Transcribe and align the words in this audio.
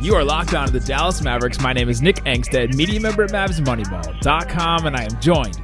You 0.00 0.14
are 0.14 0.22
locked 0.24 0.54
on 0.54 0.66
to 0.68 0.72
the 0.78 0.80
Dallas 0.86 1.22
Mavericks. 1.22 1.60
My 1.60 1.72
name 1.72 1.88
is 1.88 2.00
Nick 2.02 2.16
Angstadt, 2.24 2.74
media 2.74 3.00
member 3.00 3.24
at 3.24 3.30
MavsMoneyball.com, 3.30 4.86
and 4.86 4.96
I 4.96 5.02
am 5.04 5.20
joined, 5.20 5.58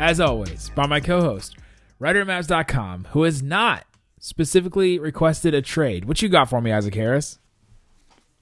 as 0.00 0.18
always, 0.18 0.70
by 0.74 0.86
my 0.86 0.98
co 0.98 1.20
host, 1.20 1.56
writer 1.98 2.22
at 2.22 2.26
Mavs.com, 2.26 3.08
who 3.10 3.22
has 3.24 3.42
not 3.42 3.84
specifically 4.18 4.98
requested 4.98 5.54
a 5.54 5.62
trade. 5.62 6.06
What 6.06 6.20
you 6.20 6.28
got 6.28 6.48
for 6.48 6.60
me, 6.60 6.72
Isaac 6.72 6.94
Harris? 6.94 7.38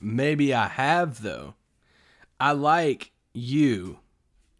Maybe 0.00 0.54
I 0.54 0.68
have, 0.68 1.20
though. 1.22 1.54
I 2.40 2.52
like 2.52 3.12
you, 3.34 3.98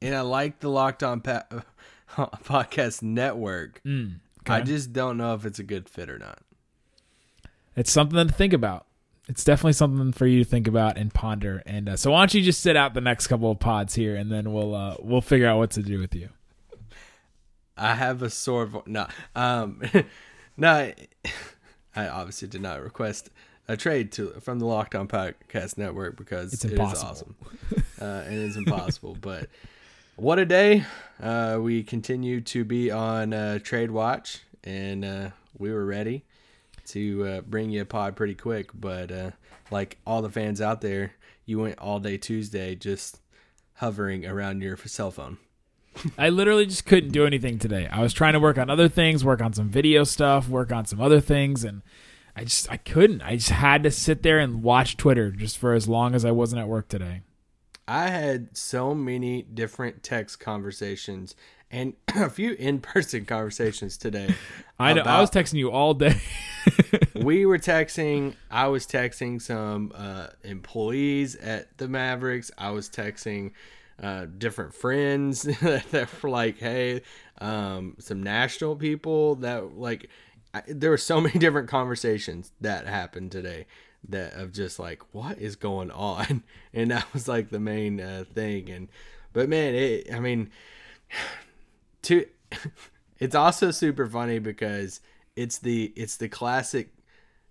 and 0.03 0.15
I 0.15 0.21
like 0.21 0.61
the 0.61 0.69
Locked 0.69 1.03
On 1.03 1.21
pa- 1.21 1.47
Podcast 2.09 3.01
Network. 3.03 3.81
Mm, 3.87 4.17
I 4.47 4.61
just 4.61 4.93
don't 4.93 5.17
know 5.17 5.35
if 5.35 5.47
it's 5.47 5.59
a 5.59 5.65
good 5.65 5.89
fit 5.89 6.11
or 6.11 6.19
not. 6.19 6.41
It's 7.77 7.91
something 7.91 8.27
to 8.27 8.33
think 8.33 8.53
about. 8.53 8.87
It's 9.29 9.43
definitely 9.43 9.73
something 9.73 10.13
for 10.13 10.27
you 10.27 10.45
to 10.45 10.49
think 10.49 10.69
about 10.69 10.99
and 10.99 11.13
ponder. 11.13 11.63
And 11.65 11.89
uh, 11.89 11.97
so, 11.97 12.11
why 12.11 12.21
don't 12.21 12.35
you 12.35 12.43
just 12.43 12.61
sit 12.61 12.77
out 12.77 12.93
the 12.95 13.01
next 13.01 13.27
couple 13.29 13.51
of 13.51 13.59
pods 13.59 13.95
here, 13.95 14.17
and 14.17 14.31
then 14.31 14.53
we'll 14.53 14.75
uh, 14.75 14.97
we'll 15.01 15.21
figure 15.23 15.47
out 15.47 15.59
what 15.59 15.71
to 15.73 15.83
do 15.83 15.99
with 15.99 16.15
you. 16.15 16.29
I 17.77 17.95
have 17.95 18.23
a 18.23 18.31
sore 18.31 18.67
vo- 18.67 18.85
no, 18.87 19.07
um, 19.35 19.81
no. 20.57 20.93
I 21.97 22.09
obviously 22.09 22.49
did 22.49 22.61
not 22.61 22.83
request 22.83 23.31
a 23.69 23.77
trade 23.77 24.11
to 24.13 24.31
from 24.41 24.59
the 24.59 24.67
Locked 24.67 24.95
On 24.97 25.07
Podcast 25.09 25.79
Network 25.79 26.17
because 26.17 26.53
It's 26.53 26.65
it 26.65 26.73
is 26.73 26.79
impossible. 26.79 27.11
awesome. 27.11 27.85
uh, 28.01 28.23
and 28.27 28.35
it's 28.35 28.57
impossible. 28.57 29.17
but 29.21 29.49
what 30.17 30.39
a 30.39 30.45
day! 30.45 30.85
Uh, 31.23 31.59
we 31.63 31.83
continue 31.83 32.41
to 32.43 32.65
be 32.65 32.91
on 32.91 33.33
uh, 33.33 33.59
Trade 33.61 33.91
Watch, 33.91 34.41
and 34.65 35.05
uh, 35.05 35.31
we 35.57 35.73
were 35.73 35.85
ready 35.87 36.25
to 36.87 37.27
uh, 37.27 37.41
bring 37.43 37.71
you 37.71 37.83
a 37.83 37.87
pod 37.87 38.17
pretty 38.17 38.35
quick. 38.35 38.71
But 38.75 39.11
uh, 39.11 39.31
like 39.71 39.99
all 40.07 40.23
the 40.23 40.31
fans 40.31 40.61
out 40.61 40.81
there, 40.81 41.13
you 41.47 41.59
went 41.59 41.79
all 41.79 42.01
day 42.01 42.17
Tuesday 42.17 42.75
just 42.75 43.21
hovering 43.75 44.27
around 44.27 44.63
your 44.63 44.77
cell 44.77 45.11
phone. 45.11 45.39
I 46.19 46.29
literally 46.29 46.67
just 46.67 46.87
couldn't 46.87 47.13
do 47.13 47.27
anything 47.27 47.59
today. 47.59 47.89
I 47.91 48.03
was 48.03 48.13
trying 48.13 48.33
to 48.33 48.41
work 48.41 48.59
on 48.59 48.69
other 48.69 48.89
things, 48.89 49.25
work 49.25 49.41
on 49.41 49.53
some 49.53 49.69
video 49.69 50.05
stuff, 50.05 50.49
work 50.49 50.73
on 50.73 50.87
some 50.87 51.01
other 51.01 51.21
things, 51.21 51.65
and 51.65 51.83
I 52.37 52.45
just 52.45 52.71
I 52.71 52.77
couldn't. 52.77 53.23
I 53.23 53.37
just 53.37 53.51
had 53.51 53.83
to 53.85 53.91
sit 53.91 54.23
there 54.23 54.39
and 54.39 54.63
watch 54.63 54.97
Twitter 54.97 55.31
just 55.31 55.57
for 55.59 55.73
as 55.73 55.89
long 55.89 56.15
as 56.15 56.25
I 56.25 56.33
wasn't 56.33 56.63
at 56.63 56.69
work 56.69 56.89
today. 56.89 57.23
I 57.87 58.09
had 58.09 58.57
so 58.57 58.95
many 58.95 59.43
different 59.43 60.03
text 60.03 60.41
conversations 60.41 61.37
and 61.71 61.95
a 62.15 62.31
few 62.31 62.53
in-person 62.53 63.25
conversations 63.27 63.97
today. 63.97 64.35
I 64.79 64.93
know 64.93 65.03
I 65.03 65.21
was 65.21 65.31
texting 65.31 65.55
you 65.55 65.71
all 65.71 65.95
day. 65.95 66.21
we 67.15 67.47
were 67.47 67.59
texting. 67.59 68.35
I 68.51 68.69
was 68.69 68.87
texting 68.87 69.41
some 69.41 69.93
uh, 69.95 70.29
employees 70.43 71.37
at 71.37 71.77
the 71.79 71.89
Mavericks. 71.89 72.51
I 72.59 72.71
was 72.71 72.89
texting 72.89 73.53
uh, 74.03 74.27
different 74.39 74.75
friends 74.75 75.43
that 75.61 76.09
were 76.23 76.31
like, 76.31 76.59
"Hey," 76.59 77.03
um, 77.41 77.97
some 77.99 78.23
national 78.23 78.77
people 78.77 79.37
that 79.37 79.77
like. 79.79 80.09
I, 80.53 80.63
there 80.69 80.91
were 80.91 80.99
so 80.99 81.21
many 81.21 81.39
different 81.39 81.69
conversations 81.69 82.53
that 82.61 82.87
happened 82.87 83.33
today 83.33 83.67
that 84.09 84.35
of 84.35 84.53
just 84.53 84.79
like 84.79 85.03
what 85.13 85.39
is 85.39 85.57
going 85.57 85.91
on, 85.91 86.43
and 86.73 86.91
that 86.91 87.13
was 87.13 87.29
like 87.29 87.51
the 87.51 87.61
main 87.61 88.01
uh, 88.01 88.25
thing. 88.33 88.71
And 88.71 88.89
but 89.33 89.49
man, 89.49 89.75
it. 89.75 90.13
I 90.13 90.21
mean, 90.21 90.51
to 92.05 92.27
it's 93.19 93.35
also 93.35 93.71
super 93.71 94.07
funny 94.07 94.39
because 94.39 95.01
it's 95.37 95.59
the 95.59 95.93
it's 95.97 96.17
the 96.17 96.29
classic 96.29 96.91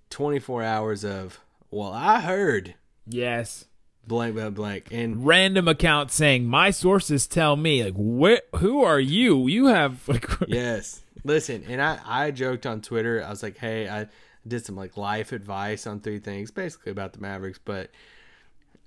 24 0.09 0.63
hours 0.63 1.03
of 1.03 1.39
well 1.71 1.91
i 1.91 2.19
heard. 2.21 2.75
Yes. 3.05 3.65
blank 4.07 4.35
blank 4.35 4.55
blank. 4.55 4.87
And 4.91 5.25
Random 5.25 5.67
account 5.67 6.11
saying 6.11 6.45
my 6.45 6.71
sources 6.71 7.27
tell 7.27 7.55
me 7.55 7.83
like 7.83 7.95
where 7.97 8.41
who 8.57 8.83
are 8.83 8.99
you? 8.99 9.47
You 9.47 9.67
have 9.67 10.07
like 10.07 10.27
yes. 10.47 11.01
Listen 11.23 11.63
and 11.67 11.81
i 11.81 11.99
i 12.05 12.31
joked 12.31 12.65
on 12.65 12.81
twitter. 12.81 13.23
I 13.23 13.29
was 13.29 13.43
like 13.43 13.57
hey 13.57 13.89
i 13.89 14.07
did 14.47 14.65
some 14.65 14.75
like 14.75 14.97
life 14.97 15.31
advice 15.31 15.87
on 15.87 16.01
three 16.01 16.19
things 16.19 16.51
basically 16.51 16.91
about 16.91 17.13
the 17.13 17.19
mavericks. 17.19 17.59
But 17.63 17.91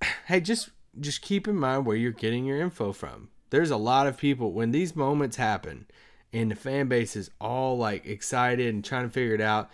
hey 0.26 0.40
just 0.40 0.70
just 0.98 1.20
keep 1.20 1.46
in 1.48 1.56
mind 1.56 1.84
where 1.84 1.96
you're 1.96 2.12
getting 2.12 2.44
your 2.46 2.60
info 2.60 2.92
from 2.92 3.28
there's 3.50 3.70
a 3.70 3.76
lot 3.76 4.06
of 4.06 4.16
people 4.16 4.52
when 4.52 4.70
these 4.70 4.96
moments 4.96 5.36
happen 5.36 5.86
and 6.32 6.50
the 6.50 6.56
fan 6.56 6.88
base 6.88 7.16
is 7.16 7.30
all 7.40 7.78
like 7.78 8.06
excited 8.06 8.74
and 8.74 8.84
trying 8.84 9.04
to 9.04 9.10
figure 9.10 9.34
it 9.34 9.40
out 9.40 9.70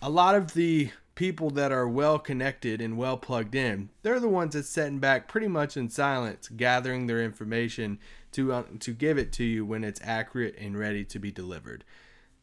a 0.00 0.10
lot 0.10 0.34
of 0.34 0.54
the 0.54 0.90
people 1.14 1.50
that 1.50 1.72
are 1.72 1.88
well 1.88 2.18
connected 2.18 2.80
and 2.80 2.96
well 2.96 3.16
plugged 3.16 3.54
in, 3.54 3.90
they're 4.02 4.20
the 4.20 4.28
ones 4.28 4.54
that's 4.54 4.68
sitting 4.68 4.98
back 4.98 5.28
pretty 5.28 5.48
much 5.48 5.76
in 5.76 5.88
silence, 5.88 6.48
gathering 6.48 7.06
their 7.06 7.22
information 7.22 7.98
to 8.32 8.52
uh, 8.52 8.62
to 8.80 8.92
give 8.92 9.18
it 9.18 9.32
to 9.32 9.44
you 9.44 9.64
when 9.64 9.84
it's 9.84 10.00
accurate 10.02 10.56
and 10.58 10.78
ready 10.78 11.04
to 11.04 11.18
be 11.18 11.30
delivered. 11.30 11.84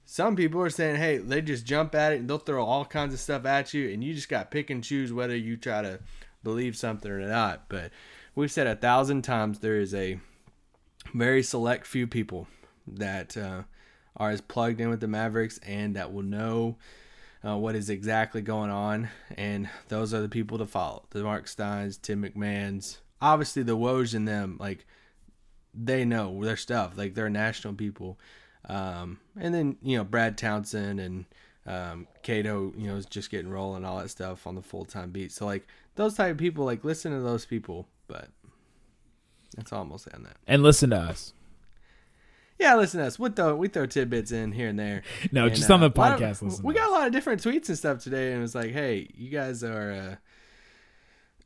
Some 0.06 0.36
people 0.36 0.62
are 0.62 0.72
saying, 0.72 0.96
hey, 0.96 1.18
they 1.18 1.42
just 1.42 1.66
jump 1.66 1.94
at 1.94 2.14
it 2.14 2.20
and 2.20 2.30
they'll 2.30 2.40
throw 2.40 2.66
all 2.66 2.86
kinds 2.86 3.14
of 3.14 3.20
stuff 3.20 3.46
at 3.46 3.74
you, 3.74 3.90
and 3.90 4.04
you 4.04 4.14
just 4.14 4.30
got 4.30 4.52
pick 4.52 4.70
and 4.70 4.84
choose 4.84 5.14
whether 5.14 5.36
you 5.36 5.58
try 5.58 5.82
to 5.82 6.00
believe 6.44 6.76
something 6.76 7.12
or 7.12 7.20
not. 7.20 7.70
But 7.70 7.92
we've 8.36 8.52
said 8.52 8.68
a 8.68 8.76
thousand 8.76 9.24
times 9.24 9.60
there 9.60 9.80
is 9.80 9.94
a 9.94 10.20
very 11.14 11.44
select 11.44 11.86
few 11.86 12.08
people 12.08 12.48
that 12.88 13.36
uh, 13.38 13.64
are 14.18 14.30
as 14.30 14.42
plugged 14.42 14.82
in 14.82 14.90
with 14.90 15.00
the 15.00 15.08
Mavericks 15.08 15.60
and 15.60 15.96
that 15.96 16.14
will 16.14 16.24
know 16.24 16.78
uh, 17.46 17.58
what 17.58 17.76
is 17.76 17.90
exactly 17.90 18.42
going 18.42 18.70
on, 18.70 19.10
and 19.38 19.70
those 19.88 20.14
are 20.14 20.22
the 20.22 20.30
people 20.30 20.58
to 20.58 20.66
follow. 20.66 21.06
The 21.12 21.24
Mark 21.24 21.48
Steins, 21.48 21.98
Tim 21.98 22.24
McMahon's, 22.24 23.00
obviously 23.22 23.64
the 23.64 23.78
Woj 23.78 24.14
and 24.14 24.28
them, 24.28 24.58
like 24.60 24.86
they 25.74 26.04
know 26.04 26.44
their 26.44 26.58
stuff. 26.58 26.98
Like 26.98 27.16
they're 27.16 27.30
national 27.30 27.76
people, 27.76 28.20
um, 28.68 29.20
and 29.40 29.54
then 29.54 29.78
you 29.82 29.98
know 29.98 30.04
Brad 30.04 30.38
Townsend 30.38 31.00
and 31.00 31.26
um, 31.66 32.08
Cato, 32.24 32.74
you 32.78 32.88
know, 32.88 32.96
is 32.96 33.06
just 33.06 33.32
getting 33.32 33.52
rolling 33.52 33.86
all 33.86 34.00
that 34.00 34.10
stuff 34.10 34.46
on 34.46 34.56
the 34.56 34.62
full 34.62 34.86
time 34.86 35.12
beat. 35.12 35.32
So 35.32 35.46
like 35.46 35.68
those 35.96 36.16
type 36.16 36.32
of 36.32 36.38
people, 36.38 36.66
like 36.66 36.84
listen 36.84 37.14
to 37.14 37.22
those 37.22 37.46
people. 37.46 37.88
But 38.10 38.28
that's 39.56 39.72
all 39.72 39.82
I'm 39.84 39.88
gonna 39.88 40.00
say 40.00 40.12
on 40.14 40.24
that. 40.24 40.36
and 40.48 40.62
listen 40.64 40.90
to 40.90 40.98
us. 40.98 41.34
Yeah, 42.60 42.76
listen 42.76 43.00
to 43.00 43.06
us. 43.08 43.18
We 43.18 43.30
throw 43.30 43.56
we 43.56 43.70
throw 43.70 43.86
tidbits 43.86 44.34
in 44.34 44.52
here 44.52 44.68
and 44.68 44.78
there. 44.78 45.04
No, 45.32 45.46
And, 45.46 45.56
just 45.56 45.72
on 45.72 45.80
the 45.80 45.86
uh, 45.86 45.92
lot 45.96 46.14
of- 46.14 46.20
podcast, 46.20 46.62
we 46.62 46.74
got 46.74 46.90
a 46.90 46.92
lot 46.92 47.08
of 47.08 47.14
different 47.14 47.42
tweets 47.42 47.70
and 47.70 47.78
stuff 47.78 48.00
today, 48.00 48.32
and 48.32 48.40
it 48.40 48.42
was 48.42 48.56
like, 48.56 48.72
hey, 48.72 49.08
you 49.16 49.30
guys 49.30 49.64
are. 49.64 50.18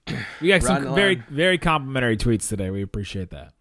Uh, 0.08 0.16
We 0.42 0.48
got 0.50 0.64
some 0.64 0.96
very 0.96 1.16
very 1.30 1.58
complimentary 1.58 2.18
tweets 2.18 2.50
today. 2.50 2.70
We 2.72 2.82
appreciate 2.82 3.30
that. 3.30 3.54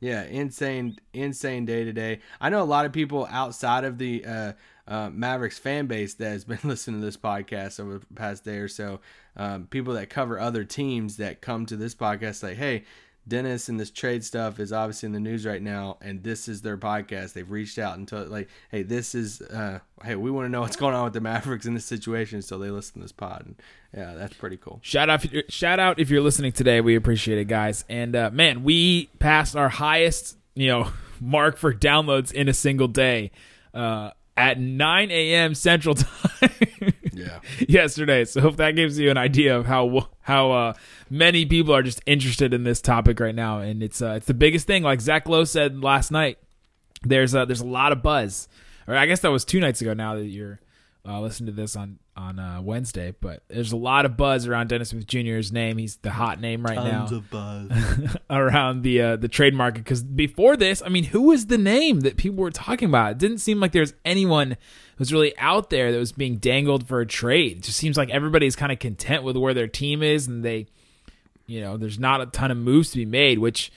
Yeah, 0.00 0.22
insane, 0.22 0.96
insane 1.12 1.64
day 1.64 1.82
today. 1.84 2.20
I 2.40 2.50
know 2.50 2.62
a 2.62 2.64
lot 2.64 2.84
of 2.86 2.92
people 2.92 3.26
outside 3.30 3.82
of 3.82 3.98
the 3.98 4.24
uh, 4.24 4.52
uh, 4.88 5.10
Mavericks 5.12 5.58
fan 5.58 5.86
base 5.86 6.14
that 6.14 6.30
has 6.30 6.44
been 6.44 6.58
listening 6.64 7.00
to 7.00 7.06
this 7.06 7.16
podcast 7.16 7.78
over 7.78 7.98
the 7.98 8.14
past 8.14 8.44
day 8.44 8.56
or 8.56 8.68
so. 8.68 9.00
Um, 9.36 9.66
people 9.66 9.94
that 9.94 10.10
cover 10.10 10.40
other 10.40 10.64
teams 10.64 11.18
that 11.18 11.40
come 11.40 11.66
to 11.66 11.76
this 11.76 11.94
podcast 11.94 12.42
like, 12.42 12.56
hey, 12.56 12.84
Dennis 13.28 13.68
and 13.68 13.78
this 13.78 13.90
trade 13.90 14.24
stuff 14.24 14.58
is 14.58 14.72
obviously 14.72 15.08
in 15.08 15.12
the 15.12 15.20
news 15.20 15.44
right 15.44 15.60
now, 15.60 15.98
and 16.00 16.22
this 16.22 16.48
is 16.48 16.62
their 16.62 16.78
podcast. 16.78 17.34
They've 17.34 17.50
reached 17.50 17.78
out 17.78 17.98
and 17.98 18.08
told 18.08 18.30
like, 18.30 18.48
hey, 18.70 18.82
this 18.82 19.14
is, 19.14 19.42
uh, 19.42 19.80
hey, 20.02 20.14
we 20.16 20.30
want 20.30 20.46
to 20.46 20.48
know 20.48 20.62
what's 20.62 20.76
going 20.76 20.94
on 20.94 21.04
with 21.04 21.12
the 21.12 21.20
Mavericks 21.20 21.66
in 21.66 21.74
this 21.74 21.84
situation, 21.84 22.40
so 22.40 22.58
they 22.58 22.70
listen 22.70 22.94
to 22.94 23.00
this 23.00 23.12
pod. 23.12 23.44
And 23.44 23.56
yeah, 23.94 24.14
that's 24.14 24.34
pretty 24.34 24.56
cool. 24.56 24.80
Shout 24.82 25.10
out, 25.10 25.26
shout 25.50 25.78
out 25.78 25.98
if 25.98 26.08
you're 26.08 26.22
listening 26.22 26.52
today. 26.52 26.80
We 26.80 26.96
appreciate 26.96 27.38
it, 27.38 27.44
guys. 27.44 27.84
And 27.90 28.16
uh, 28.16 28.30
man, 28.30 28.64
we 28.64 29.10
passed 29.18 29.54
our 29.54 29.68
highest, 29.68 30.38
you 30.54 30.68
know, 30.68 30.90
mark 31.20 31.58
for 31.58 31.74
downloads 31.74 32.32
in 32.32 32.48
a 32.48 32.54
single 32.54 32.88
day 32.88 33.30
uh, 33.74 34.10
at 34.38 34.58
9 34.60 35.10
a.m. 35.10 35.54
Central 35.54 35.94
Time 35.94 36.50
Yeah. 37.12 37.40
yesterday. 37.68 38.24
So 38.24 38.46
if 38.48 38.56
that 38.58 38.76
gives 38.76 38.98
you 38.98 39.10
an 39.10 39.16
idea 39.16 39.56
of 39.58 39.66
how 39.66 40.08
how 40.20 40.52
uh, 40.52 40.72
many 41.10 41.44
people 41.46 41.74
are 41.74 41.82
just 41.82 42.00
interested 42.06 42.54
in 42.54 42.62
this 42.64 42.80
topic 42.80 43.18
right 43.20 43.34
now. 43.34 43.58
And 43.58 43.82
it's 43.82 44.00
uh, 44.00 44.12
it's 44.16 44.26
the 44.26 44.34
biggest 44.34 44.66
thing. 44.66 44.82
Like 44.82 45.00
Zach 45.00 45.28
Lowe 45.28 45.44
said 45.44 45.82
last 45.82 46.10
night, 46.10 46.38
there's 47.02 47.34
a, 47.34 47.44
there's 47.46 47.60
a 47.60 47.66
lot 47.66 47.92
of 47.92 48.02
buzz. 48.02 48.48
Or 48.86 48.96
I 48.96 49.06
guess 49.06 49.20
that 49.20 49.30
was 49.30 49.44
two 49.44 49.60
nights 49.60 49.80
ago. 49.80 49.92
Now 49.94 50.14
that 50.16 50.26
you're 50.26 50.60
uh, 51.06 51.20
listening 51.20 51.46
to 51.48 51.52
this 51.52 51.74
on 51.76 51.98
on 52.18 52.38
uh, 52.38 52.60
Wednesday. 52.60 53.14
But 53.18 53.42
there's 53.48 53.72
a 53.72 53.76
lot 53.76 54.04
of 54.04 54.16
buzz 54.16 54.46
around 54.46 54.68
Dennis 54.68 54.90
Smith 54.90 55.06
Jr.'s 55.06 55.52
name. 55.52 55.78
He's 55.78 55.96
the 55.96 56.10
hot 56.10 56.40
name 56.40 56.64
right 56.64 56.76
now 56.76 57.06
Tons 57.06 57.12
of 57.12 57.30
buzz. 57.30 58.16
around 58.30 58.82
the 58.82 59.00
uh, 59.00 59.16
the 59.16 59.28
trade 59.28 59.54
market. 59.54 59.84
Because 59.84 60.02
before 60.02 60.56
this, 60.56 60.82
I 60.84 60.88
mean, 60.88 61.04
who 61.04 61.22
was 61.22 61.46
the 61.46 61.58
name 61.58 62.00
that 62.00 62.16
people 62.16 62.42
were 62.42 62.50
talking 62.50 62.88
about? 62.88 63.12
It 63.12 63.18
didn't 63.18 63.38
seem 63.38 63.60
like 63.60 63.72
there 63.72 63.82
was 63.82 63.94
anyone 64.04 64.50
who 64.50 64.56
was 64.98 65.12
really 65.12 65.36
out 65.38 65.70
there 65.70 65.92
that 65.92 65.98
was 65.98 66.12
being 66.12 66.36
dangled 66.36 66.88
for 66.88 67.00
a 67.00 67.06
trade. 67.06 67.58
It 67.58 67.62
just 67.62 67.78
seems 67.78 67.96
like 67.96 68.10
everybody's 68.10 68.56
kind 68.56 68.72
of 68.72 68.78
content 68.78 69.22
with 69.22 69.36
where 69.36 69.54
their 69.54 69.68
team 69.68 70.02
is, 70.02 70.26
and 70.26 70.44
they, 70.44 70.66
you 71.46 71.60
know, 71.60 71.76
there's 71.76 71.98
not 71.98 72.20
a 72.20 72.26
ton 72.26 72.50
of 72.50 72.58
moves 72.58 72.90
to 72.90 72.98
be 72.98 73.06
made, 73.06 73.38
which. 73.38 73.72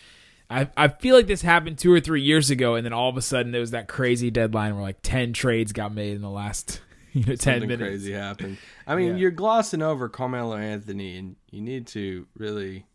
I, 0.54 0.70
I 0.76 0.90
feel 0.90 1.16
like 1.16 1.28
this 1.28 1.42
happened 1.42 1.78
two 1.78 1.94
or 1.94 2.02
three 2.02 2.24
years 2.24 2.50
ago, 2.50 2.76
and 2.76 2.84
then 2.86 2.92
all 2.92 3.08
of 3.08 3.16
a 3.16 3.22
sudden 3.22 3.54
there 3.54 3.62
was 3.62 3.72
that 3.72 3.88
crazy 3.88 4.30
deadline 4.30 4.74
where 4.74 4.84
like 4.84 4.98
ten 5.02 5.32
trades 5.32 5.72
got 5.72 5.94
made 5.94 6.14
in 6.14 6.22
the 6.22 6.30
last 6.30 6.82
you 7.14 7.26
know 7.26 7.36
Something 7.36 7.68
minutes. 7.70 7.82
crazy 7.90 8.14
happened. 8.14 8.58
I 8.88 8.96
mean, 8.96 9.12
Yeah. 9.14 9.16
you're 9.18 9.32
glossing 9.32 9.82
over 9.82 10.08
Carmelo 10.10 10.56
Anthony, 10.56 11.18
and 11.18 11.36
you 11.50 11.62
need 11.62 11.88
to 11.88 12.28
really 12.38 12.86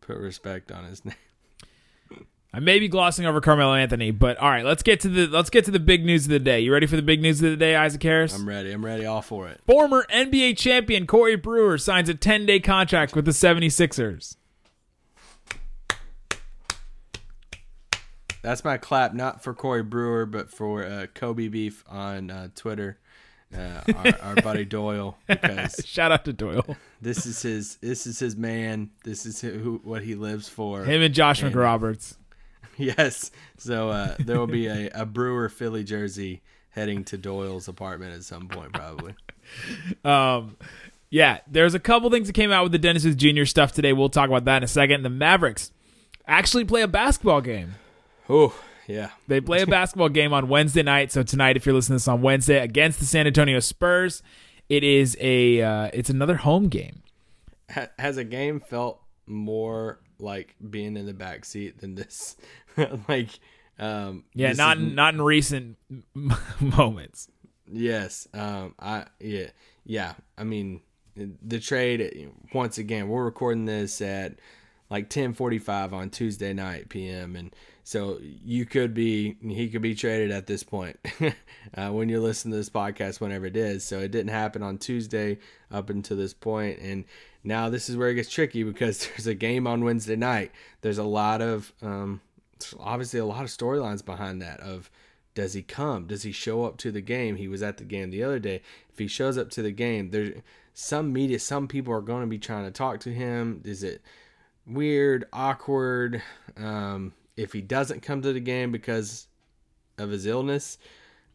put 0.00 0.16
respect 0.16 0.70
on 0.72 0.84
his 0.84 1.04
name. 1.04 1.14
I 2.52 2.60
may 2.60 2.78
be 2.78 2.86
glossing 2.86 3.26
over 3.26 3.40
Carmelo 3.40 3.74
Anthony, 3.74 4.12
but 4.12 4.36
all 4.36 4.48
right, 4.48 4.64
let's 4.64 4.84
get 4.84 5.00
to 5.00 5.08
the 5.08 5.26
let's 5.26 5.50
get 5.50 5.64
to 5.64 5.72
the 5.72 5.80
big 5.80 6.04
news 6.04 6.26
of 6.26 6.30
the 6.30 6.38
day. 6.38 6.60
You 6.60 6.72
ready 6.72 6.86
for 6.86 6.94
the 6.94 7.02
big 7.02 7.20
news 7.20 7.42
of 7.42 7.50
the 7.50 7.56
day, 7.56 7.74
Isaac 7.74 8.00
Harris? 8.02 8.32
I'm 8.32 8.48
ready. 8.48 8.70
I'm 8.70 8.84
ready. 8.84 9.04
All 9.04 9.22
for 9.22 9.48
it. 9.48 9.60
Former 9.66 10.06
NBA 10.08 10.56
champion 10.56 11.06
Corey 11.08 11.34
Brewer 11.34 11.78
signs 11.78 12.08
a 12.08 12.14
10-day 12.14 12.60
contract 12.60 13.16
with 13.16 13.24
the 13.24 13.32
76ers. 13.32 14.36
That's 18.42 18.62
my 18.62 18.76
clap, 18.76 19.14
not 19.14 19.42
for 19.42 19.54
Corey 19.54 19.82
Brewer, 19.82 20.26
but 20.26 20.50
for 20.50 20.84
uh, 20.84 21.06
Kobe 21.14 21.48
Beef 21.48 21.82
on 21.88 22.30
uh, 22.30 22.48
Twitter, 22.54 22.98
uh, 23.56 23.82
our, 23.96 24.28
our 24.30 24.34
buddy 24.36 24.64
Doyle, 24.66 25.16
because 25.26 25.80
Shout 25.84 26.12
out 26.12 26.24
to 26.24 26.32
Doyle. 26.32 26.76
this 27.00 27.26
is 27.26 27.42
his 27.42 27.76
this 27.76 28.06
is 28.06 28.18
his 28.18 28.36
man. 28.36 28.90
This 29.04 29.26
is 29.26 29.40
who 29.40 29.80
what 29.84 30.02
he 30.02 30.14
lives 30.14 30.48
for. 30.48 30.84
Him 30.84 31.02
and 31.02 31.14
Josh 31.14 31.42
McRoberts. 31.42 32.16
Yes. 32.76 33.30
So 33.56 33.90
uh, 33.90 34.16
there 34.18 34.36
will 34.36 34.48
be 34.48 34.66
a, 34.66 34.90
a 34.92 35.06
Brewer 35.06 35.48
Philly 35.48 35.84
jersey 35.84 36.42
heading 36.70 37.04
to 37.04 37.16
Doyle's 37.16 37.68
apartment 37.68 38.14
at 38.14 38.24
some 38.24 38.48
point, 38.48 38.72
probably. 38.72 39.14
Um, 40.04 40.56
yeah, 41.10 41.38
there's 41.46 41.74
a 41.74 41.78
couple 41.78 42.10
things 42.10 42.26
that 42.26 42.32
came 42.32 42.50
out 42.50 42.64
with 42.64 42.72
the 42.72 42.78
Dennis 42.78 43.04
Jr. 43.04 43.44
stuff 43.44 43.72
today. 43.72 43.92
We'll 43.92 44.08
talk 44.08 44.28
about 44.28 44.46
that 44.46 44.56
in 44.56 44.62
a 44.64 44.66
second. 44.66 45.02
The 45.02 45.10
Mavericks 45.10 45.70
actually 46.26 46.64
play 46.64 46.80
a 46.82 46.88
basketball 46.88 47.40
game. 47.42 47.74
Oh, 48.28 48.54
yeah. 48.86 49.10
They 49.28 49.40
play 49.40 49.62
a 49.62 49.66
basketball 49.66 50.08
game 50.08 50.32
on 50.32 50.48
Wednesday 50.48 50.82
night. 50.82 51.12
So 51.12 51.22
tonight, 51.22 51.56
if 51.56 51.66
you're 51.66 51.74
listening 51.74 51.98
to 51.98 52.02
this 52.02 52.08
on 52.08 52.22
Wednesday, 52.22 52.58
against 52.60 52.98
the 53.00 53.06
San 53.06 53.26
Antonio 53.26 53.60
Spurs, 53.60 54.22
it 54.68 54.82
is 54.84 55.16
a 55.20 55.62
uh, 55.62 55.90
it's 55.92 56.10
another 56.10 56.36
home 56.36 56.68
game. 56.68 57.02
Has 57.98 58.16
a 58.18 58.24
game 58.24 58.60
felt 58.60 59.00
more 59.26 60.00
like 60.18 60.54
being 60.70 60.96
in 60.96 61.06
the 61.06 61.14
back 61.14 61.44
seat 61.44 61.78
than 61.80 61.94
this? 61.94 62.36
like, 63.08 63.30
um, 63.78 64.24
Yeah, 64.34 64.50
this 64.50 64.58
not 64.58 64.78
is- 64.78 64.92
not 64.92 65.14
in 65.14 65.22
recent 65.22 65.76
moments. 66.60 67.28
Yes. 67.70 68.28
Um. 68.34 68.74
I 68.78 69.06
yeah 69.20 69.46
yeah. 69.84 70.14
I 70.36 70.44
mean, 70.44 70.82
the 71.16 71.58
trade 71.58 72.30
once 72.52 72.76
again. 72.78 73.08
We're 73.08 73.24
recording 73.24 73.64
this 73.64 74.00
at 74.02 74.34
like 74.90 75.08
ten 75.08 75.32
forty 75.32 75.58
five 75.58 75.94
on 75.94 76.10
Tuesday 76.10 76.52
night 76.52 76.90
p.m. 76.90 77.36
and 77.36 77.54
so 77.84 78.18
you 78.20 78.64
could 78.66 78.94
be 78.94 79.36
he 79.40 79.68
could 79.68 79.82
be 79.82 79.94
traded 79.94 80.30
at 80.30 80.46
this 80.46 80.62
point 80.62 80.98
uh, 81.74 81.90
when 81.90 82.08
you're 82.08 82.20
listening 82.20 82.52
to 82.52 82.56
this 82.56 82.70
podcast 82.70 83.20
whenever 83.20 83.46
it 83.46 83.56
is. 83.56 83.84
So 83.84 84.00
it 84.00 84.10
didn't 84.10 84.30
happen 84.30 84.62
on 84.62 84.78
Tuesday 84.78 85.38
up 85.70 85.90
until 85.90 86.16
this 86.16 86.34
point 86.34 86.80
and. 86.80 87.04
Now 87.46 87.68
this 87.68 87.90
is 87.90 87.96
where 87.98 88.08
it 88.08 88.14
gets 88.14 88.30
tricky 88.30 88.62
because 88.62 89.06
there's 89.08 89.26
a 89.26 89.34
game 89.34 89.66
on 89.66 89.84
Wednesday 89.84 90.16
night. 90.16 90.50
There's 90.80 90.96
a 90.96 91.04
lot 91.04 91.42
of 91.42 91.74
um, 91.82 92.22
obviously 92.80 93.20
a 93.20 93.24
lot 93.26 93.42
of 93.42 93.50
storylines 93.50 94.04
behind 94.04 94.40
that 94.42 94.60
of 94.60 94.90
does 95.34 95.52
he 95.52 95.62
come 95.62 96.06
does 96.06 96.22
he 96.22 96.32
show 96.32 96.64
up 96.64 96.76
to 96.78 96.90
the 96.90 97.00
game 97.00 97.36
he 97.36 97.48
was 97.48 97.62
at 97.62 97.76
the 97.76 97.84
game 97.84 98.10
the 98.10 98.22
other 98.22 98.38
day 98.38 98.62
if 98.90 98.98
he 98.98 99.06
shows 99.06 99.36
up 99.36 99.50
to 99.50 99.62
the 99.62 99.72
game 99.72 100.10
there's 100.10 100.40
some 100.72 101.12
media 101.12 101.38
some 101.38 101.68
people 101.68 101.92
are 101.92 102.00
going 102.00 102.20
to 102.20 102.26
be 102.26 102.38
trying 102.38 102.64
to 102.64 102.70
talk 102.70 103.00
to 103.00 103.12
him 103.12 103.60
is 103.64 103.82
it 103.82 104.00
weird 104.66 105.24
awkward 105.32 106.22
um, 106.56 107.12
if 107.36 107.52
he 107.52 107.60
doesn't 107.60 108.02
come 108.02 108.22
to 108.22 108.32
the 108.32 108.40
game 108.40 108.72
because 108.72 109.26
of 109.98 110.10
his 110.10 110.26
illness 110.26 110.78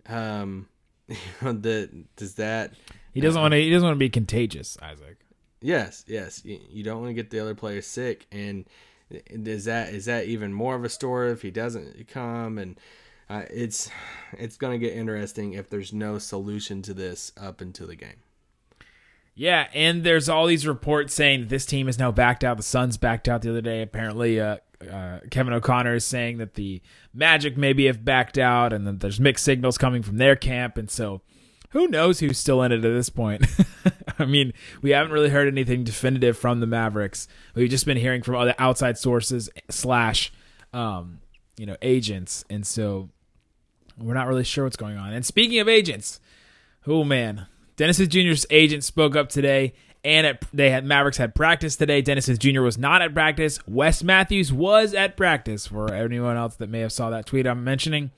um, 0.07 0.67
the, 1.41 1.89
does 2.15 2.35
that 2.35 2.73
He 3.13 3.21
doesn't 3.21 3.41
want 3.41 3.53
to. 3.53 3.57
He 3.57 3.69
doesn't 3.69 3.85
want 3.85 3.95
to 3.95 3.99
be 3.99 4.09
contagious, 4.09 4.77
Isaac. 4.81 5.17
Yes, 5.61 6.05
yes. 6.07 6.43
You, 6.45 6.59
you 6.69 6.83
don't 6.83 7.01
want 7.01 7.09
to 7.09 7.13
get 7.13 7.29
the 7.29 7.39
other 7.39 7.55
player 7.55 7.81
sick, 7.81 8.27
and 8.31 8.65
is 9.09 9.65
that 9.65 9.93
is 9.93 10.05
that 10.05 10.25
even 10.25 10.53
more 10.53 10.75
of 10.75 10.83
a 10.83 10.89
story 10.89 11.31
if 11.31 11.41
he 11.41 11.51
doesn't 11.51 12.07
come? 12.07 12.57
And 12.57 12.79
uh, 13.29 13.43
it's 13.49 13.89
it's 14.33 14.57
going 14.57 14.79
to 14.79 14.85
get 14.85 14.95
interesting 14.95 15.53
if 15.53 15.69
there's 15.69 15.93
no 15.93 16.17
solution 16.17 16.81
to 16.83 16.93
this 16.93 17.31
up 17.39 17.61
until 17.61 17.87
the 17.87 17.95
game. 17.95 18.21
Yeah, 19.35 19.67
and 19.73 20.03
there's 20.03 20.27
all 20.27 20.47
these 20.47 20.67
reports 20.67 21.13
saying 21.13 21.47
this 21.47 21.65
team 21.65 21.87
is 21.87 21.97
now 21.97 22.11
backed 22.11 22.43
out. 22.43 22.57
The 22.57 22.63
Suns 22.63 22.97
backed 22.97 23.27
out 23.29 23.41
the 23.41 23.49
other 23.49 23.61
day. 23.61 23.81
Apparently, 23.81 24.39
uh, 24.39 24.57
uh, 24.81 25.19
Kevin 25.29 25.53
O'Connor 25.53 25.95
is 25.95 26.05
saying 26.05 26.37
that 26.37 26.53
the 26.53 26.81
Magic 27.13 27.57
maybe 27.57 27.85
have 27.87 28.05
backed 28.05 28.37
out, 28.37 28.73
and 28.73 28.85
then 28.85 28.99
there's 28.99 29.19
mixed 29.19 29.43
signals 29.43 29.77
coming 29.77 30.03
from 30.03 30.17
their 30.17 30.35
camp, 30.35 30.77
and 30.77 30.89
so 30.89 31.21
who 31.71 31.87
knows 31.87 32.19
who's 32.19 32.37
still 32.37 32.63
in 32.63 32.71
it 32.71 32.77
at 32.77 32.81
this 32.81 33.09
point. 33.09 33.45
I 34.19 34.25
mean, 34.25 34.53
we 34.81 34.91
haven't 34.91 35.11
really 35.11 35.29
heard 35.29 35.47
anything 35.47 35.83
definitive 35.83 36.37
from 36.37 36.59
the 36.59 36.67
Mavericks. 36.67 37.27
We've 37.55 37.69
just 37.69 37.85
been 37.85 37.97
hearing 37.97 38.23
from 38.23 38.35
other 38.35 38.55
outside 38.57 38.97
sources 38.97 39.49
slash, 39.69 40.31
um, 40.73 41.19
you 41.57 41.65
know, 41.65 41.77
agents, 41.81 42.43
and 42.49 42.65
so 42.65 43.09
we're 43.97 44.13
not 44.13 44.27
really 44.27 44.43
sure 44.43 44.63
what's 44.63 44.77
going 44.77 44.97
on. 44.97 45.13
And 45.13 45.25
speaking 45.25 45.59
of 45.59 45.67
agents, 45.67 46.19
oh 46.87 47.03
man, 47.03 47.47
Dennis 47.75 47.97
Jr.'s 47.97 48.45
agent 48.49 48.83
spoke 48.83 49.15
up 49.15 49.29
today, 49.29 49.73
and 50.03 50.25
at, 50.25 50.45
they 50.53 50.69
had 50.69 50.85
Mavericks 50.85 51.17
had 51.17 51.35
practice 51.35 51.75
today. 51.75 52.01
Dennis 52.01 52.27
Jr. 52.27 52.61
was 52.61 52.77
not 52.77 53.01
at 53.01 53.13
practice. 53.13 53.59
Wes 53.67 54.03
Matthews 54.03 54.53
was 54.53 54.93
at 54.93 55.17
practice. 55.17 55.67
For 55.67 55.93
anyone 55.93 56.37
else 56.37 56.55
that 56.55 56.69
may 56.69 56.79
have 56.79 56.91
saw 56.91 57.09
that 57.09 57.25
tweet 57.25 57.45
I'm 57.45 57.63
mentioning, 57.63 58.11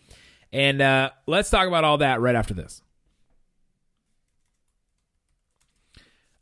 and 0.54 0.81
uh, 0.81 1.12
let's 1.28 1.50
talk 1.50 1.68
about 1.68 1.83
all 1.83 1.98
that 2.00 2.22
right 2.22 2.36
after 2.36 2.54
this. 2.54 2.81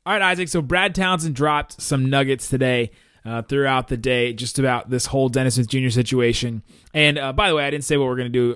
All 0.05 0.13
right, 0.13 0.21
Isaac. 0.21 0.49
So 0.49 0.61
Brad 0.61 0.95
Townsend 0.95 1.35
dropped 1.35 1.81
some 1.81 2.09
nuggets 2.09 2.49
today 2.49 2.91
uh, 3.23 3.41
throughout 3.43 3.89
the 3.89 3.97
day, 3.97 4.33
just 4.33 4.57
about 4.57 4.89
this 4.89 5.05
whole 5.05 5.29
Dennis 5.29 5.55
Smith 5.55 5.67
Jr. 5.67 5.89
situation. 5.89 6.63
And 6.93 7.17
uh, 7.17 7.33
by 7.33 7.49
the 7.49 7.55
way, 7.55 7.65
I 7.65 7.69
didn't 7.69 7.83
say 7.83 7.97
what 7.97 8.07
we're 8.07 8.15
going 8.15 8.31
to 8.31 8.55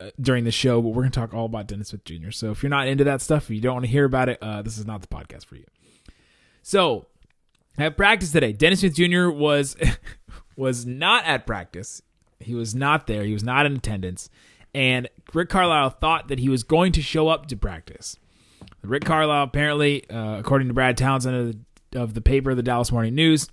uh, 0.00 0.10
during 0.20 0.44
the 0.44 0.50
show, 0.50 0.82
but 0.82 0.88
we're 0.88 1.02
going 1.02 1.12
to 1.12 1.20
talk 1.20 1.34
all 1.34 1.46
about 1.46 1.68
Dennis 1.68 1.88
Smith 1.88 2.04
Jr. 2.04 2.30
So 2.30 2.50
if 2.50 2.62
you're 2.62 2.70
not 2.70 2.88
into 2.88 3.04
that 3.04 3.20
stuff, 3.20 3.44
if 3.44 3.50
you 3.50 3.60
don't 3.60 3.74
want 3.74 3.84
to 3.84 3.90
hear 3.90 4.04
about 4.04 4.28
it, 4.28 4.38
uh, 4.42 4.62
this 4.62 4.78
is 4.78 4.86
not 4.86 5.00
the 5.00 5.06
podcast 5.06 5.44
for 5.44 5.56
you. 5.56 5.64
So 6.68 7.06
at 7.78 7.96
practice 7.96 8.30
today, 8.30 8.52
Dennis 8.52 8.80
Smith 8.80 8.94
Jr. 8.94 9.30
was 9.30 9.74
was 10.56 10.84
not 10.84 11.24
at 11.24 11.46
practice. 11.46 12.02
He 12.40 12.54
was 12.54 12.74
not 12.74 13.06
there. 13.06 13.24
He 13.24 13.32
was 13.32 13.42
not 13.42 13.64
in 13.64 13.76
attendance. 13.76 14.28
And 14.74 15.08
Rick 15.32 15.48
Carlisle 15.48 15.88
thought 15.98 16.28
that 16.28 16.38
he 16.38 16.50
was 16.50 16.64
going 16.64 16.92
to 16.92 17.00
show 17.00 17.28
up 17.28 17.46
to 17.46 17.56
practice. 17.56 18.18
Rick 18.82 19.06
Carlisle 19.06 19.44
apparently, 19.44 20.10
uh, 20.10 20.40
according 20.40 20.68
to 20.68 20.74
Brad 20.74 20.98
Townsend 20.98 21.36
of 21.36 21.56
the, 21.90 22.02
of 22.02 22.12
the 22.12 22.20
paper, 22.20 22.54
the 22.54 22.62
Dallas 22.62 22.92
Morning 22.92 23.14
News, 23.14 23.48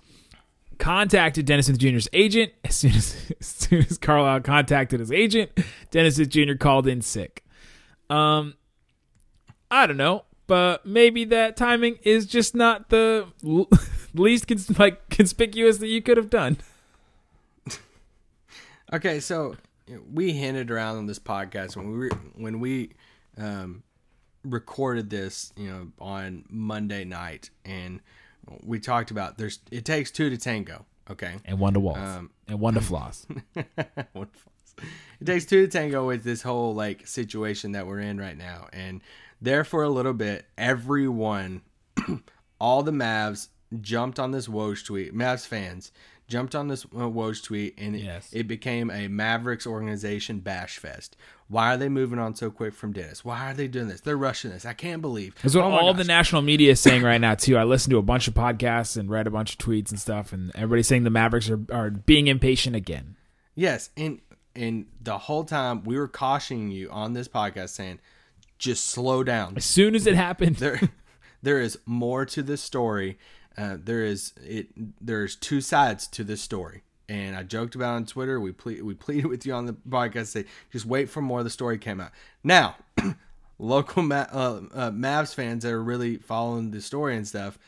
contacted 0.78 1.46
Dennis 1.46 1.68
Smith 1.68 1.78
Jr.'s 1.78 2.10
agent. 2.12 2.52
As 2.66 2.74
soon 2.76 2.92
as, 2.92 3.32
as 3.40 3.46
soon 3.46 3.78
as 3.78 3.96
Carlisle 3.96 4.42
contacted 4.42 5.00
his 5.00 5.10
agent, 5.10 5.52
Dennis 5.90 6.16
Smith 6.16 6.28
Jr. 6.28 6.56
called 6.56 6.86
in 6.86 7.00
sick. 7.00 7.46
Um, 8.10 8.56
I 9.70 9.86
don't 9.86 9.96
know, 9.96 10.26
but 10.46 10.84
maybe 10.86 11.24
that 11.26 11.56
timing 11.56 11.98
is 12.02 12.26
just 12.26 12.54
not 12.54 12.88
the 12.90 13.26
l- 13.44 13.68
least 14.14 14.46
cons- 14.46 14.78
like 14.78 15.08
conspicuous 15.08 15.78
that 15.78 15.88
you 15.88 16.00
could 16.02 16.16
have 16.16 16.30
done. 16.30 16.56
Okay, 18.92 19.18
so 19.18 19.56
we 20.12 20.32
hinted 20.32 20.70
around 20.70 20.96
on 20.98 21.06
this 21.06 21.18
podcast 21.18 21.76
when 21.76 21.90
we 21.90 21.98
were, 21.98 22.10
when 22.36 22.60
we 22.60 22.92
um, 23.36 23.82
recorded 24.44 25.10
this, 25.10 25.52
you 25.56 25.68
know, 25.68 25.88
on 25.98 26.44
Monday 26.48 27.04
night, 27.04 27.50
and 27.64 28.00
we 28.62 28.78
talked 28.78 29.10
about 29.10 29.38
there's 29.38 29.58
it 29.72 29.84
takes 29.84 30.12
two 30.12 30.30
to 30.30 30.36
tango. 30.36 30.86
Okay, 31.10 31.34
And 31.44 31.58
one 31.58 31.74
to 31.74 31.80
waltz. 31.80 32.00
Um, 32.00 32.30
and 32.46 32.60
one 32.60 32.74
to 32.74 32.80
floss. 32.80 33.26
One 34.12 34.28
false. 34.32 34.88
it 35.20 35.24
takes 35.24 35.44
two 35.46 35.66
to 35.66 35.68
tango 35.68 36.06
with 36.06 36.22
this 36.24 36.42
whole 36.42 36.74
like 36.74 37.06
situation 37.08 37.72
that 37.72 37.86
we're 37.88 38.00
in 38.00 38.18
right 38.18 38.36
now 38.36 38.68
and 38.72 39.00
there 39.40 39.64
for 39.64 39.82
a 39.82 39.88
little 39.88 40.12
bit 40.14 40.46
everyone 40.56 41.62
all 42.60 42.82
the 42.82 42.92
mavs 42.92 43.48
jumped 43.80 44.18
on 44.18 44.30
this 44.30 44.46
Woj 44.48 44.84
tweet 44.84 45.14
mavs 45.14 45.46
fans 45.46 45.92
jumped 46.28 46.56
on 46.56 46.66
this 46.66 46.84
uh, 46.86 46.88
Woj 47.06 47.40
tweet, 47.44 47.74
and 47.78 47.94
it, 47.94 48.02
Yes. 48.02 48.28
it 48.32 48.48
became 48.48 48.90
a 48.90 49.06
Mavericks 49.06 49.64
organization 49.64 50.40
bash 50.40 50.76
fest. 50.78 51.16
Why 51.46 51.72
are 51.72 51.76
they 51.76 51.88
moving 51.88 52.18
on 52.18 52.34
so 52.34 52.50
quick 52.50 52.74
from 52.74 52.90
Dennis? 52.92 53.24
Why 53.24 53.48
are 53.52 53.54
they 53.54 53.68
doing 53.68 53.86
this? 53.86 54.00
They're 54.00 54.16
rushing 54.16 54.50
this. 54.50 54.66
I 54.66 54.72
can't 54.72 55.00
believe. 55.00 55.36
That's 55.40 55.54
what 55.54 55.64
Oh 55.66 55.70
all 55.70 55.94
the 55.94 56.02
national 56.02 56.42
media 56.42 56.72
is 56.72 56.80
saying 56.80 57.04
right 57.04 57.20
now 57.20 57.36
too. 57.36 57.56
I 57.56 57.62
listened 57.62 57.92
to 57.92 57.98
a 57.98 58.02
bunch 58.02 58.26
of 58.26 58.34
podcasts 58.34 58.96
and 58.96 59.08
read 59.08 59.28
a 59.28 59.30
bunch 59.30 59.52
of 59.52 59.58
tweets 59.58 59.90
and 59.90 60.00
stuff, 60.00 60.32
and 60.32 60.50
everybody's 60.56 60.88
saying 60.88 61.04
the 61.04 61.10
Mavericks 61.10 61.48
are, 61.48 61.60
are 61.70 61.90
being 61.90 62.26
impatient 62.26 62.74
again. 62.74 63.14
Yes, 63.54 63.90
and 63.96 64.20
and 64.56 64.86
the 65.00 65.18
whole 65.18 65.44
time 65.44 65.84
we 65.84 65.96
were 65.96 66.08
cautioning 66.08 66.72
you 66.72 66.90
on 66.90 67.12
this 67.12 67.28
podcast 67.28 67.68
saying, 67.68 68.00
just 68.58 68.86
slow 68.86 69.22
down. 69.22 69.54
As 69.56 69.64
soon 69.64 69.94
as 69.94 70.06
it 70.06 70.14
happened, 70.14 70.56
there 70.56 70.80
there 71.42 71.60
is 71.60 71.78
more 71.86 72.24
to 72.26 72.42
this 72.42 72.60
story. 72.62 73.18
Uh, 73.56 73.76
there 73.82 74.04
is 74.04 74.32
it. 74.44 74.68
There's 75.00 75.36
two 75.36 75.60
sides 75.60 76.06
to 76.08 76.24
this 76.24 76.40
story, 76.42 76.82
and 77.08 77.34
I 77.36 77.42
joked 77.42 77.74
about 77.74 77.92
it 77.94 77.96
on 77.96 78.06
Twitter. 78.06 78.38
We 78.40 78.52
ple- 78.52 78.82
we 78.84 78.94
pleaded 78.94 79.26
with 79.26 79.46
you 79.46 79.52
on 79.54 79.66
the 79.66 79.72
podcast. 79.74 80.26
Say 80.26 80.44
just 80.72 80.84
wait 80.86 81.08
for 81.08 81.20
more. 81.22 81.38
of 81.40 81.44
The 81.44 81.50
story 81.50 81.78
came 81.78 82.00
out 82.00 82.10
now. 82.44 82.76
local 83.58 84.02
Ma- 84.02 84.26
uh, 84.30 84.60
uh, 84.74 84.90
Mavs 84.90 85.34
fans 85.34 85.62
that 85.64 85.72
are 85.72 85.82
really 85.82 86.18
following 86.18 86.70
the 86.70 86.80
story 86.82 87.16
and 87.16 87.26
stuff. 87.26 87.58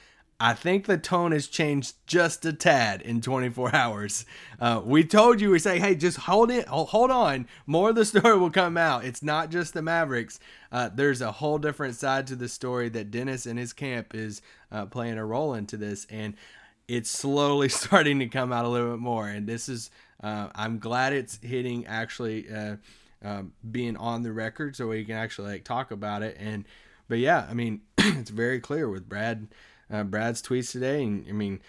I 0.40 0.54
think 0.54 0.86
the 0.86 0.98
tone 0.98 1.32
has 1.32 1.48
changed 1.48 1.96
just 2.06 2.44
a 2.44 2.52
tad 2.52 3.02
in 3.02 3.20
24 3.20 3.74
hours. 3.74 4.24
Uh, 4.60 4.80
we 4.84 5.02
told 5.02 5.40
you 5.40 5.50
we 5.50 5.58
say, 5.58 5.80
hey, 5.80 5.96
just 5.96 6.16
hold 6.16 6.50
it, 6.52 6.68
hold 6.68 7.10
on. 7.10 7.48
More 7.66 7.90
of 7.90 7.96
the 7.96 8.04
story 8.04 8.38
will 8.38 8.50
come 8.50 8.76
out. 8.76 9.04
It's 9.04 9.22
not 9.22 9.50
just 9.50 9.74
the 9.74 9.82
Mavericks. 9.82 10.38
Uh, 10.70 10.90
there's 10.94 11.20
a 11.20 11.32
whole 11.32 11.58
different 11.58 11.96
side 11.96 12.28
to 12.28 12.36
the 12.36 12.48
story 12.48 12.88
that 12.90 13.10
Dennis 13.10 13.46
and 13.46 13.58
his 13.58 13.72
camp 13.72 14.14
is 14.14 14.40
uh, 14.70 14.86
playing 14.86 15.18
a 15.18 15.24
role 15.26 15.54
into 15.54 15.76
this, 15.76 16.06
and 16.08 16.34
it's 16.86 17.10
slowly 17.10 17.68
starting 17.68 18.20
to 18.20 18.28
come 18.28 18.52
out 18.52 18.64
a 18.64 18.68
little 18.68 18.92
bit 18.92 19.00
more. 19.00 19.28
And 19.28 19.44
this 19.44 19.68
is, 19.68 19.90
uh, 20.22 20.50
I'm 20.54 20.78
glad 20.78 21.14
it's 21.14 21.40
hitting 21.42 21.84
actually 21.86 22.48
uh, 22.48 22.76
um, 23.24 23.52
being 23.68 23.96
on 23.96 24.22
the 24.22 24.32
record 24.32 24.76
so 24.76 24.86
we 24.86 25.04
can 25.04 25.16
actually 25.16 25.52
like 25.52 25.64
talk 25.64 25.90
about 25.90 26.22
it. 26.22 26.36
And 26.38 26.64
but 27.08 27.18
yeah, 27.18 27.46
I 27.50 27.54
mean, 27.54 27.80
it's 27.98 28.30
very 28.30 28.60
clear 28.60 28.88
with 28.88 29.08
Brad 29.08 29.48
uh, 29.90 30.04
Brad's 30.04 30.42
tweets 30.42 30.72
today. 30.72 31.02
And 31.02 31.26
I 31.28 31.32
mean, 31.32 31.60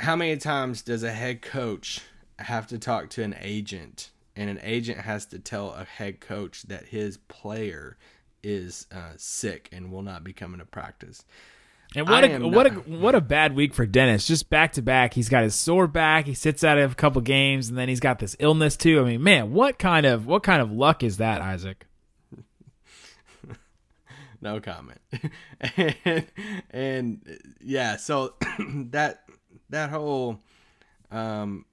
how 0.00 0.16
many 0.16 0.36
times 0.36 0.82
does 0.82 1.02
a 1.02 1.12
head 1.12 1.42
coach 1.42 2.00
have 2.38 2.66
to 2.68 2.78
talk 2.78 3.10
to 3.10 3.22
an 3.22 3.34
agent, 3.40 4.10
and 4.34 4.50
an 4.50 4.60
agent 4.62 4.98
has 5.00 5.26
to 5.26 5.38
tell 5.38 5.72
a 5.72 5.84
head 5.84 6.20
coach 6.20 6.62
that 6.64 6.86
his 6.86 7.16
player 7.16 7.96
is 8.42 8.86
uh, 8.92 9.12
sick 9.16 9.68
and 9.72 9.90
will 9.90 10.02
not 10.02 10.22
be 10.22 10.32
coming 10.32 10.60
to 10.60 10.66
practice? 10.66 11.24
and 11.94 12.08
what 12.08 12.24
I 12.24 12.28
a 12.28 12.46
what 12.46 12.66
a 12.66 12.70
what 12.70 13.14
a 13.14 13.20
bad 13.20 13.54
week 13.54 13.72
for 13.72 13.86
Dennis. 13.86 14.26
Just 14.26 14.50
back 14.50 14.72
to 14.72 14.82
back, 14.82 15.14
he's 15.14 15.28
got 15.28 15.44
his 15.44 15.54
sore 15.54 15.86
back. 15.86 16.26
He 16.26 16.34
sits 16.34 16.64
out 16.64 16.78
of 16.78 16.92
a 16.92 16.94
couple 16.94 17.20
games, 17.22 17.68
and 17.68 17.78
then 17.78 17.88
he's 17.88 18.00
got 18.00 18.18
this 18.18 18.36
illness 18.38 18.76
too. 18.76 19.00
I 19.00 19.04
mean, 19.04 19.22
man, 19.22 19.52
what 19.52 19.78
kind 19.78 20.04
of 20.04 20.26
what 20.26 20.42
kind 20.42 20.60
of 20.60 20.72
luck 20.72 21.02
is 21.02 21.18
that, 21.18 21.40
Isaac? 21.40 21.86
No 24.40 24.60
comment. 24.60 25.00
And, 25.60 26.26
and 26.70 27.38
yeah 27.60 27.96
so 27.96 28.34
that 28.90 29.24
that 29.70 29.90
whole 29.90 30.40
um 31.10 31.64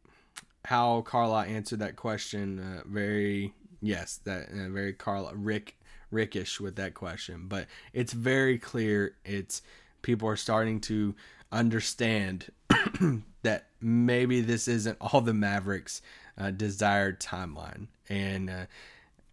how 0.65 1.01
carla 1.01 1.45
answered 1.45 1.79
that 1.79 1.95
question 1.95 2.59
uh, 2.59 2.81
very 2.85 3.53
yes 3.81 4.19
that 4.25 4.49
uh, 4.49 4.69
very 4.69 4.93
carla 4.93 5.33
rick 5.35 5.77
rickish 6.13 6.61
with 6.61 6.75
that 6.77 6.93
question. 6.93 7.47
But 7.47 7.67
it's 7.91 8.13
very 8.13 8.57
clear. 8.57 9.15
It's 9.25 9.61
people 10.01 10.29
are 10.29 10.37
starting 10.37 10.79
to 10.81 11.15
understand 11.51 12.51
that 13.41 13.67
maybe 13.81 14.41
this 14.41 14.67
isn't 14.67 14.97
all 15.01 15.21
the 15.21 15.33
mavericks 15.33 16.01
uh, 16.37 16.51
desired 16.51 17.19
timeline. 17.19 17.87
And 18.07 18.49
uh, 18.49 18.65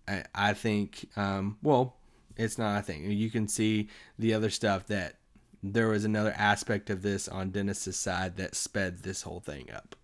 I, 0.08 0.25
I 0.34 0.54
think, 0.54 1.08
um, 1.16 1.58
well, 1.62 1.96
it's 2.40 2.59
not 2.59 2.80
a 2.80 2.82
thing. 2.82 3.11
You 3.11 3.30
can 3.30 3.49
see 3.49 3.88
the 4.18 4.35
other 4.35 4.50
stuff 4.50 4.87
that 4.87 5.16
there 5.62 5.88
was 5.88 6.04
another 6.04 6.35
aspect 6.37 6.90
of 6.90 7.02
this 7.02 7.28
on 7.28 7.50
Dennis's 7.50 7.99
side 7.99 8.37
that 8.37 8.54
sped 8.54 9.02
this 9.02 9.23
whole 9.23 9.40
thing 9.40 9.70
up. 9.75 9.94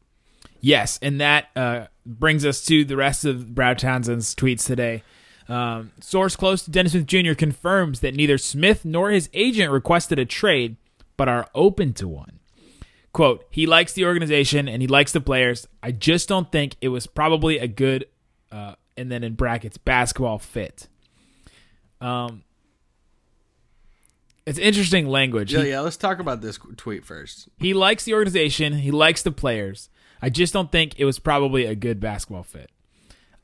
Yes, 0.60 0.98
and 1.00 1.20
that 1.20 1.48
uh, 1.54 1.86
brings 2.04 2.44
us 2.44 2.64
to 2.66 2.84
the 2.84 2.96
rest 2.96 3.24
of 3.24 3.54
Brad 3.54 3.78
Townsend's 3.78 4.34
tweets 4.34 4.66
today. 4.66 5.02
Um, 5.48 5.92
source 6.00 6.34
close 6.34 6.64
to 6.64 6.70
Dennis 6.70 6.92
Smith 6.92 7.06
Jr. 7.06 7.34
confirms 7.34 8.00
that 8.00 8.14
neither 8.14 8.36
Smith 8.36 8.84
nor 8.84 9.10
his 9.10 9.30
agent 9.32 9.70
requested 9.70 10.18
a 10.18 10.24
trade, 10.24 10.76
but 11.16 11.28
are 11.28 11.48
open 11.54 11.92
to 11.94 12.08
one. 12.08 12.40
Quote, 13.12 13.46
he 13.50 13.66
likes 13.66 13.92
the 13.92 14.04
organization 14.04 14.68
and 14.68 14.82
he 14.82 14.88
likes 14.88 15.12
the 15.12 15.20
players. 15.20 15.66
I 15.82 15.92
just 15.92 16.28
don't 16.28 16.52
think 16.52 16.76
it 16.80 16.88
was 16.88 17.06
probably 17.06 17.58
a 17.58 17.68
good, 17.68 18.06
uh, 18.52 18.74
and 18.96 19.10
then 19.10 19.24
in 19.24 19.34
brackets, 19.34 19.78
basketball 19.78 20.38
fit. 20.38 20.88
Um, 22.00 22.42
it's 24.44 24.58
interesting 24.58 25.06
language. 25.08 25.52
Yeah, 25.52 25.62
He- 25.62 25.70
yeah. 25.70 25.80
Let's 25.80 25.96
talk 25.96 26.18
about 26.18 26.40
this 26.40 26.58
tweet 26.76 27.04
first. 27.04 27.48
he 27.58 27.74
likes 27.74 28.04
the 28.04 28.14
organization. 28.14 28.74
He 28.74 28.90
likes 28.90 29.22
the 29.22 29.32
players. 29.32 29.90
I 30.22 30.30
just 30.30 30.52
don't 30.52 30.70
think 30.72 30.98
it 30.98 31.04
was 31.04 31.18
probably 31.18 31.66
a 31.66 31.74
good 31.74 32.00
basketball 32.00 32.42
fit. 32.44 32.70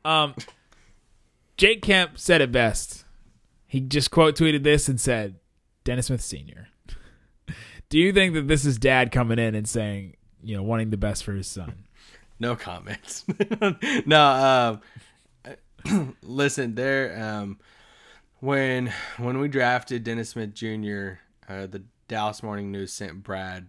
Um, 0.04 0.35
Jake 1.56 1.82
Kemp 1.82 2.18
said 2.18 2.40
it 2.40 2.50
best. 2.52 3.04
He 3.66 3.80
just 3.80 4.11
quote 4.11 4.37
tweeted 4.37 4.62
this 4.64 4.88
and 4.88 5.00
said, 5.00 5.37
"Dennis 5.85 6.06
Smith 6.06 6.21
Sr." 6.23 6.68
Do 7.88 7.99
you 7.99 8.12
think 8.12 8.35
that 8.35 8.49
this 8.49 8.64
is 8.64 8.78
Dad 8.78 9.12
coming 9.12 9.38
in 9.38 9.54
and 9.54 9.68
saying, 9.68 10.16
you 10.42 10.56
know, 10.56 10.62
wanting 10.62 10.90
the 10.90 10.97
best 10.97 11.25
for 11.25 11.32
his 11.32 11.47
son? 11.47 11.85
No 12.38 12.56
comments. 12.56 13.25
no. 14.06 14.80
Um, 15.87 16.16
listen, 16.23 16.75
there. 16.75 17.23
Um, 17.23 17.59
when 18.42 18.92
when 19.18 19.38
we 19.38 19.46
drafted 19.46 20.02
Dennis 20.02 20.30
Smith 20.30 20.52
Jr., 20.52 21.20
uh, 21.49 21.66
the 21.66 21.84
Dallas 22.08 22.42
Morning 22.42 22.72
News 22.72 22.92
sent 22.92 23.22
Brad 23.22 23.68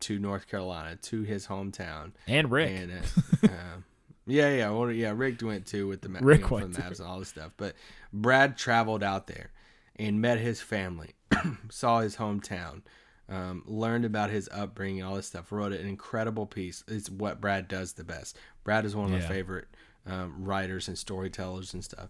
to 0.00 0.18
North 0.18 0.48
Carolina 0.48 0.96
to 0.96 1.22
his 1.22 1.48
hometown. 1.48 2.12
And 2.26 2.50
Rick. 2.50 2.70
And 2.70 2.92
uh, 2.92 3.46
um, 3.48 3.84
yeah, 4.26 4.54
yeah, 4.54 4.70
well, 4.70 4.90
yeah. 4.90 5.12
Rick 5.14 5.42
went 5.42 5.66
too 5.66 5.86
with 5.86 6.00
the 6.00 6.08
Ma- 6.08 6.20
Rick 6.22 6.40
you 6.40 6.46
know, 6.46 6.56
went 6.56 6.72
the. 6.72 6.80
Mavs 6.80 6.98
and 6.98 7.08
all 7.08 7.18
this 7.18 7.28
stuff. 7.28 7.52
But 7.58 7.74
Brad 8.10 8.56
traveled 8.56 9.02
out 9.02 9.26
there 9.26 9.50
and 9.96 10.18
met 10.18 10.38
his 10.38 10.62
family, 10.62 11.10
saw 11.70 12.00
his 12.00 12.16
hometown, 12.16 12.80
um, 13.28 13.64
learned 13.66 14.06
about 14.06 14.30
his 14.30 14.48
upbringing, 14.50 15.02
all 15.02 15.16
this 15.16 15.26
stuff. 15.26 15.52
Wrote 15.52 15.74
an 15.74 15.86
incredible 15.86 16.46
piece. 16.46 16.84
It's 16.88 17.10
what 17.10 17.38
Brad 17.38 17.68
does 17.68 17.92
the 17.92 18.04
best. 18.04 18.38
Brad 18.64 18.86
is 18.86 18.96
one 18.96 19.12
of 19.12 19.20
my 19.20 19.20
favorite 19.20 19.68
um, 20.06 20.42
writers 20.42 20.88
and 20.88 20.96
storytellers 20.96 21.74
and 21.74 21.84
stuff. 21.84 22.08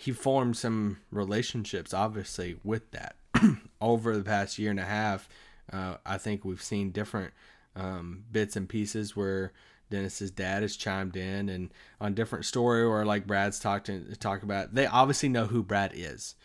He 0.00 0.12
formed 0.12 0.56
some 0.56 0.96
relationships, 1.10 1.92
obviously, 1.92 2.56
with 2.64 2.90
that 2.92 3.16
over 3.82 4.16
the 4.16 4.24
past 4.24 4.58
year 4.58 4.70
and 4.70 4.80
a 4.80 4.84
half. 4.86 5.28
Uh, 5.70 5.96
I 6.06 6.16
think 6.16 6.42
we've 6.42 6.62
seen 6.62 6.90
different 6.90 7.34
um, 7.76 8.24
bits 8.32 8.56
and 8.56 8.66
pieces 8.66 9.14
where 9.14 9.52
Dennis's 9.90 10.30
dad 10.30 10.62
has 10.62 10.74
chimed 10.74 11.18
in 11.18 11.50
and 11.50 11.68
on 12.00 12.14
different 12.14 12.46
story 12.46 12.80
or 12.82 13.04
like 13.04 13.26
Brad's 13.26 13.60
talked 13.60 13.86
to 13.86 14.16
talk 14.16 14.42
about. 14.42 14.74
They 14.74 14.86
obviously 14.86 15.28
know 15.28 15.44
who 15.44 15.62
Brad 15.62 15.92
is. 15.94 16.34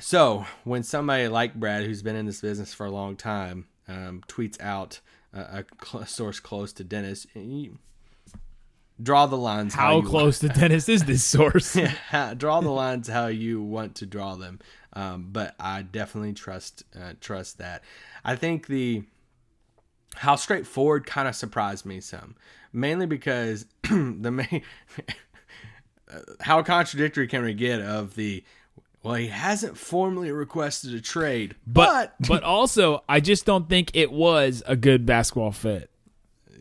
So 0.00 0.44
when 0.64 0.82
somebody 0.82 1.28
like 1.28 1.54
Brad, 1.54 1.84
who's 1.84 2.02
been 2.02 2.16
in 2.16 2.26
this 2.26 2.40
business 2.40 2.74
for 2.74 2.86
a 2.86 2.90
long 2.90 3.14
time, 3.14 3.68
um, 3.86 4.24
tweets 4.26 4.60
out 4.60 4.98
a, 5.32 5.64
a 5.94 6.06
source 6.08 6.40
close 6.40 6.72
to 6.72 6.82
Dennis, 6.82 7.24
draw 9.02 9.26
the 9.26 9.36
lines. 9.36 9.74
How 9.74 9.96
you 9.96 10.02
close 10.02 10.38
to 10.40 10.48
Dennis 10.48 10.88
is 10.88 11.04
this 11.04 11.24
source? 11.24 11.76
yeah, 12.12 12.34
draw 12.34 12.60
the 12.60 12.70
lines 12.70 13.08
how 13.08 13.26
you 13.26 13.62
want 13.62 13.96
to 13.96 14.06
draw 14.06 14.36
them. 14.36 14.60
Um, 14.94 15.28
but 15.32 15.54
I 15.58 15.82
definitely 15.82 16.34
trust 16.34 16.84
uh, 16.94 17.14
trust 17.20 17.58
that. 17.58 17.82
I 18.24 18.36
think 18.36 18.66
the 18.66 19.04
how 20.16 20.36
straightforward 20.36 21.06
kind 21.06 21.26
of 21.26 21.34
surprised 21.34 21.86
me 21.86 22.00
some, 22.00 22.36
mainly 22.72 23.06
because 23.06 23.66
the 23.82 24.30
main 24.30 24.62
how 26.40 26.62
contradictory 26.62 27.26
can 27.26 27.42
we 27.42 27.54
get 27.54 27.80
of 27.80 28.14
the 28.14 28.44
well 29.02 29.14
he 29.14 29.28
hasn't 29.28 29.78
formally 29.78 30.30
requested 30.30 30.94
a 30.94 31.00
trade, 31.00 31.54
But 31.66 32.14
but, 32.20 32.28
but 32.28 32.42
also, 32.42 33.02
I 33.08 33.20
just 33.20 33.46
don't 33.46 33.68
think 33.68 33.90
it 33.94 34.12
was 34.12 34.62
a 34.66 34.76
good 34.76 35.06
basketball 35.06 35.52
fit. 35.52 35.90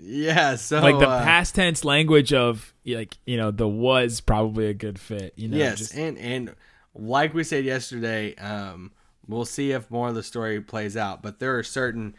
Yeah, 0.03 0.55
so 0.55 0.81
Like 0.81 0.97
the 0.99 1.07
uh, 1.07 1.23
past 1.23 1.55
tense 1.55 1.85
language 1.85 2.33
of 2.33 2.73
like 2.85 3.17
you 3.25 3.37
know 3.37 3.51
the 3.51 3.67
was 3.67 4.19
probably 4.19 4.65
a 4.67 4.73
good 4.73 4.99
fit. 4.99 5.33
You 5.35 5.47
know, 5.49 5.57
yes, 5.57 5.77
just- 5.77 5.93
and 5.95 6.17
and 6.17 6.55
like 6.95 7.33
we 7.33 7.43
said 7.43 7.63
yesterday, 7.63 8.35
um, 8.35 8.91
we'll 9.27 9.45
see 9.45 9.71
if 9.71 9.89
more 9.91 10.09
of 10.09 10.15
the 10.15 10.23
story 10.23 10.59
plays 10.59 10.97
out. 10.97 11.21
But 11.21 11.39
there 11.39 11.57
are 11.57 11.63
certain, 11.63 12.15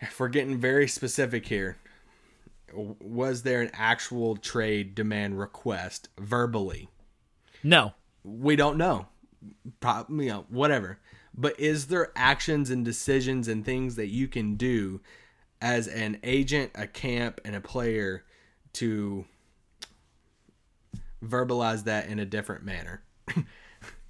if 0.00 0.18
we're 0.18 0.28
getting 0.28 0.58
very 0.58 0.88
specific 0.88 1.46
here, 1.46 1.76
was 2.74 3.42
there 3.42 3.60
an 3.60 3.70
actual 3.74 4.36
trade 4.36 4.94
demand 4.94 5.38
request 5.38 6.08
verbally? 6.18 6.88
no. 7.62 7.92
We 8.24 8.54
don't 8.54 8.76
know. 8.78 9.06
Pro- 9.80 10.06
you 10.08 10.26
know, 10.28 10.44
whatever. 10.48 11.00
But 11.34 11.58
is 11.58 11.88
there 11.88 12.12
actions 12.14 12.70
and 12.70 12.84
decisions 12.84 13.48
and 13.48 13.64
things 13.64 13.96
that 13.96 14.08
you 14.08 14.28
can 14.28 14.54
do 14.54 15.00
as 15.62 15.86
an 15.86 16.18
agent, 16.24 16.72
a 16.74 16.88
camp, 16.88 17.40
and 17.44 17.54
a 17.54 17.60
player 17.60 18.24
to 18.74 19.24
verbalize 21.24 21.84
that 21.84 22.08
in 22.08 22.18
a 22.18 22.26
different 22.26 22.64
manner. 22.64 23.04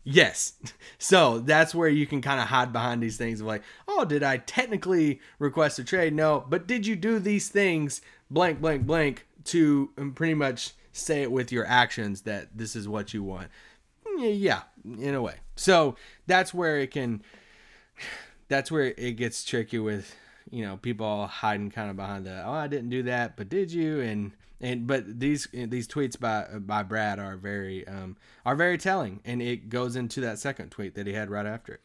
yes. 0.03 0.55
So 0.97 1.41
that's 1.41 1.75
where 1.75 1.91
you 1.91 2.07
can 2.07 2.23
kind 2.23 2.41
of 2.41 2.47
hide 2.47 2.73
behind 2.73 3.03
these 3.03 3.19
things 3.19 3.43
of 3.43 3.47
like, 3.47 3.63
oh, 3.87 4.07
did 4.07 4.23
I 4.23 4.39
technically 4.39 5.21
request 5.39 5.79
a 5.79 5.85
trade? 5.85 6.15
No, 6.15 6.43
but 6.49 6.67
did 6.67 6.87
you 6.87 6.97
do 6.97 7.19
these 7.19 7.51
things 7.51 8.01
blank, 8.31 8.63
blank, 8.63 8.87
blank 8.87 9.27
to 9.45 9.91
pretty 10.15 10.35
much 10.35 10.73
say 10.93 11.21
it 11.21 11.31
with 11.31 11.53
your 11.53 11.67
actions 11.67 12.23
that 12.23 12.49
this 12.57 12.75
is 12.75 12.89
what 12.89 13.13
you 13.13 13.23
want? 13.23 13.49
Mm, 14.07 14.41
Yeah, 14.41 14.63
in 14.85 15.15
a 15.15 15.21
way. 15.21 15.35
So 15.57 15.97
that's 16.27 16.55
where 16.55 16.79
it 16.79 16.93
can 16.93 17.23
that's 18.49 18.71
where 18.71 18.95
it 18.97 19.13
gets 19.19 19.45
tricky 19.45 19.79
with 19.79 20.15
you 20.53 20.65
know 20.65 20.77
people 20.77 21.05
all 21.05 21.27
hiding 21.27 21.71
kind 21.71 21.91
of 21.91 21.97
behind 21.97 22.25
the 22.25 22.45
oh 22.47 22.53
I 22.53 22.69
didn't 22.69 22.91
do 22.91 23.03
that 23.05 23.37
but 23.37 23.49
did 23.49 23.73
you 23.73 24.01
and 24.01 24.33
and 24.63 24.87
but 24.87 25.19
these 25.19 25.49
these 25.53 25.89
tweets 25.89 26.19
by 26.19 26.47
by 26.59 26.85
Brad 26.85 27.19
are 27.19 27.37
very 27.37 27.87
um 27.89 28.17
are 28.47 28.55
very 28.55 28.79
telling 28.79 29.21
and 29.25 29.43
it 29.43 29.69
goes 29.69 29.97
into 29.97 30.21
that 30.21 30.39
second 30.39 30.71
tweet 30.71 30.95
that 30.95 31.07
he 31.07 31.13
had 31.13 31.31
right 31.31 31.47
after 31.47 31.75
it. 31.75 31.81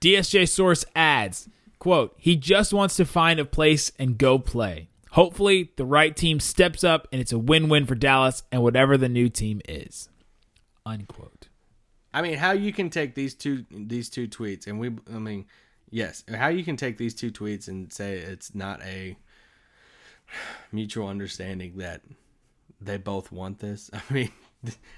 DSJ 0.00 0.48
source 0.48 0.84
adds, 0.96 1.48
quote, 1.78 2.14
he 2.18 2.36
just 2.36 2.72
wants 2.72 2.96
to 2.96 3.04
find 3.04 3.38
a 3.38 3.44
place 3.44 3.92
and 3.98 4.18
go 4.18 4.38
play. 4.38 4.88
Hopefully 5.12 5.70
the 5.76 5.84
right 5.84 6.16
team 6.16 6.40
steps 6.40 6.82
up 6.82 7.06
and 7.12 7.20
it's 7.20 7.32
a 7.32 7.38
win-win 7.38 7.86
for 7.86 7.94
Dallas 7.94 8.42
and 8.50 8.62
whatever 8.62 8.96
the 8.96 9.08
new 9.08 9.28
team 9.28 9.60
is. 9.68 10.08
Unquote. 10.86 11.48
I 12.14 12.22
mean, 12.22 12.38
how 12.38 12.52
you 12.52 12.72
can 12.72 12.90
take 12.90 13.14
these 13.14 13.34
two 13.34 13.64
these 13.70 14.08
two 14.08 14.26
tweets 14.26 14.66
and 14.66 14.80
we 14.80 14.90
I 15.12 15.18
mean, 15.18 15.44
yes, 15.92 16.24
how 16.34 16.48
you 16.48 16.64
can 16.64 16.76
take 16.76 16.98
these 16.98 17.14
two 17.14 17.30
tweets 17.30 17.68
and 17.68 17.92
say 17.92 18.16
it's 18.16 18.54
not 18.54 18.82
a 18.82 19.16
mutual 20.72 21.06
understanding 21.06 21.76
that 21.76 22.02
they 22.80 22.96
both 22.96 23.30
want 23.30 23.60
this. 23.60 23.88
I 24.10 24.12
mean, 24.12 24.32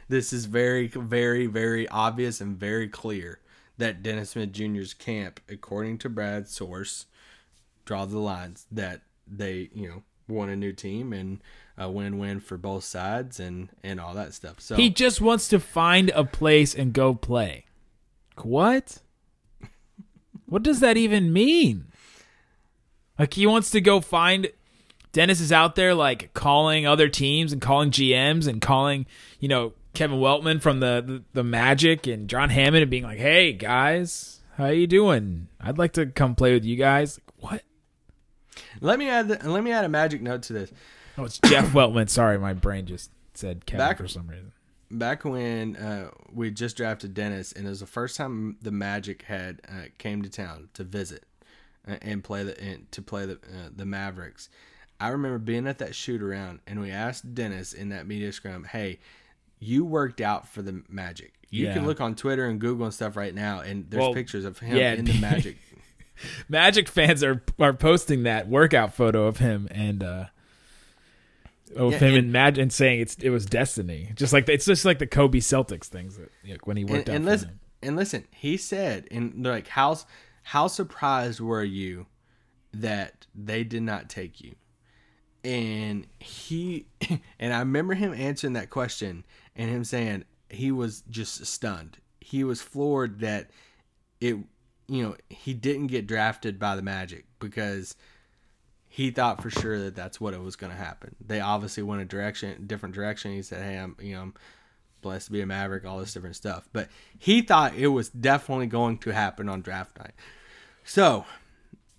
this 0.09 0.33
is 0.33 0.47
very 0.47 0.87
very 0.87 1.47
very 1.47 1.87
obvious 1.89 2.41
and 2.41 2.57
very 2.57 2.89
clear 2.89 3.41
that 3.77 4.03
Dennis 4.03 4.31
Smith 4.31 4.53
Jr.'s 4.53 4.95
camp, 4.95 5.41
according 5.49 5.99
to 5.99 6.09
Brad's 6.09 6.53
source, 6.53 7.07
draw 7.85 8.05
the 8.05 8.19
lines 8.19 8.67
that 8.71 9.03
they, 9.27 9.69
you 9.75 9.89
know, 9.89 10.03
want 10.29 10.51
a 10.51 10.57
new 10.57 10.73
team 10.73 11.13
and 11.13 11.43
a 11.77 11.91
win-win 11.91 12.39
for 12.41 12.57
both 12.57 12.85
sides 12.85 13.41
and 13.41 13.69
and 13.83 14.01
all 14.01 14.15
that 14.15 14.33
stuff. 14.33 14.61
So 14.61 14.77
He 14.77 14.91
just 14.91 15.21
wants 15.21 15.49
to 15.49 15.59
find 15.59 16.11
a 16.11 16.25
place 16.25 16.75
and 16.75 16.93
go 16.93 17.15
play. 17.15 17.67
What? 18.43 19.01
What 20.47 20.63
does 20.63 20.81
that 20.81 20.97
even 20.97 21.33
mean? 21.33 21.87
Like 23.19 23.35
he 23.35 23.47
wants 23.47 23.71
to 23.71 23.81
go 23.81 24.01
find 24.01 24.49
Dennis 25.13 25.41
is 25.41 25.53
out 25.53 25.77
there 25.77 25.95
like 25.95 26.35
calling 26.35 26.87
other 26.87 27.09
teams 27.09 27.53
and 27.53 27.63
calling 27.63 27.91
GMs 27.91 28.49
and 28.49 28.61
calling, 28.61 29.07
you 29.39 29.49
know, 29.49 29.73
Kevin 29.95 30.19
Weltman 30.19 30.61
from 30.61 30.81
the, 30.81 31.03
the 31.07 31.23
the 31.35 31.45
Magic 31.45 32.07
and 32.07 32.29
John 32.29 32.51
Hammond 32.51 32.83
and 32.83 32.91
being 32.91 33.05
like, 33.05 33.19
"Hey 33.19 33.53
guys, 33.53 34.41
how 34.57 34.67
you 34.67 34.89
doing? 34.89 35.47
I'd 35.61 35.79
like 35.79 35.93
to 35.93 36.07
come 36.07 36.35
play 36.35 36.53
with 36.53 36.65
you 36.65 36.75
guys." 36.77 37.21
Like, 37.41 37.53
what? 37.53 37.63
let 38.81 38.99
me 38.99 39.09
add 39.09 39.29
the, 39.29 39.49
let 39.49 39.63
me 39.63 39.71
add 39.71 39.85
a 39.85 39.89
magic 39.89 40.21
note 40.21 40.43
to 40.45 40.53
this. 40.53 40.73
Oh, 41.17 41.25
it's 41.25 41.39
Jeff 41.39 41.69
Weltman. 41.73 42.09
Sorry, 42.11 42.39
my 42.39 42.53
brain 42.55 42.87
just 42.87 43.11
said 43.35 43.67
Kevin 43.67 43.87
Back- 43.87 43.99
for 43.99 44.09
some 44.09 44.27
reason. 44.27 44.53
Back 44.99 45.25
when 45.25 45.77
uh, 45.77 46.11
we 46.33 46.51
just 46.51 46.77
drafted 46.77 47.15
Dennis, 47.15 47.53
and 47.53 47.67
it 47.67 47.69
was 47.69 47.81
the 47.81 47.87
first 47.87 48.17
time 48.17 48.57
the 48.63 48.71
Magic 48.71 49.23
had 49.23 49.61
uh, 49.69 49.87
came 49.99 50.23
to 50.23 50.29
town 50.31 50.69
to 50.75 50.85
visit 50.85 51.25
uh, 51.89 51.97
and 52.03 52.23
play 52.25 52.43
the 52.45 52.61
and 52.61 52.91
to 52.93 53.03
play 53.03 53.27
the 53.27 53.35
uh, 53.35 53.69
the 53.75 53.85
Mavericks. 53.87 54.49
I 55.01 55.09
remember 55.09 55.39
being 55.39 55.67
at 55.67 55.79
that 55.79 55.95
shoot 55.95 56.23
around, 56.23 56.61
and 56.67 56.81
we 56.81 56.91
asked 56.91 57.35
Dennis 57.35 57.73
in 57.73 57.89
that 57.91 58.07
media 58.07 58.33
scrum, 58.33 58.65
"Hey, 58.65 59.01
you 59.59 59.85
worked 59.85 60.21
out 60.21 60.49
for 60.49 60.63
the 60.63 60.83
Magic. 60.89 61.35
You 61.51 61.67
Yeah. 61.67 61.75
can 61.75 61.87
look 61.87 62.01
on 62.01 62.15
Twitter 62.15 62.47
and 62.47 62.61
Google 62.61 62.87
and 62.87 62.95
stuff 62.95 63.17
right 63.17 63.35
now, 63.35 63.61
and 63.61 63.91
there's 63.91 64.01
Well, 64.01 64.15
pictures 64.15 64.45
of 64.45 64.59
him 64.59 64.77
yeah. 64.77 64.93
in 64.95 65.05
the 65.05 65.19
Magic." 65.21 65.57
Magic 66.49 66.89
fans 66.89 67.23
are 67.25 67.43
are 67.59 67.73
posting 67.73 68.23
that 68.23 68.49
workout 68.49 68.95
photo 68.95 69.27
of 69.27 69.39
him 69.39 69.67
and 69.73 70.03
uh 70.03 70.25
of 71.77 71.93
Yeah, 71.93 71.99
him 71.99 72.15
and- 72.15 72.37
and 72.37 72.59
and 72.59 72.73
saying 72.73 73.01
it's 73.01 73.17
it 73.17 73.31
was 73.31 73.47
destiny. 73.47 74.13
Just 74.15 74.33
like 74.33 74.49
it's 74.49 74.65
just 74.65 74.85
like 74.85 74.99
the 74.99 75.07
Kobe 75.07 75.39
Celtics 75.39 75.85
things 75.87 76.17
that 76.17 76.31
like, 76.49 76.67
when 76.67 76.77
he 76.77 76.85
worked 76.85 77.09
and, 77.09 77.11
out 77.11 77.17
and 77.17 77.25
listen, 77.25 77.61
and 77.83 77.97
listen, 77.97 78.25
he 78.31 78.57
said, 78.57 79.07
and 79.11 79.45
they're 79.45 79.53
like, 79.53 79.69
how 79.69 79.99
how 80.43 80.67
surprised 80.67 81.41
were 81.41 81.65
you 81.65 82.07
that 82.73 83.27
they 83.35 83.65
did 83.65 83.83
not 83.83 84.09
take 84.09 84.41
you? 84.41 84.55
And 85.43 86.07
he, 86.19 86.87
and 87.39 87.53
I 87.53 87.59
remember 87.59 87.95
him 87.95 88.15
answering 88.15 88.55
that 88.55 88.71
question 88.71 89.25
and 89.55 89.71
him 89.71 89.85
saying 89.85 90.25
he 90.49 90.73
was 90.73 91.03
just 91.11 91.45
stunned. 91.47 91.99
He 92.21 92.45
was 92.45 92.63
floored 92.63 93.21
that 93.21 93.51
it, 94.21 94.37
you 94.89 95.03
know, 95.03 95.17
he 95.29 95.53
didn't 95.55 95.89
get 95.89 96.07
drafted 96.07 96.59
by 96.59 96.77
the 96.77 96.83
Magic 96.83 97.27
because 97.39 97.97
he 98.95 99.11
thought 99.11 99.43
for 99.43 99.51
sure 99.51 99.77
that 99.81 99.97
that's 99.97 100.21
what 100.21 100.35
it 100.35 100.41
was 100.41 100.55
going 100.55 100.71
to 100.71 100.79
happen. 100.79 101.17
They 101.21 101.41
obviously 101.41 101.83
went 101.83 102.03
a 102.03 102.05
direction, 102.05 102.65
different 102.69 102.95
direction. 102.95 103.33
He 103.33 103.43
said, 103.43 103.61
"Hey, 103.61 103.77
I'm, 103.77 103.97
you 104.01 104.15
know, 104.15 104.23
I'm 104.23 104.35
blessed 105.03 105.27
to 105.27 105.33
be 105.33 105.41
a 105.41 105.47
Maverick, 105.47 105.85
all 105.85 105.99
this 105.99 106.15
different 106.15 106.37
stuff." 106.37 106.69
But 106.73 106.89
he 107.19 107.43
thought 107.43 107.75
it 107.75 107.89
was 107.89 108.09
definitely 108.09 108.69
going 108.69 108.99
to 108.99 109.11
happen 109.11 109.49
on 109.49 109.63
draft 109.63 109.99
night. 109.99 110.13
So 110.85 111.25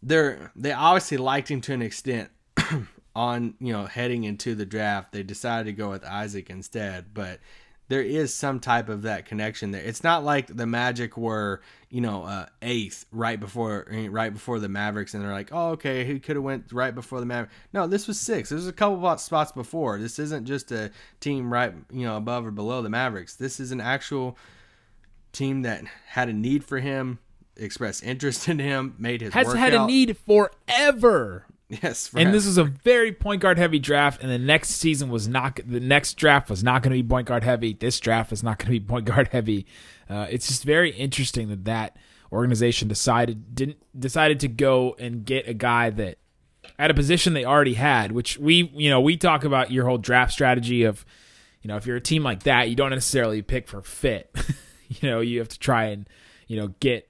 they're 0.02 0.54
they 0.56 0.72
obviously 0.72 1.18
liked 1.18 1.52
him 1.52 1.60
to 1.62 1.74
an 1.74 1.82
extent. 1.82 2.30
on 3.14 3.56
you 3.60 3.74
know 3.74 3.88
heading 3.88 4.24
into 4.24 4.56
the 4.56 4.66
draft, 4.66 5.12
they 5.12 5.22
decided 5.22 5.66
to 5.66 5.74
go 5.74 5.90
with 5.90 6.06
Isaac 6.06 6.50
instead, 6.50 7.14
but. 7.14 7.42
There 7.88 8.02
is 8.02 8.34
some 8.34 8.60
type 8.60 8.90
of 8.90 9.04
that 9.04 9.26
connection 9.26 9.72
there. 9.72 9.84
It's 9.84 10.04
not 10.04 10.24
like 10.24 10.48
the 10.48 10.66
Magic 10.66 11.18
were, 11.18 11.62
you 11.90 12.02
know, 12.02 12.24
uh, 12.24 12.48
eighth 12.62 13.06
right 13.12 13.40
before 13.40 13.88
right 14.10 14.34
before 14.34 14.60
the 14.60 14.70
Mavericks, 14.70 15.14
and 15.14 15.24
they're 15.24 15.32
like, 15.32 15.50
oh, 15.52 15.72
okay, 15.72 16.04
he 16.04 16.20
could 16.20 16.36
have 16.36 16.44
went 16.44 16.72
right 16.72 16.96
before 16.96 17.20
the 17.20 17.26
Mavericks. 17.26 17.54
No, 17.74 17.86
this 17.86 18.08
was 18.08 18.20
six. 18.20 18.50
There's 18.50 18.68
a 18.68 18.74
couple 18.74 19.18
spots 19.18 19.52
before. 19.52 20.00
This 20.00 20.18
isn't 20.18 20.46
just 20.46 20.72
a 20.72 20.92
team 21.20 21.54
right, 21.54 21.74
you 21.92 22.06
know, 22.06 22.18
above 22.18 22.48
or 22.48 22.52
below 22.52 22.82
the 22.82 22.90
Mavericks. 22.90 23.36
This 23.36 23.60
is 23.60 23.72
an 23.72 23.82
actual 23.82 24.38
team 25.32 25.62
that 25.62 25.84
had 26.08 26.30
a 26.30 26.34
need 26.34 26.64
for 26.64 26.80
him, 26.80 27.20
expressed 27.56 28.04
interest 28.04 28.50
in 28.50 28.58
him, 28.58 28.96
made 28.98 29.22
his 29.22 29.34
Has 29.34 29.54
had 29.54 29.74
a 29.74 29.86
need 29.86 30.18
forever. 30.18 31.46
Yes, 31.82 32.12
And 32.16 32.34
this 32.34 32.46
was 32.46 32.58
a 32.58 32.64
very 32.64 33.12
point 33.12 33.42
guard 33.42 33.58
heavy 33.58 33.80
draft, 33.80 34.22
and 34.22 34.32
the 34.32 34.38
next 34.38 34.70
season 34.70 35.10
was 35.10 35.28
not. 35.28 35.60
The 35.66 35.80
next 35.80 36.14
draft 36.16 36.50
was 36.50 36.64
not 36.64 36.84
going 36.84 36.96
to 36.96 37.02
be 37.02 37.08
point 37.08 37.28
guard 37.28 37.44
heavy. 37.44 37.74
This 37.74 38.00
draft 38.00 38.32
is 38.32 38.44
not 38.44 38.60
going 38.60 38.68
to 38.68 38.72
be 38.72 38.80
point 38.80 39.06
guard 39.06 39.30
heavy. 39.30 39.66
Uh, 40.10 40.28
it's 40.30 40.48
just 40.48 40.64
very 40.64 40.92
interesting 40.92 41.50
that 41.50 41.66
that 41.66 41.98
organization 42.32 42.88
decided 42.88 43.56
didn't 43.56 43.78
decided 43.98 44.40
to 44.42 44.48
go 44.48 44.96
and 45.00 45.26
get 45.26 45.48
a 45.48 45.54
guy 45.54 45.90
that 45.90 46.18
at 46.78 46.92
a 46.92 46.94
position 46.94 47.34
they 47.34 47.46
already 47.46 47.76
had. 47.76 48.12
Which 48.12 48.38
we 48.38 48.72
you 48.76 48.90
know 48.90 49.02
we 49.02 49.18
talk 49.18 49.44
about 49.44 49.72
your 49.72 49.86
whole 49.86 49.98
draft 49.98 50.32
strategy 50.32 50.84
of 50.84 51.06
you 51.62 51.68
know 51.68 51.78
if 51.78 51.86
you're 51.86 51.98
a 51.98 52.02
team 52.02 52.24
like 52.24 52.44
that, 52.44 52.70
you 52.70 52.76
don't 52.76 52.92
necessarily 52.92 53.42
pick 53.42 53.68
for 53.68 53.82
fit. 53.82 54.34
you 54.88 55.10
know 55.10 55.20
you 55.20 55.40
have 55.40 55.50
to 55.50 55.60
try 55.60 55.86
and 55.86 56.08
you 56.48 56.58
know 56.58 56.68
get 56.80 57.10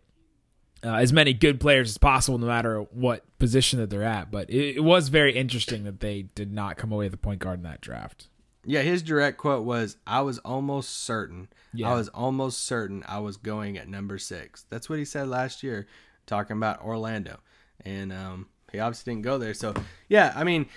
uh, 0.86 0.96
as 0.96 1.12
many 1.12 1.34
good 1.34 1.60
players 1.60 1.90
as 1.90 1.98
possible, 1.98 2.38
no 2.38 2.48
matter 2.48 2.82
what 2.92 3.24
position 3.40 3.80
that 3.80 3.90
they're 3.90 4.04
at. 4.04 4.30
But 4.30 4.50
it, 4.50 4.78
it 4.78 4.84
was 4.84 5.10
very 5.10 5.36
interesting 5.36 5.84
that 5.86 6.00
they 6.00 6.24
did 6.24 6.54
not 6.54 6.78
come 6.78 6.92
away 6.92 7.06
with 7.06 7.14
a 7.16 7.18
point 7.18 7.40
guard 7.40 7.60
in 7.60 7.64
that 7.64 7.82
draft. 7.82 8.28
Yeah, 8.64 8.82
his 8.82 9.02
direct 9.02 9.38
quote 9.38 9.64
was, 9.64 9.98
"I 10.08 10.22
was 10.22 10.38
almost 10.40 11.04
certain. 11.04 11.50
Yeah. 11.74 11.92
I 11.92 11.96
was 11.96 12.10
almost 12.10 12.64
certain 12.66 13.04
I 13.08 13.20
was 13.20 13.38
going 13.38 13.78
at 13.78 13.88
number 13.88 14.18
six. 14.18 14.66
That's 14.70 14.90
what 14.90 15.00
he 15.00 15.06
said 15.06 15.28
last 15.28 15.62
year, 15.64 15.88
talking 16.26 16.58
about 16.58 16.82
Orlando, 16.84 17.40
and 17.82 18.12
um, 18.14 18.48
he 18.72 18.80
obviously 18.80 19.14
didn't 19.14 19.24
go 19.24 19.38
there. 19.38 19.54
So, 19.54 19.74
yeah, 20.08 20.34
I 20.36 20.44
mean, 20.44 20.68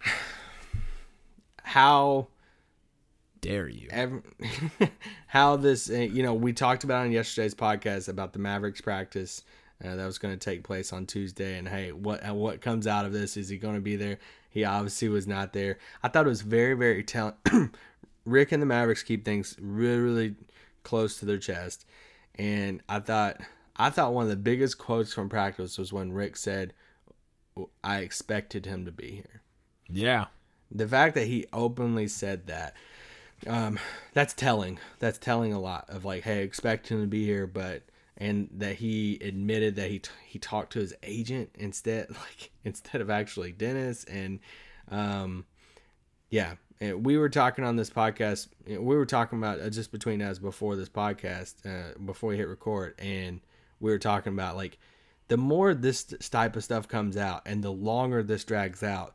how 1.62 2.28
Dare 3.40 3.68
you? 3.68 3.88
ev- 3.90 4.22
how 5.34 5.56
this 5.56 5.90
uh, 5.90 5.94
you 5.94 6.22
know 6.22 6.32
we 6.32 6.52
talked 6.52 6.84
about 6.84 7.04
on 7.04 7.10
yesterday's 7.10 7.56
podcast 7.56 8.08
about 8.08 8.32
the 8.32 8.38
Mavericks 8.38 8.80
practice 8.80 9.42
uh, 9.84 9.96
that 9.96 10.06
was 10.06 10.16
going 10.16 10.32
to 10.32 10.38
take 10.38 10.62
place 10.62 10.92
on 10.92 11.06
Tuesday 11.06 11.58
and 11.58 11.68
hey 11.68 11.90
what 11.90 12.26
uh, 12.26 12.32
what 12.32 12.60
comes 12.60 12.86
out 12.86 13.04
of 13.04 13.12
this? 13.12 13.36
Is 13.36 13.48
he 13.48 13.58
going 13.58 13.74
to 13.74 13.80
be 13.80 13.96
there? 13.96 14.18
He 14.48 14.64
obviously 14.64 15.08
was 15.08 15.26
not 15.26 15.52
there. 15.52 15.78
I 16.04 16.08
thought 16.08 16.26
it 16.26 16.28
was 16.28 16.42
very 16.42 16.74
very 16.74 17.02
telling 17.02 17.34
Rick 18.24 18.52
and 18.52 18.62
the 18.62 18.66
Mavericks 18.66 19.02
keep 19.02 19.24
things 19.24 19.56
really 19.60 19.98
really 19.98 20.34
close 20.84 21.18
to 21.18 21.24
their 21.26 21.38
chest 21.38 21.84
and 22.36 22.80
I 22.88 23.00
thought 23.00 23.40
I 23.76 23.90
thought 23.90 24.14
one 24.14 24.22
of 24.22 24.30
the 24.30 24.36
biggest 24.36 24.78
quotes 24.78 25.12
from 25.12 25.28
practice 25.28 25.78
was 25.78 25.92
when 25.92 26.12
Rick 26.12 26.36
said 26.36 26.74
I 27.82 27.98
expected 27.98 28.66
him 28.66 28.84
to 28.84 28.92
be 28.92 29.10
here. 29.10 29.42
Yeah. 29.88 30.26
the 30.70 30.86
fact 30.86 31.16
that 31.16 31.26
he 31.26 31.46
openly 31.52 32.06
said 32.06 32.46
that 32.46 32.74
um 33.46 33.78
that's 34.12 34.32
telling 34.32 34.78
that's 34.98 35.18
telling 35.18 35.52
a 35.52 35.60
lot 35.60 35.84
of 35.88 36.04
like 36.04 36.22
hey 36.22 36.42
expect 36.42 36.88
him 36.88 37.00
to 37.00 37.06
be 37.06 37.24
here 37.24 37.46
but 37.46 37.82
and 38.16 38.48
that 38.52 38.76
he 38.76 39.18
admitted 39.22 39.76
that 39.76 39.90
he 39.90 39.98
t- 39.98 40.10
he 40.24 40.38
talked 40.38 40.72
to 40.74 40.78
his 40.78 40.94
agent 41.02 41.50
instead, 41.56 42.10
like 42.10 42.50
instead 42.64 43.00
of 43.00 43.10
actually 43.10 43.52
Dennis, 43.52 44.04
and 44.04 44.40
um, 44.90 45.44
yeah, 46.30 46.54
and 46.80 47.04
we 47.04 47.16
were 47.16 47.28
talking 47.28 47.64
on 47.64 47.76
this 47.76 47.90
podcast. 47.90 48.48
We 48.66 48.78
were 48.78 49.06
talking 49.06 49.38
about 49.38 49.60
uh, 49.60 49.70
just 49.70 49.90
between 49.90 50.22
us 50.22 50.38
before 50.38 50.76
this 50.76 50.88
podcast, 50.88 51.54
uh, 51.66 51.98
before 52.04 52.30
we 52.30 52.36
hit 52.36 52.48
record, 52.48 52.94
and 52.98 53.40
we 53.80 53.90
were 53.90 53.98
talking 53.98 54.32
about 54.32 54.56
like 54.56 54.78
the 55.28 55.36
more 55.36 55.74
this 55.74 56.04
type 56.04 56.54
of 56.56 56.62
stuff 56.62 56.86
comes 56.86 57.16
out, 57.16 57.42
and 57.46 57.64
the 57.64 57.72
longer 57.72 58.22
this 58.22 58.44
drags 58.44 58.82
out, 58.82 59.14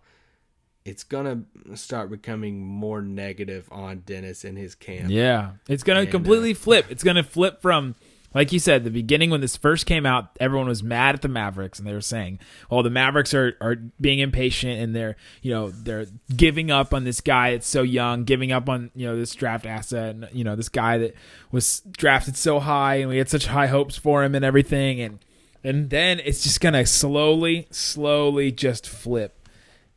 it's 0.85 1.03
gonna 1.03 1.43
start 1.75 2.09
becoming 2.09 2.65
more 2.65 3.01
negative 3.01 3.67
on 3.71 3.99
Dennis 3.99 4.43
and 4.43 4.57
his 4.57 4.75
camp. 4.75 5.09
Yeah, 5.09 5.51
it's 5.67 5.83
gonna 5.83 6.01
And, 6.01 6.09
uh, 6.09 6.11
completely 6.11 6.53
flip. 6.53 6.85
It's 6.89 7.03
gonna 7.03 7.23
flip 7.23 7.61
from, 7.61 7.95
like 8.33 8.51
you 8.51 8.59
said, 8.59 8.83
the 8.83 8.89
beginning 8.89 9.29
when 9.29 9.41
this 9.41 9.57
first 9.57 9.85
came 9.85 10.05
out, 10.05 10.37
everyone 10.39 10.67
was 10.67 10.81
mad 10.81 11.15
at 11.15 11.21
the 11.21 11.27
Mavericks, 11.27 11.79
and 11.79 11.87
they 11.87 11.93
were 11.93 12.01
saying, 12.01 12.39
"Well, 12.69 12.81
the 12.81 12.89
Mavericks 12.89 13.33
are 13.33 13.55
are 13.59 13.75
being 13.99 14.19
impatient, 14.19 14.79
and 14.81 14.95
they're 14.95 15.15
you 15.41 15.51
know 15.51 15.69
they're 15.69 16.05
giving 16.35 16.71
up 16.71 16.93
on 16.93 17.03
this 17.03 17.21
guy 17.21 17.51
that's 17.51 17.67
so 17.67 17.81
young, 17.81 18.23
giving 18.23 18.51
up 18.51 18.69
on 18.69 18.89
you 18.95 19.05
know 19.05 19.17
this 19.17 19.35
draft 19.35 19.65
asset, 19.65 20.15
and 20.15 20.29
you 20.31 20.43
know 20.43 20.55
this 20.55 20.69
guy 20.69 20.97
that 20.97 21.13
was 21.51 21.81
drafted 21.91 22.37
so 22.37 22.59
high, 22.59 22.95
and 22.95 23.09
we 23.09 23.17
had 23.17 23.29
such 23.29 23.47
high 23.47 23.67
hopes 23.67 23.97
for 23.97 24.23
him 24.23 24.33
and 24.33 24.45
everything, 24.45 25.01
and 25.01 25.19
and 25.63 25.89
then 25.89 26.21
it's 26.23 26.41
just 26.41 26.61
gonna 26.61 26.85
slowly, 26.85 27.67
slowly 27.69 28.51
just 28.51 28.87
flip." 28.87 29.35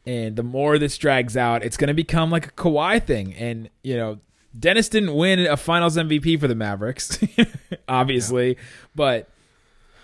And 0.04 0.34
the 0.34 0.42
more 0.42 0.78
this 0.78 0.98
drags 0.98 1.36
out, 1.36 1.62
it's 1.64 1.76
going 1.76 1.88
to 1.88 1.94
become 1.94 2.30
like 2.30 2.46
a 2.48 2.50
Kawhi 2.50 3.02
thing. 3.04 3.34
And, 3.34 3.70
you 3.82 3.96
know, 3.96 4.18
Dennis 4.58 4.88
didn't 4.88 5.14
win 5.14 5.38
a 5.46 5.56
finals 5.56 5.96
MVP 5.96 6.40
for 6.40 6.48
the 6.48 6.54
Mavericks, 6.56 7.18
obviously, 7.88 8.58
but 8.94 9.28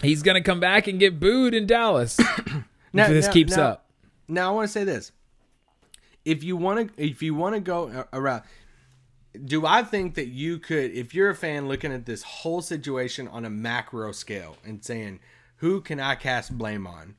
he's 0.00 0.22
going 0.22 0.37
to 0.37 0.40
come 0.40 0.61
back 0.61 0.87
and 0.87 0.98
get 1.00 1.18
booed 1.18 1.52
in 1.54 1.66
Dallas 1.66 2.18
Now- 2.92 3.04
if 3.04 3.08
this 3.11 3.26
now- 3.26 3.32
keeps 3.32 3.56
now- 3.56 3.62
up. 3.64 3.84
Now 4.30 4.50
I 4.50 4.54
want 4.54 4.66
to 4.68 4.72
say 4.72 4.84
this: 4.84 5.11
if 6.26 6.44
you 6.44 6.54
want 6.56 6.94
to, 6.96 7.02
if 7.02 7.22
you 7.22 7.34
want 7.34 7.54
to 7.54 7.61
go 7.62 8.04
around, 8.12 8.42
do 9.44 9.64
I 9.64 9.82
think 9.82 10.16
that 10.16 10.26
you 10.28 10.58
could, 10.58 10.90
if 10.92 11.14
you're 11.14 11.30
a 11.30 11.34
fan 11.34 11.66
looking 11.66 11.92
at 11.92 12.04
this 12.04 12.22
whole 12.22 12.61
situation 12.61 13.26
on 13.26 13.46
a 13.46 13.50
macro 13.50 14.12
scale 14.12 14.56
and 14.66 14.84
saying, 14.84 15.20
who 15.56 15.80
can 15.80 15.98
I 15.98 16.14
cast 16.14 16.56
blame 16.58 16.87
on? 16.87 17.14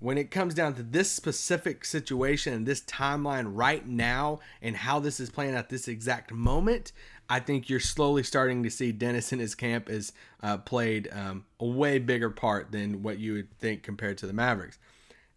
When 0.00 0.16
it 0.16 0.30
comes 0.30 0.54
down 0.54 0.74
to 0.74 0.82
this 0.82 1.10
specific 1.10 1.84
situation 1.84 2.54
and 2.54 2.66
this 2.66 2.80
timeline 2.80 3.50
right 3.54 3.86
now 3.86 4.40
and 4.62 4.74
how 4.74 4.98
this 4.98 5.20
is 5.20 5.28
playing 5.28 5.54
at 5.54 5.68
this 5.68 5.88
exact 5.88 6.32
moment, 6.32 6.92
I 7.28 7.38
think 7.38 7.68
you're 7.68 7.80
slowly 7.80 8.22
starting 8.22 8.62
to 8.62 8.70
see 8.70 8.92
Dennis 8.92 9.30
and 9.30 9.42
his 9.42 9.54
camp 9.54 9.90
is 9.90 10.12
uh, 10.42 10.56
played 10.56 11.10
um, 11.12 11.44
a 11.60 11.66
way 11.66 11.98
bigger 11.98 12.30
part 12.30 12.72
than 12.72 13.02
what 13.02 13.18
you 13.18 13.34
would 13.34 13.58
think 13.58 13.82
compared 13.82 14.16
to 14.18 14.26
the 14.26 14.32
Mavericks. 14.32 14.78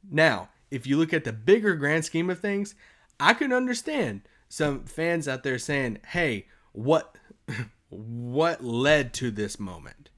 Now, 0.10 0.47
if 0.71 0.88
you 0.88 0.97
look 0.97 1.13
at 1.13 1.26
the 1.26 1.34
bigger 1.34 1.76
grand 1.76 2.06
scheme 2.06 2.30
of 2.30 2.39
things, 2.39 2.73
I 3.19 3.34
can 3.34 3.52
understand 3.52 4.21
some 4.49 4.86
fans 4.86 5.28
out 5.28 5.43
there 5.43 5.60
saying, 5.60 5.99
"Hey, 6.08 6.47
what 6.71 7.15
what 7.89 8.63
led 8.63 9.13
to 9.15 9.30
this 9.30 9.60
moment?" 9.60 10.10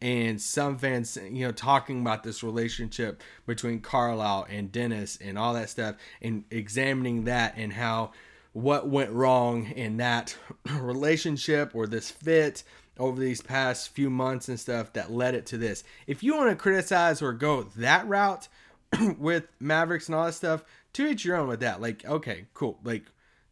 And 0.00 0.40
some 0.40 0.76
fans, 0.78 1.16
you 1.16 1.46
know, 1.46 1.52
talking 1.52 2.00
about 2.00 2.22
this 2.22 2.42
relationship 2.42 3.22
between 3.46 3.80
Carlisle 3.80 4.46
and 4.50 4.70
Dennis 4.70 5.18
and 5.22 5.38
all 5.38 5.54
that 5.54 5.70
stuff 5.70 5.96
and 6.20 6.44
examining 6.50 7.24
that 7.24 7.54
and 7.56 7.72
how 7.72 8.12
what 8.52 8.88
went 8.88 9.10
wrong 9.10 9.66
in 9.72 9.98
that 9.98 10.36
relationship 10.80 11.74
or 11.74 11.86
this 11.86 12.10
fit 12.10 12.62
over 12.98 13.20
these 13.20 13.42
past 13.42 13.90
few 13.90 14.08
months 14.08 14.48
and 14.48 14.58
stuff 14.58 14.92
that 14.94 15.12
led 15.12 15.34
it 15.34 15.46
to 15.46 15.58
this. 15.58 15.84
If 16.06 16.22
you 16.22 16.36
want 16.36 16.50
to 16.50 16.56
criticize 16.56 17.20
or 17.20 17.32
go 17.32 17.64
that 17.76 18.06
route 18.06 18.48
with 19.18 19.44
Mavericks 19.60 20.08
and 20.08 20.14
all 20.14 20.26
that 20.26 20.32
stuff, 20.32 20.64
to 20.94 21.06
each 21.06 21.24
your 21.24 21.36
own 21.36 21.48
with 21.48 21.60
that. 21.60 21.80
Like, 21.80 22.04
okay, 22.06 22.46
cool. 22.54 22.78
Like 22.82 23.04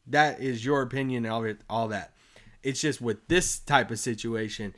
that 0.07 0.41
is 0.41 0.65
your 0.65 0.81
opinion 0.81 1.27
and 1.27 1.33
all, 1.33 1.47
all 1.69 1.89
that. 1.89 2.15
It's 2.63 2.81
just 2.81 3.03
with 3.03 3.29
this 3.29 3.59
type 3.59 3.91
of 3.91 3.99
situation, 3.99 4.75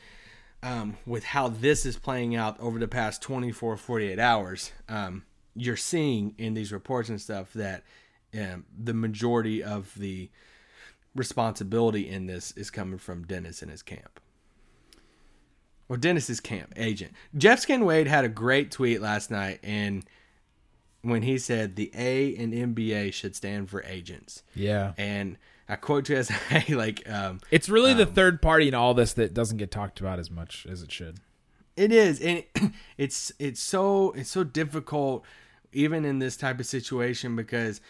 um, 0.66 0.96
with 1.06 1.22
how 1.24 1.48
this 1.48 1.86
is 1.86 1.96
playing 1.96 2.34
out 2.34 2.58
over 2.58 2.78
the 2.78 2.88
past 2.88 3.22
24, 3.22 3.76
48 3.76 4.18
hours, 4.18 4.72
um, 4.88 5.22
you're 5.54 5.76
seeing 5.76 6.34
in 6.38 6.54
these 6.54 6.72
reports 6.72 7.08
and 7.08 7.20
stuff 7.20 7.52
that 7.52 7.84
um, 8.34 8.64
the 8.76 8.92
majority 8.94 9.62
of 9.62 9.92
the 9.96 10.28
responsibility 11.14 12.08
in 12.08 12.26
this 12.26 12.50
is 12.52 12.70
coming 12.70 12.98
from 12.98 13.24
Dennis 13.24 13.62
and 13.62 13.70
his 13.70 13.82
camp. 13.82 14.20
Or 15.88 15.96
Dennis's 15.96 16.40
camp 16.40 16.72
agent. 16.76 17.12
Jeff 17.36 17.60
Skin 17.60 17.84
Wade 17.84 18.08
had 18.08 18.24
a 18.24 18.28
great 18.28 18.72
tweet 18.72 19.00
last 19.00 19.30
night, 19.30 19.60
and 19.62 20.04
when 21.02 21.22
he 21.22 21.38
said 21.38 21.76
the 21.76 21.92
A 21.94 22.34
and 22.36 22.52
NBA 22.52 23.12
should 23.12 23.36
stand 23.36 23.70
for 23.70 23.84
agents, 23.84 24.42
Yeah. 24.54 24.94
and 24.98 25.38
I 25.68 25.76
quote 25.76 26.08
you 26.08 26.16
as 26.16 26.28
hey, 26.48 26.74
like 26.74 27.08
um, 27.08 27.40
It's 27.50 27.68
really 27.68 27.94
the 27.94 28.06
third 28.06 28.40
party 28.40 28.68
in 28.68 28.74
all 28.74 28.94
this 28.94 29.12
that 29.14 29.34
doesn't 29.34 29.58
get 29.58 29.70
talked 29.70 30.00
about 30.00 30.18
as 30.18 30.30
much 30.30 30.66
as 30.68 30.82
it 30.82 30.92
should. 30.92 31.18
It 31.76 31.92
is, 31.92 32.20
and 32.20 32.44
it's 32.96 33.32
it's 33.38 33.60
so 33.60 34.12
it's 34.12 34.30
so 34.30 34.44
difficult, 34.44 35.24
even 35.72 36.04
in 36.04 36.18
this 36.18 36.36
type 36.36 36.60
of 36.60 36.66
situation, 36.66 37.36
because 37.36 37.80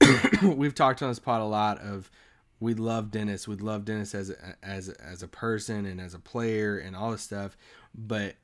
we've 0.42 0.74
talked 0.74 1.02
on 1.02 1.10
this 1.10 1.18
pod 1.18 1.40
a 1.40 1.44
lot 1.44 1.78
of 1.78 2.10
we 2.60 2.72
love 2.72 3.10
Dennis, 3.10 3.46
we 3.46 3.56
love 3.56 3.84
Dennis 3.84 4.14
as 4.14 4.30
a, 4.30 4.56
as 4.62 4.88
as 4.88 5.22
a 5.22 5.28
person 5.28 5.84
and 5.84 6.00
as 6.00 6.14
a 6.14 6.18
player 6.18 6.78
and 6.78 6.96
all 6.96 7.10
this 7.10 7.22
stuff, 7.22 7.56
but 7.94 8.36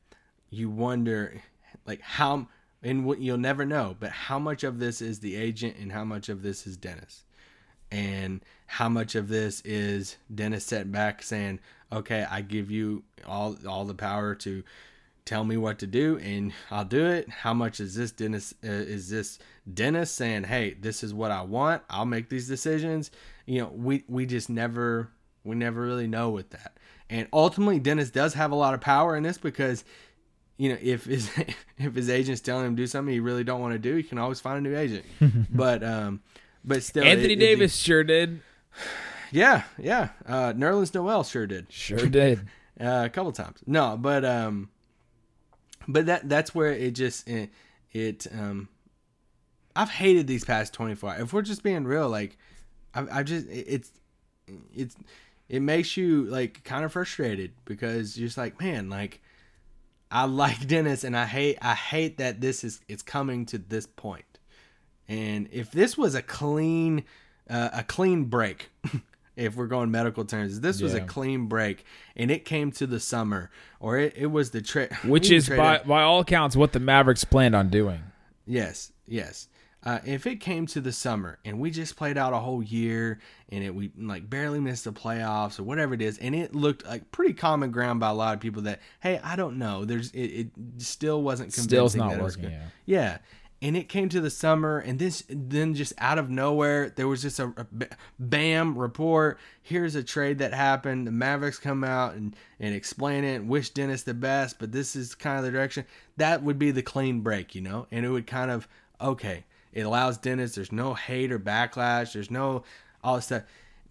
you 0.51 0.69
wonder 0.69 1.41
like 1.87 2.03
how 2.03 2.49
and 2.83 3.07
what 3.07 3.21
you'll 3.21 3.39
never 3.39 3.65
know, 3.65 3.97
but 3.99 4.11
how 4.11 4.39
much 4.39 4.65
of 4.65 4.81
this 4.81 5.01
is 5.01 5.21
the 5.21 5.37
agent 5.37 5.77
and 5.79 5.93
how 5.93 6.05
much 6.05 6.29
of 6.29 6.43
this 6.43 6.67
is 6.67 6.77
Dennis 6.77 7.25
and 7.91 8.45
how 8.67 8.89
much 8.89 9.15
of 9.15 9.29
this 9.29 9.61
is 9.63 10.17
Dennis 10.33 10.65
setting 10.65 10.93
back 10.93 11.23
saying, 11.23 11.61
"Okay, 11.93 12.27
I 12.31 12.41
give 12.43 12.71
you 12.71 13.05
all 13.27 13.57
all 13.67 13.85
the 13.85 13.95
power 13.95 14.35
to 14.37 14.63
tell 15.25 15.45
me 15.45 15.57
what 15.57 15.79
to 15.81 15.87
do, 15.87 16.19
and 16.19 16.53
I'll 16.71 16.85
do 16.85 17.07
it." 17.07 17.29
How 17.29 17.55
much 17.55 17.81
is 17.81 17.95
this 17.95 18.13
Dennis? 18.13 18.55
Uh, 18.65 18.71
is 18.71 19.11
this 19.11 19.39
Dennis 19.73 20.11
saying, 20.11 20.45
"Hey, 20.45 20.75
this 20.75 21.03
is 21.03 21.13
what 21.13 21.31
I 21.31 21.43
want. 21.43 21.83
I'll 21.91 22.07
make 22.07 22.29
these 22.29 22.49
decisions." 22.49 23.11
You 23.47 23.63
know, 23.63 23.69
we 23.75 24.05
we 24.09 24.27
just 24.27 24.51
never 24.51 25.11
we 25.45 25.57
never 25.57 25.81
really 25.81 26.07
know 26.07 26.31
with 26.31 26.51
that. 26.51 26.77
And 27.09 27.27
ultimately, 27.33 27.81
Dennis 27.81 28.11
does 28.11 28.35
have 28.35 28.53
a 28.53 28.57
lot 28.57 28.75
of 28.75 28.81
power 28.81 29.17
in 29.17 29.25
this 29.25 29.39
because 29.39 29.85
you 30.61 30.69
know, 30.69 30.79
if 30.81 31.07
his 31.07 31.31
if 31.79 31.95
his 31.95 32.11
agent's 32.11 32.43
telling 32.43 32.67
him 32.67 32.77
to 32.77 32.83
do 32.83 32.87
something 32.87 33.13
he 33.13 33.21
really 33.21 33.45
don't 33.45 33.61
want 33.61 33.73
to 33.73 33.79
do, 33.79 33.97
he 33.97 34.03
can 34.03 34.19
always 34.19 34.41
find 34.41 34.59
a 34.59 34.61
new 34.61 34.77
agent. 34.77 35.05
but 35.51 35.83
um, 35.83 36.21
but 36.65 36.83
still, 36.83 37.05
Anthony 37.05 37.33
it- 37.35 37.37
it- 37.43 37.47
Davis 37.47 37.75
sure 37.77 38.05
did. 38.05 38.41
yeah, 39.33 39.65
yeah. 39.79 40.11
Uh, 40.27 40.53
Nerlens 40.53 40.95
Noel 40.95 41.25
sure 41.25 41.47
did 41.47 41.73
Sure 41.73 42.07
did. 42.07 42.41
uh, 42.81 43.03
a 43.07 43.11
couple 43.11 43.33
times. 43.33 43.59
No, 43.67 43.97
but 43.97 44.25
um, 44.25 44.69
but 45.89 46.07
that 46.07 46.29
that's 46.29 46.55
where 46.55 46.73
it 46.73 46.93
just 46.93 47.29
it, 47.29 47.51
it 47.93 48.27
um, 48.33 48.69
I've 49.75 49.91
hated 49.91 50.27
these 50.27 50.45
past 50.45 50.73
twenty 50.73 50.95
four. 50.95 51.15
If 51.17 51.33
we're 51.33 51.43
just 51.43 51.63
being 51.63 51.85
real, 51.85 52.09
like 52.09 52.37
I 52.95 53.21
I 53.21 53.23
just 53.23 53.47
it- 53.49 53.67
it's 53.69 53.93
it's 54.75 54.97
it 55.49 55.61
makes 55.63 55.97
you 55.97 56.25
like 56.25 56.63
kind 56.65 56.85
of 56.85 56.93
frustrated 56.93 57.53
because 57.65 58.17
you're 58.19 58.27
just 58.29 58.39
like 58.39 58.61
man 58.61 58.89
like 58.89 59.21
I 60.11 60.25
like 60.25 60.67
Dennis 60.69 61.05
and 61.05 61.17
I 61.17 61.27
hate 61.27 61.59
I 61.63 61.75
hate 61.75 62.19
that 62.19 62.41
this 62.41 62.65
is 62.65 62.81
it's 62.89 63.03
coming 63.03 63.47
to 63.47 63.59
this 63.59 63.87
point. 63.87 64.25
And 65.11 65.49
if 65.51 65.73
this 65.73 65.99
was 65.99 66.15
a 66.15 66.23
clean 66.23 67.05
uh, 67.51 67.71
a 67.73 67.83
clean 67.83 68.27
break, 68.27 68.71
if 69.37 69.57
we're 69.57 69.67
going 69.67 69.91
medical 69.91 70.25
terms, 70.25 70.57
if 70.57 70.63
this 70.63 70.81
was 70.81 70.95
a 70.95 71.01
clean 71.01 71.47
break 71.47 71.85
and 72.15 72.31
it 72.31 72.45
came 72.45 72.71
to 72.73 72.87
the 72.87 73.01
summer 73.01 73.51
or 73.81 73.99
it, 73.99 74.15
it 74.17 74.27
was 74.27 74.53
the 74.53 74.63
trade 74.63 74.93
Which 75.05 75.33
is 75.33 75.49
by 75.49 75.79
by 75.79 76.03
all 76.03 76.21
accounts 76.21 76.55
what 76.55 76.73
the 76.73 76.79
Mavericks 76.79 77.25
planned 77.25 77.57
on 77.57 77.71
doing. 77.71 78.01
Yes, 78.47 78.93
yes. 79.09 79.49
Uh, 79.83 79.99
if 80.05 80.27
it 80.27 80.37
came 80.37 80.67
to 80.67 80.81
the 80.81 80.93
summer 80.93 81.39
and 81.45 81.59
we 81.59 81.71
just 81.71 81.97
played 81.97 82.19
out 82.19 82.35
a 82.35 82.39
whole 82.39 82.63
year 82.63 83.19
and 83.49 83.65
it 83.65 83.75
we 83.75 83.91
like 83.99 84.29
barely 84.29 84.61
missed 84.61 84.85
the 84.85 84.93
playoffs 84.93 85.59
or 85.59 85.65
whatever 85.65 85.93
it 85.93 86.03
is, 86.03 86.19
and 86.19 86.37
it 86.37 86.55
looked 86.55 86.87
like 86.87 87.11
pretty 87.11 87.33
common 87.33 87.73
ground 87.73 87.99
by 87.99 88.11
a 88.11 88.15
lot 88.15 88.35
of 88.35 88.41
people 88.41 88.63
that 88.63 88.79
hey, 89.01 89.19
I 89.25 89.35
don't 89.35 89.59
know, 89.59 89.85
there's 89.85 90.13
it, 90.13 90.21
it 90.21 90.49
still 90.79 91.21
wasn't 91.21 91.53
convincing. 91.53 91.69
Still's 91.69 91.97
not 91.97 92.11
that 92.11 92.21
it 92.21 92.23
was 92.23 92.37
working, 92.37 92.53
yeah. 92.53 92.67
yeah. 92.87 93.19
And 93.63 93.77
it 93.77 93.91
came 93.91 94.09
to 94.09 94.23
the 94.23 94.31
summer, 94.31 94.79
and 94.79 94.99
this 94.99 95.23
then 95.29 95.75
just 95.75 95.93
out 95.99 96.19
of 96.19 96.31
nowhere, 96.31 96.89
there 96.89 97.07
was 97.07 97.21
just 97.21 97.39
a 97.39 97.55
bam 98.19 98.79
report. 98.79 99.39
Here's 99.63 99.95
a 99.95 100.03
trade 100.03 100.39
that 100.39 100.55
happened. 100.55 101.07
The 101.07 101.13
Mavericks 101.13 101.59
come 101.59 101.85
out 101.85 102.15
and, 102.15 102.35
and 102.59 102.75
explain 102.75 103.23
it, 103.23 103.37
and 103.37 103.49
wish 103.51 103.69
Dennis 103.69 104.03
the 104.03 104.15
best, 104.15 104.59
but 104.59 104.73
this 104.73 104.97
is 104.97 105.15
kind 105.15 105.39
of 105.39 105.45
the 105.45 105.51
direction. 105.51 105.85
That 106.17 106.43
would 106.43 106.59
be 106.59 106.71
the 106.71 106.83
clean 106.83 107.21
break, 107.21 107.55
you 107.55 107.61
know? 107.61 107.87
And 107.91 108.07
it 108.07 108.09
would 108.09 108.27
kind 108.27 108.51
of, 108.51 108.67
okay, 108.99 109.45
it 109.75 109.83
allows 109.83 110.17
Dennis, 110.17 110.55
there's 110.55 110.73
no 110.73 110.95
hate 110.95 111.31
or 111.31 111.39
backlash, 111.39 112.15
there's 112.15 112.31
no 112.31 112.65
all 113.03 113.17
this 113.17 113.27
stuff. 113.27 113.43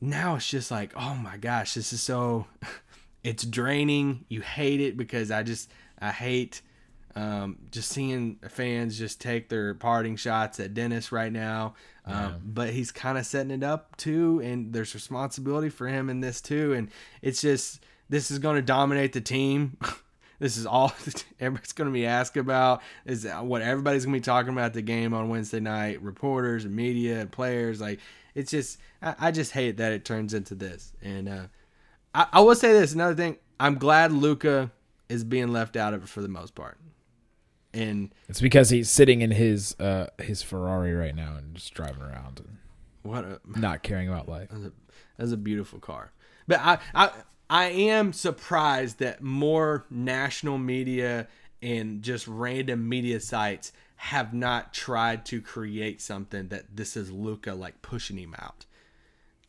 Now 0.01 0.36
it's 0.36 0.49
just 0.49 0.71
like, 0.71 0.93
oh 0.95 1.15
my 1.15 1.38
gosh, 1.38 1.73
this 1.73 1.93
is 1.93 2.01
so, 2.01 2.47
it's 3.23 3.43
draining. 3.43 4.25
You 4.29 4.41
hate 4.41 4.82
it 4.82 4.97
because 4.97 5.32
I 5.32 5.43
just, 5.43 5.69
I 5.99 6.12
hate 6.12 6.62
um, 7.15 7.58
just 7.72 7.89
seeing 7.89 8.38
fans 8.50 8.98
just 8.98 9.19
take 9.19 9.50
their 9.50 9.74
parting 9.74 10.15
shots 10.15 10.60
at 10.60 10.74
Dennis 10.74 11.12
right 11.12 11.32
now. 11.32 11.74
Um, 12.06 12.41
But 12.43 12.69
he's 12.72 12.91
kind 12.91 13.17
of 13.17 13.26
setting 13.26 13.52
it 13.52 13.63
up 13.63 13.95
too, 13.98 14.41
and 14.43 14.74
there's 14.74 14.93
responsibility 14.93 15.69
for 15.69 15.88
him 15.88 16.10
in 16.10 16.22
this 16.22 16.41
too. 16.41 16.74
And 16.74 16.89
it's 17.22 17.41
just 17.41 17.84
this 18.10 18.32
is 18.32 18.39
going 18.39 18.56
to 18.56 18.62
dominate 18.62 19.13
the 19.13 19.22
team. 19.22 19.78
this 20.39 20.58
is 20.58 20.65
all 20.65 20.93
everybody's 21.39 21.74
going 21.74 21.89
to 21.89 21.93
be 21.93 22.06
asked 22.06 22.38
about. 22.38 22.82
Is 23.06 23.28
what 23.41 23.62
everybody's 23.62 24.06
going 24.06 24.13
to 24.13 24.19
be 24.19 24.24
talking 24.24 24.54
about 24.54 24.74
the 24.74 24.82
game 24.82 25.13
on 25.13 25.30
Wednesday 25.30 25.60
night. 25.60 26.02
Reporters 26.02 26.65
and 26.65 26.76
media 26.76 27.19
and 27.22 27.32
players. 27.32 27.80
Like 27.82 28.00
it's 28.36 28.52
just 28.52 28.80
I, 29.02 29.15
I 29.19 29.32
just 29.32 29.52
hate 29.52 29.78
that 29.78 29.91
it 29.91 30.06
turns 30.06 30.34
into 30.34 30.56
this. 30.56 30.93
And 31.02 31.30
uh, 31.30 31.43
I, 32.13 32.28
I 32.34 32.39
will 32.41 32.56
say 32.56 32.72
this 32.74 32.93
another 32.93 33.15
thing. 33.15 33.38
I'm 33.60 33.76
glad 33.76 34.12
Luka 34.12 34.72
is 35.10 35.24
being 35.24 35.50
left 35.50 35.76
out 35.76 35.93
of 35.93 36.04
it 36.04 36.10
for 36.10 36.22
the 36.22 36.28
most 36.28 36.56
part. 36.56 36.78
And 37.73 38.13
It's 38.27 38.41
because 38.41 38.69
he's 38.69 38.89
sitting 38.89 39.21
in 39.21 39.32
his 39.32 39.79
uh 39.79 40.08
his 40.17 40.41
Ferrari 40.41 40.93
right 40.93 41.15
now 41.15 41.36
and 41.38 41.55
just 41.55 41.73
driving 41.73 42.01
around 42.01 42.39
and 42.39 42.58
what 43.03 43.25
a 43.25 43.39
not 43.45 43.84
caring 43.84 44.10
about 44.10 44.27
life. 44.27 44.49
That's 44.51 44.65
a, 44.65 44.71
that's 45.17 45.32
a 45.32 45.38
beautiful 45.38 45.79
car. 45.79 46.12
But 46.47 46.60
I, 46.62 46.79
I 46.95 47.12
I 47.49 47.65
am 47.65 48.13
surprised 48.13 48.99
that 48.99 49.21
more 49.21 49.86
national 49.89 50.58
media 50.58 51.27
and 51.62 52.01
just 52.01 52.27
random 52.27 52.88
media 52.88 53.19
sites 53.19 53.71
have 53.95 54.34
not 54.34 54.73
tried 54.73 55.25
to 55.25 55.41
create 55.41 56.01
something 56.01 56.47
that 56.49 56.75
this 56.75 56.95
is 56.95 57.12
Luka 57.12 57.53
like 57.53 57.82
pushing 57.82 58.17
him 58.17 58.36
out. 58.39 58.65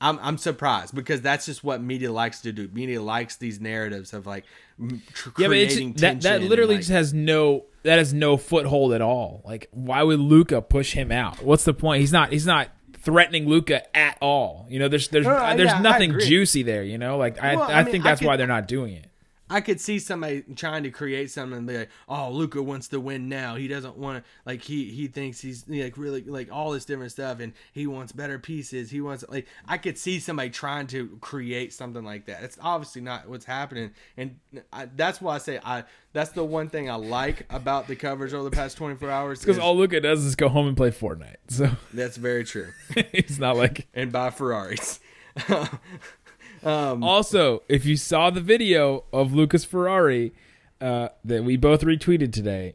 I'm 0.01 0.19
I'm 0.23 0.39
surprised 0.39 0.95
because 0.95 1.21
that's 1.21 1.47
just 1.47 1.63
what 1.63 1.83
media 1.83 2.11
likes 2.11 2.41
to 2.43 2.53
do. 2.53 2.69
Media 2.73 3.03
likes 3.03 3.37
these 3.37 3.61
narratives 3.61 4.13
of 4.13 4.27
like 4.27 4.45
Yeah, 4.79 4.97
but 5.37 5.57
it's 5.57 6.01
that 6.01 6.23
that 6.23 6.43
literally 6.43 6.77
and, 6.77 6.83
just 6.83 6.91
has 6.91 7.13
no 7.13 7.67
that 7.83 7.99
has 7.99 8.13
no 8.15 8.37
foothold 8.37 8.93
at 8.93 9.01
all. 9.03 9.43
Like 9.45 9.69
why 9.73 10.03
would 10.03 10.21
Luka 10.21 10.61
push 10.63 10.93
him 10.93 11.11
out? 11.13 11.43
What's 11.43 11.65
the 11.65 11.75
point? 11.75 12.01
He's 12.01 12.13
not 12.13 12.33
he's 12.33 12.47
not 12.47 12.69
threatening 13.03 13.49
Luka 13.49 13.97
at 13.97 14.19
all. 14.21 14.67
You 14.69 14.79
know, 14.79 14.89
there's 14.89 15.09
there's 15.09 15.27
no, 15.27 15.57
there's 15.57 15.71
yeah, 15.71 15.81
nothing 15.81 16.19
juicy 16.21 16.63
there, 16.63 16.83
you 16.85 16.99
know? 16.99 17.17
Like 17.17 17.39
I 17.41 17.57
Well, 17.57 17.65
I, 17.65 17.73
I 17.73 17.83
mean, 17.83 17.93
think 17.93 18.05
I 18.05 18.11
that's 18.11 18.21
could- 18.21 18.27
why 18.29 18.37
they're 18.37 18.47
not 18.47 18.69
doing 18.69 18.95
it. 18.95 19.10
I 19.51 19.61
could 19.61 19.81
see 19.81 19.99
somebody 19.99 20.43
trying 20.55 20.85
to 20.85 20.91
create 20.91 21.31
something 21.31 21.59
and 21.59 21.67
be 21.67 21.79
like, 21.79 21.91
"Oh, 22.09 22.31
Luka 22.31 22.63
wants 22.63 22.87
to 22.89 23.01
win 23.01 23.29
now. 23.29 23.57
He 23.57 23.67
doesn't 23.67 23.97
want 23.97 24.25
to 24.25 24.31
like 24.47 24.63
he 24.63 24.91
he 24.93 25.09
thinks 25.09 25.41
he's 25.41 25.69
like 25.69 25.99
really 25.99 26.23
like 26.23 26.53
all 26.53 26.71
this 26.71 26.85
different 26.85 27.11
stuff, 27.11 27.41
and 27.41 27.53
he 27.73 27.87
wants 27.89 28.13
better 28.13 28.39
pieces. 28.39 28.91
He 28.91 29.01
wants 29.01 29.25
like 29.29 29.49
I 29.67 29.77
could 29.77 29.99
see 29.99 30.21
somebody 30.21 30.51
trying 30.51 30.87
to 30.89 31.19
create 31.21 31.73
something 31.73 32.05
like 32.05 32.27
that. 32.27 32.45
It's 32.45 32.59
obviously 32.63 33.03
not 33.03 33.29
what's 33.29 33.45
happening, 33.45 33.91
and 34.17 34.39
I, 34.73 34.89
that's 34.95 35.21
why 35.21 35.35
I 35.35 35.39
say 35.39 35.59
I 35.65 35.83
that's 36.13 36.31
the 36.31 36.45
one 36.45 36.69
thing 36.69 36.89
I 36.89 36.95
like 36.95 37.45
about 37.51 37.89
the 37.89 37.97
coverage 37.97 38.33
over 38.33 38.45
the 38.45 38.55
past 38.55 38.77
twenty 38.77 38.95
four 38.95 39.11
hours. 39.11 39.41
Because 39.41 39.59
all 39.59 39.77
Luka 39.77 40.01
does 40.01 40.25
is 40.25 40.37
go 40.37 40.49
home 40.49 40.69
and 40.69 40.77
play 40.77 40.93
Fortnite. 40.93 41.37
So 41.49 41.71
that's 41.93 42.17
very 42.17 42.45
true, 42.45 42.69
it's 42.97 43.41
not 43.41 43.57
like 43.57 43.89
and 43.95 44.13
buy 44.13 44.31
Ferraris. 44.31 45.01
Also, 46.65 47.63
if 47.69 47.85
you 47.87 47.97
saw 47.97 48.31
the 48.31 48.41
video 48.41 49.05
of 49.13 49.33
Luka's 49.33 49.65
Ferrari 49.65 50.33
uh, 50.81 51.09
that 51.25 51.45
we 51.45 51.57
both 51.57 51.83
retweeted 51.83 52.33
today, 52.33 52.75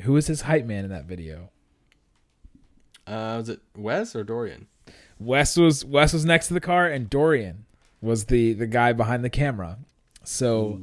who 0.00 0.12
was 0.12 0.26
his 0.26 0.42
hype 0.42 0.64
man 0.64 0.84
in 0.84 0.90
that 0.90 1.04
video? 1.04 1.50
Uh, 3.06 3.36
was 3.38 3.48
it 3.48 3.60
Wes 3.76 4.14
or 4.14 4.24
Dorian? 4.24 4.66
Wes 5.18 5.56
was 5.56 5.84
Wes 5.84 6.12
was 6.12 6.24
next 6.24 6.48
to 6.48 6.54
the 6.54 6.60
car, 6.60 6.86
and 6.86 7.10
Dorian 7.10 7.66
was 8.00 8.26
the 8.26 8.52
the 8.54 8.66
guy 8.66 8.92
behind 8.92 9.22
the 9.24 9.30
camera. 9.30 9.78
So 10.24 10.80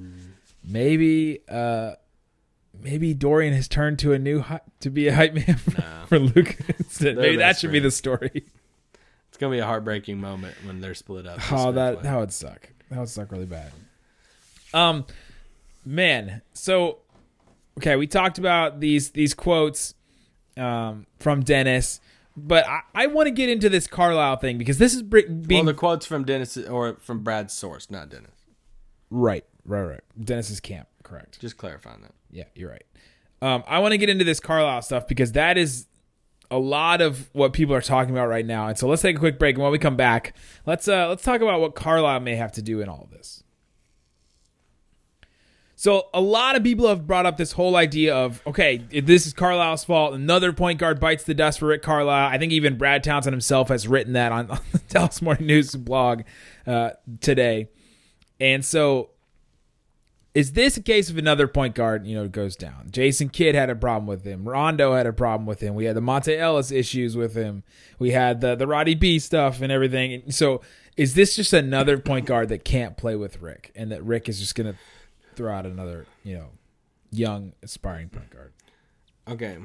maybe 0.63 1.39
uh, 1.49 1.93
maybe 2.79 3.13
Dorian 3.13 3.53
has 3.53 3.67
turned 3.67 3.97
to 3.99 4.13
a 4.13 4.19
new 4.19 4.41
hy- 4.41 4.61
to 4.81 4.89
be 4.89 5.07
a 5.07 5.15
hype 5.15 5.33
man 5.33 5.55
for, 5.55 5.81
for 6.07 6.19
Luka's. 6.19 7.01
maybe 7.01 7.37
that 7.37 7.57
should 7.57 7.71
be 7.71 7.79
the 7.79 7.91
story. 7.91 8.45
It's 9.37 9.41
gonna 9.41 9.51
be 9.53 9.59
a 9.59 9.65
heartbreaking 9.67 10.19
moment 10.19 10.55
when 10.65 10.81
they're 10.81 10.95
split 10.95 11.27
up. 11.27 11.35
this 11.37 11.45
Oh, 11.51 11.71
that 11.73 11.97
way. 11.97 12.01
that 12.01 12.17
would 12.17 12.33
suck. 12.33 12.69
That 12.89 12.97
would 12.97 13.07
suck 13.09 13.31
really 13.31 13.45
bad. 13.45 13.71
Um, 14.73 15.05
man. 15.85 16.41
So, 16.53 16.99
okay, 17.77 17.95
we 17.97 18.07
talked 18.07 18.39
about 18.39 18.79
these 18.79 19.11
these 19.11 19.35
quotes 19.35 19.93
um 20.57 21.05
from 21.19 21.43
Dennis, 21.43 22.01
but 22.35 22.67
I, 22.67 22.79
I 22.95 23.05
want 23.05 23.27
to 23.27 23.31
get 23.31 23.47
into 23.47 23.69
this 23.69 23.85
Carlisle 23.85 24.37
thing 24.37 24.57
because 24.57 24.79
this 24.79 24.95
is 24.95 25.03
br- 25.03 25.19
Well, 25.27 25.37
being 25.37 25.65
the 25.65 25.73
quotes 25.75 26.07
from 26.07 26.23
Dennis 26.25 26.57
or 26.57 26.97
from 27.01 27.23
Brad's 27.23 27.53
source, 27.53 27.91
not 27.91 28.09
Dennis. 28.09 28.31
right, 29.11 29.45
right, 29.65 29.83
right. 29.83 30.01
Dennis's 30.19 30.59
camp, 30.59 30.87
correct? 31.03 31.39
Just 31.39 31.57
clarifying 31.57 32.01
that. 32.01 32.13
Yeah, 32.31 32.45
you're 32.55 32.71
right. 32.71 32.83
Um, 33.39 33.63
I 33.67 33.77
want 33.79 33.91
to 33.91 33.99
get 33.99 34.09
into 34.09 34.23
this 34.25 34.39
Carlisle 34.39 34.81
stuff 34.81 35.07
because 35.07 35.33
that 35.33 35.59
is 35.59 35.85
a 36.49 36.57
lot 36.57 37.01
of 37.01 37.29
what 37.33 37.53
people 37.53 37.75
are 37.75 37.81
talking 37.81 38.11
about 38.11 38.27
right 38.27 38.45
now. 38.45 38.67
And 38.67 38.77
so 38.77 38.87
let's 38.87 39.01
take 39.01 39.15
a 39.15 39.19
quick 39.19 39.39
break, 39.39 39.55
and 39.55 39.63
when 39.63 39.71
we 39.71 39.79
come 39.79 39.95
back, 39.95 40.35
let's 40.65 40.87
uh, 40.87 41.07
let's 41.09 41.23
talk 41.23 41.41
about 41.41 41.59
what 41.59 41.75
Carlisle 41.75 42.21
may 42.21 42.35
have 42.35 42.51
to 42.53 42.61
do 42.61 42.81
in 42.81 42.89
all 42.89 43.03
of 43.03 43.11
this. 43.11 43.43
So 45.79 46.07
a 46.11 46.21
lot 46.21 46.55
of 46.55 46.63
people 46.63 46.87
have 46.87 47.05
brought 47.05 47.27
up 47.27 47.37
this 47.37 47.51
whole 47.51 47.75
idea 47.75 48.15
of 48.15 48.41
okay, 48.47 48.77
this 48.77 49.27
is 49.27 49.33
Carlisle's 49.33 49.83
fault. 49.83 50.13
Another 50.13 50.51
point 50.51 50.79
guard 50.79 50.99
bites 50.99 51.23
the 51.23 51.33
dust 51.33 51.59
for 51.59 51.67
Rick 51.67 51.83
Carlisle. 51.83 52.29
I 52.29 52.37
think 52.37 52.51
even 52.51 52.77
Brad 52.77 53.03
Townsend 53.03 53.33
himself 53.33 53.69
has 53.69 53.87
written 53.87 54.13
that 54.13 54.31
on, 54.31 54.49
on 54.49 54.59
the 54.71 54.79
Dallas 54.89 55.21
Morning 55.21 55.45
News 55.45 55.75
blog 55.75 56.23
uh, 56.65 56.91
today. 57.21 57.69
And 58.39 58.63
so 58.63 59.11
is 60.37 60.51
this 60.51 60.77
a 60.77 60.83
case 60.83 61.09
of 61.09 61.17
another 61.17 61.47
point 61.47 61.73
guard, 61.73 62.05
you 62.05 62.15
know, 62.15 62.27
goes 62.27 62.55
down? 62.55 62.89
Jason 62.91 63.27
Kidd 63.27 63.55
had 63.55 63.71
a 63.71 63.75
problem 63.75 64.05
with 64.05 64.23
him. 64.23 64.47
Rondo 64.47 64.93
had 64.93 65.07
a 65.07 65.11
problem 65.11 65.47
with 65.47 65.61
him. 65.61 65.73
We 65.73 65.85
had 65.85 65.95
the 65.95 66.01
Monta 66.01 66.37
Ellis 66.37 66.71
issues 66.71 67.17
with 67.17 67.33
him. 67.33 67.63
We 67.97 68.11
had 68.11 68.39
the 68.39 68.53
the 68.53 68.67
Roddy 68.67 68.93
B 68.93 69.17
stuff 69.17 69.61
and 69.61 69.71
everything. 69.71 70.29
So 70.31 70.61
is 70.95 71.15
this 71.15 71.35
just 71.35 71.53
another 71.53 71.97
point 71.97 72.27
guard 72.27 72.49
that 72.49 72.63
can't 72.63 72.95
play 72.95 73.15
with 73.15 73.41
Rick 73.41 73.71
and 73.75 73.91
that 73.91 74.03
Rick 74.03 74.29
is 74.29 74.39
just 74.39 74.53
going 74.53 74.71
to 74.71 74.77
throw 75.33 75.51
out 75.51 75.65
another, 75.65 76.05
you 76.23 76.35
know, 76.35 76.49
young 77.09 77.53
aspiring 77.63 78.09
point 78.09 78.29
guard? 78.29 78.53
Okay. 79.27 79.57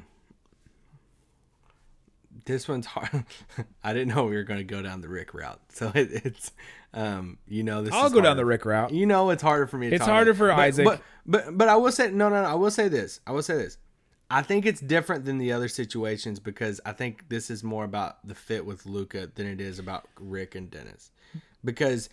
This 2.46 2.66
one's 2.66 2.86
hard. 2.86 3.26
I 3.84 3.92
didn't 3.92 4.14
know 4.14 4.24
we 4.24 4.36
were 4.36 4.42
going 4.42 4.56
to 4.56 4.64
go 4.64 4.80
down 4.80 5.02
the 5.02 5.08
Rick 5.10 5.34
route, 5.34 5.60
so 5.68 5.92
it, 5.94 6.08
it's, 6.24 6.52
um, 6.94 7.38
you 7.46 7.62
know, 7.62 7.82
this. 7.82 7.92
I'll 7.94 8.10
go 8.10 8.20
down 8.20 8.36
the 8.36 8.44
Rick 8.44 8.64
route. 8.64 8.92
You 8.92 9.06
know, 9.06 9.30
it's 9.30 9.42
harder 9.42 9.66
for 9.66 9.78
me. 9.78 9.88
To 9.90 9.96
It's 9.96 10.04
harder 10.04 10.32
about. 10.32 10.38
for 10.38 10.48
But- 10.48 10.58
Isaac. 10.58 10.84
but, 10.84 11.02
but 11.26 11.56
but 11.58 11.68
I 11.68 11.76
will 11.76 11.92
say 11.92 12.10
no, 12.10 12.28
no, 12.28 12.42
no. 12.42 12.48
I 12.48 12.54
will 12.54 12.70
say 12.70 12.88
this. 12.88 13.20
I 13.26 13.32
will 13.32 13.42
say 13.42 13.54
this. 13.54 13.78
I 14.30 14.40
think 14.42 14.64
it's 14.64 14.80
different 14.80 15.24
than 15.26 15.36
the 15.38 15.52
other 15.52 15.68
situations 15.68 16.40
because 16.40 16.80
I 16.86 16.92
think 16.92 17.28
this 17.28 17.50
is 17.50 17.62
more 17.62 17.84
about 17.84 18.26
the 18.26 18.34
fit 18.34 18.64
with 18.64 18.86
Luka 18.86 19.30
than 19.34 19.46
it 19.46 19.60
is 19.60 19.78
about 19.78 20.08
Rick 20.18 20.54
and 20.54 20.70
Dennis. 20.70 21.10
Because 21.64 22.08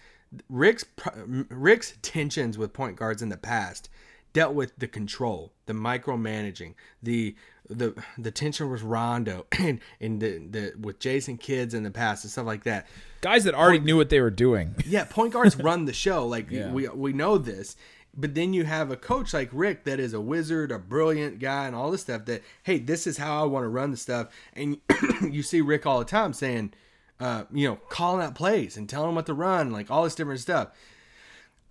Rick's 0.49 0.83
Rick's 1.25 1.93
tensions 2.01 2.57
with 2.57 2.73
point 2.73 2.97
guards 2.97 3.21
in 3.21 3.29
the 3.29 3.37
past 3.37 3.89
dealt 4.33 4.53
with 4.53 4.73
the 4.77 4.87
control, 4.87 5.53
the 5.65 5.73
micromanaging, 5.73 6.75
the 7.01 7.35
the 7.69 7.93
the 8.17 8.31
tension 8.31 8.69
was 8.69 8.81
Rondo 8.81 9.45
and 9.59 9.79
and 10.01 10.19
the, 10.19 10.37
the 10.39 10.73
with 10.79 10.99
Jason 10.99 11.37
Kidd's 11.37 11.73
in 11.73 11.83
the 11.83 11.91
past 11.91 12.23
and 12.23 12.31
stuff 12.31 12.45
like 12.45 12.63
that. 12.63 12.87
Guys 13.21 13.43
that 13.43 13.53
already 13.53 13.79
knew 13.79 13.95
what 13.97 14.09
they 14.09 14.19
were 14.21 14.31
doing. 14.31 14.75
Yeah, 14.85 15.03
point 15.05 15.33
guards 15.33 15.55
run 15.69 15.85
the 15.85 15.93
show. 15.93 16.25
Like 16.25 16.49
Yeah. 16.49 16.71
we 16.71 16.87
we 16.89 17.13
know 17.13 17.37
this. 17.37 17.75
But 18.17 18.33
then 18.33 18.53
you 18.53 18.63
have 18.65 18.89
a 18.89 18.97
coach 18.97 19.33
like 19.35 19.49
Rick 19.53 19.83
that 19.85 19.99
is 19.99 20.13
a 20.13 20.19
wizard, 20.19 20.71
a 20.71 20.79
brilliant 20.79 21.39
guy, 21.39 21.67
and 21.67 21.75
all 21.75 21.91
this 21.91 22.01
stuff. 22.01 22.25
That 22.25 22.41
hey, 22.63 22.79
this 22.79 23.05
is 23.05 23.17
how 23.17 23.43
I 23.43 23.45
want 23.45 23.63
to 23.65 23.69
run 23.69 23.91
the 23.91 23.97
stuff. 23.97 24.29
And 24.53 24.77
you 25.29 25.43
see 25.43 25.61
Rick 25.61 25.85
all 25.85 25.99
the 25.99 26.05
time 26.05 26.33
saying, 26.33 26.73
uh, 27.19 27.43
you 27.53 27.67
know, 27.67 27.75
calling 27.89 28.25
out 28.25 28.33
plays 28.33 28.77
and 28.77 28.89
telling 28.89 29.09
them 29.09 29.15
what 29.15 29.27
to 29.27 29.33
run, 29.35 29.71
like 29.71 29.91
all 29.91 30.03
this 30.03 30.15
different 30.15 30.39
stuff. 30.39 30.69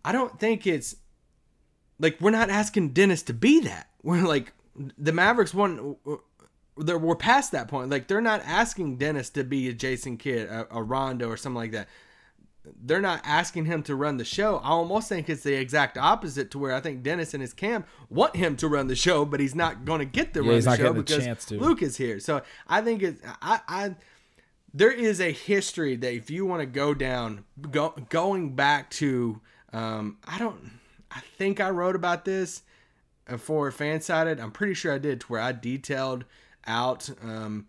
I 0.04 0.12
don't 0.12 0.38
think 0.38 0.64
it's 0.66 0.94
like 1.98 2.20
we're 2.20 2.30
not 2.30 2.50
asking 2.50 2.90
Dennis 2.90 3.22
to 3.24 3.34
be 3.34 3.60
that. 3.62 3.88
We're 4.04 4.24
like 4.26 4.52
the 4.96 5.12
Mavericks 5.12 5.54
one. 5.54 5.96
They're, 6.76 6.98
we're 6.98 7.16
past 7.16 7.52
that 7.52 7.66
point. 7.68 7.90
Like 7.90 8.06
they're 8.06 8.20
not 8.20 8.40
asking 8.44 8.98
Dennis 8.98 9.30
to 9.30 9.42
be 9.44 9.68
a 9.68 9.72
Jason 9.72 10.16
Kidd, 10.16 10.48
a, 10.48 10.66
a 10.70 10.82
Rondo, 10.82 11.28
or 11.28 11.36
something 11.36 11.56
like 11.56 11.72
that 11.72 11.88
they're 12.84 13.00
not 13.00 13.20
asking 13.24 13.64
him 13.64 13.82
to 13.84 13.94
run 13.94 14.16
the 14.16 14.24
show. 14.24 14.58
I 14.58 14.70
almost 14.70 15.08
think 15.08 15.28
it's 15.28 15.42
the 15.42 15.54
exact 15.54 15.96
opposite 15.96 16.50
to 16.52 16.58
where 16.58 16.74
I 16.74 16.80
think 16.80 17.02
Dennis 17.02 17.34
and 17.34 17.40
his 17.40 17.52
camp 17.52 17.86
want 18.08 18.36
him 18.36 18.56
to 18.56 18.68
run 18.68 18.88
the 18.88 18.96
show, 18.96 19.24
but 19.24 19.40
he's 19.40 19.54
not 19.54 19.84
going 19.84 20.00
to 20.00 20.04
get 20.04 20.34
to 20.34 20.42
Yeah, 20.42 20.52
run 20.52 20.60
the 20.60 20.76
show 20.76 20.92
the 20.92 21.02
because. 21.02 21.50
Luke 21.50 21.82
is 21.82 21.96
here. 21.96 22.20
So 22.20 22.42
I 22.66 22.80
think 22.80 23.02
it's 23.02 23.22
I, 23.42 23.60
I 23.68 23.94
there 24.74 24.92
is 24.92 25.20
a 25.20 25.32
history 25.32 25.96
that 25.96 26.12
if 26.12 26.30
you 26.30 26.44
want 26.44 26.60
to 26.60 26.66
go 26.66 26.94
down, 26.94 27.44
go, 27.70 27.94
going 28.08 28.54
back 28.54 28.90
to 28.90 29.40
um, 29.72 30.18
I 30.26 30.38
don't 30.38 30.72
I 31.10 31.20
think 31.36 31.60
I 31.60 31.70
wrote 31.70 31.96
about 31.96 32.24
this 32.24 32.62
for 33.36 33.70
Fansided. 33.70 34.40
I'm 34.40 34.52
pretty 34.52 34.74
sure 34.74 34.92
I 34.92 34.98
did 34.98 35.20
to 35.20 35.26
where 35.26 35.40
I 35.40 35.52
detailed 35.52 36.24
out 36.66 37.10
um, 37.22 37.66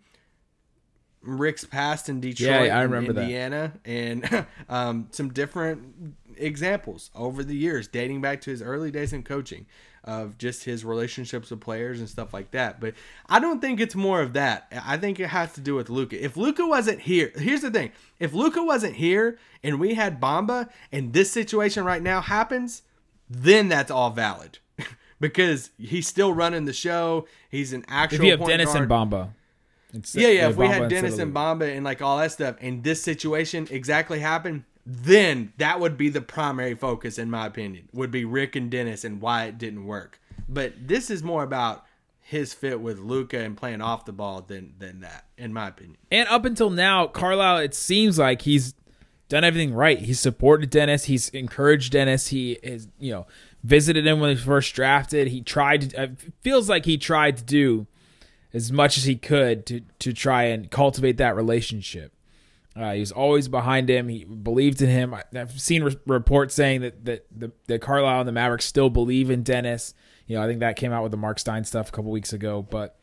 Rick's 1.22 1.64
past 1.64 2.08
in 2.08 2.20
Detroit, 2.20 2.66
Yeah, 2.66 2.78
I 2.78 2.82
remember 2.82 3.12
that. 3.12 3.22
Indiana, 3.22 3.72
and 3.84 4.46
um, 4.68 5.08
some 5.10 5.32
different 5.32 6.14
examples 6.36 7.10
over 7.14 7.44
the 7.44 7.56
years, 7.56 7.88
dating 7.88 8.20
back 8.22 8.40
to 8.42 8.50
his 8.50 8.62
early 8.62 8.90
days 8.90 9.12
in 9.12 9.22
coaching, 9.22 9.66
of 10.02 10.38
just 10.38 10.64
his 10.64 10.82
relationships 10.82 11.50
with 11.50 11.60
players 11.60 12.00
and 12.00 12.08
stuff 12.08 12.32
like 12.32 12.52
that. 12.52 12.80
But 12.80 12.94
I 13.28 13.38
don't 13.38 13.60
think 13.60 13.80
it's 13.80 13.94
more 13.94 14.22
of 14.22 14.32
that. 14.32 14.72
I 14.84 14.96
think 14.96 15.20
it 15.20 15.28
has 15.28 15.52
to 15.54 15.60
do 15.60 15.74
with 15.74 15.90
Luka. 15.90 16.22
If 16.22 16.38
Luka 16.38 16.66
wasn't 16.66 17.00
here, 17.00 17.32
here's 17.36 17.60
the 17.60 17.70
thing: 17.70 17.92
if 18.18 18.32
Luka 18.32 18.62
wasn't 18.62 18.96
here 18.96 19.38
and 19.62 19.78
we 19.78 19.94
had 19.94 20.20
Bamba, 20.20 20.70
and 20.90 21.12
this 21.12 21.30
situation 21.30 21.84
right 21.84 22.02
now 22.02 22.22
happens, 22.22 22.82
then 23.28 23.68
that's 23.68 23.90
all 23.90 24.10
valid. 24.10 24.58
Because 25.20 25.70
he's 25.78 26.06
still 26.06 26.32
running 26.32 26.64
the 26.64 26.72
show. 26.72 27.26
He's 27.50 27.72
an 27.72 27.84
actual. 27.88 28.20
If 28.20 28.24
you 28.24 28.30
have 28.30 28.46
Dennis 28.46 28.72
guard. 28.72 28.82
and 28.82 28.90
Bamba. 28.90 29.28
Instead- 29.92 30.22
Yeah, 30.22 30.28
yeah. 30.28 30.48
If 30.48 30.56
we 30.56 30.66
had 30.66 30.88
Dennis 30.88 31.18
and 31.18 31.34
Bamba 31.34 31.74
and 31.76 31.84
like 31.84 32.00
all 32.00 32.18
that 32.18 32.32
stuff, 32.32 32.56
and 32.60 32.82
this 32.84 33.02
situation 33.02 33.66
exactly 33.70 34.20
happened, 34.20 34.64
then 34.86 35.52
that 35.58 35.78
would 35.80 35.96
be 35.96 36.08
the 36.08 36.20
primary 36.22 36.74
focus, 36.74 37.18
in 37.18 37.30
my 37.30 37.46
opinion, 37.46 37.88
would 37.92 38.10
be 38.10 38.24
Rick 38.24 38.56
and 38.56 38.70
Dennis 38.70 39.04
and 39.04 39.20
why 39.20 39.44
it 39.44 39.58
didn't 39.58 39.84
work. 39.84 40.18
But 40.48 40.72
this 40.88 41.10
is 41.10 41.22
more 41.22 41.42
about 41.42 41.84
his 42.20 42.54
fit 42.54 42.80
with 42.80 42.98
Luka 42.98 43.38
and 43.40 43.56
playing 43.56 43.80
off 43.82 44.04
the 44.04 44.12
ball 44.12 44.40
than 44.42 44.74
than 44.78 45.00
that, 45.00 45.26
in 45.36 45.52
my 45.52 45.68
opinion. 45.68 45.96
And 46.10 46.28
up 46.28 46.44
until 46.44 46.70
now, 46.70 47.06
Carlisle, 47.08 47.58
it 47.58 47.74
seems 47.74 48.18
like 48.18 48.42
he's 48.42 48.74
done 49.28 49.44
everything 49.44 49.74
right. 49.74 49.98
He's 49.98 50.18
supported 50.20 50.70
Dennis. 50.70 51.04
He's 51.04 51.28
encouraged 51.30 51.92
Dennis. 51.92 52.28
He 52.28 52.52
is, 52.62 52.88
you 52.98 53.12
know, 53.12 53.26
visited 53.62 54.06
him 54.06 54.20
when 54.20 54.30
he 54.30 54.34
was 54.34 54.44
first 54.44 54.74
drafted. 54.74 55.28
He 55.28 55.42
tried 55.42 55.90
to, 55.90 56.02
it 56.04 56.20
feels 56.42 56.68
like 56.68 56.84
he 56.84 56.98
tried 56.98 57.36
to 57.38 57.44
do 57.44 57.86
as 58.52 58.72
much 58.72 58.96
as 58.98 59.04
he 59.04 59.16
could 59.16 59.66
to, 59.66 59.80
to 60.00 60.12
try 60.12 60.44
and 60.44 60.70
cultivate 60.70 61.18
that 61.18 61.36
relationship. 61.36 62.12
Uh, 62.76 62.92
he 62.92 63.00
was 63.00 63.12
always 63.12 63.48
behind 63.48 63.90
him. 63.90 64.08
He 64.08 64.24
believed 64.24 64.80
in 64.80 64.88
him. 64.88 65.12
I- 65.12 65.24
I've 65.34 65.60
seen 65.60 65.82
re- 65.82 65.98
reports 66.06 66.54
saying 66.54 66.82
that 66.82 67.04
that 67.04 67.26
the 67.36 67.50
that 67.66 67.80
Carlisle 67.82 68.20
and 68.20 68.28
the 68.28 68.32
Mavericks 68.32 68.64
still 68.64 68.88
believe 68.90 69.28
in 69.28 69.42
Dennis. 69.42 69.92
You 70.26 70.36
know, 70.36 70.42
I 70.44 70.46
think 70.46 70.60
that 70.60 70.76
came 70.76 70.92
out 70.92 71.02
with 71.02 71.10
the 71.10 71.18
Marc 71.18 71.40
Stein 71.40 71.64
stuff 71.64 71.88
a 71.88 71.92
couple 71.92 72.12
weeks 72.12 72.32
ago. 72.32 72.62
But 72.62 72.96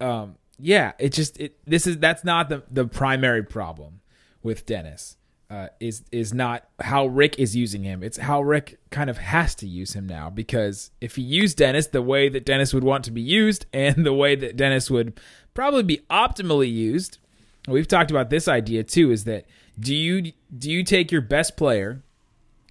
um, 0.00 0.36
yeah, 0.58 0.92
it 0.98 1.12
just 1.12 1.38
it 1.38 1.58
this 1.66 1.86
is 1.86 1.98
that's 1.98 2.24
not 2.24 2.48
the 2.48 2.62
the 2.70 2.86
primary 2.86 3.42
problem 3.42 4.00
with 4.42 4.64
Dennis. 4.64 5.17
Uh, 5.50 5.68
is 5.80 6.02
is 6.12 6.34
not 6.34 6.68
how 6.78 7.06
Rick 7.06 7.38
is 7.38 7.56
using 7.56 7.82
him. 7.82 8.02
It's 8.02 8.18
how 8.18 8.42
Rick 8.42 8.78
kind 8.90 9.08
of 9.08 9.16
has 9.16 9.54
to 9.54 9.66
use 9.66 9.94
him 9.94 10.06
now 10.06 10.28
because 10.28 10.90
if 11.00 11.16
he 11.16 11.22
used 11.22 11.56
Dennis 11.56 11.86
the 11.86 12.02
way 12.02 12.28
that 12.28 12.44
Dennis 12.44 12.74
would 12.74 12.84
want 12.84 13.02
to 13.06 13.10
be 13.10 13.22
used 13.22 13.64
and 13.72 14.04
the 14.04 14.12
way 14.12 14.36
that 14.36 14.58
Dennis 14.58 14.90
would 14.90 15.18
probably 15.54 15.82
be 15.82 16.02
optimally 16.10 16.70
used, 16.70 17.16
we've 17.66 17.88
talked 17.88 18.10
about 18.10 18.28
this 18.28 18.46
idea 18.46 18.84
too. 18.84 19.10
Is 19.10 19.24
that 19.24 19.46
do 19.80 19.94
you 19.94 20.32
do 20.54 20.70
you 20.70 20.84
take 20.84 21.10
your 21.10 21.22
best 21.22 21.56
player 21.56 22.02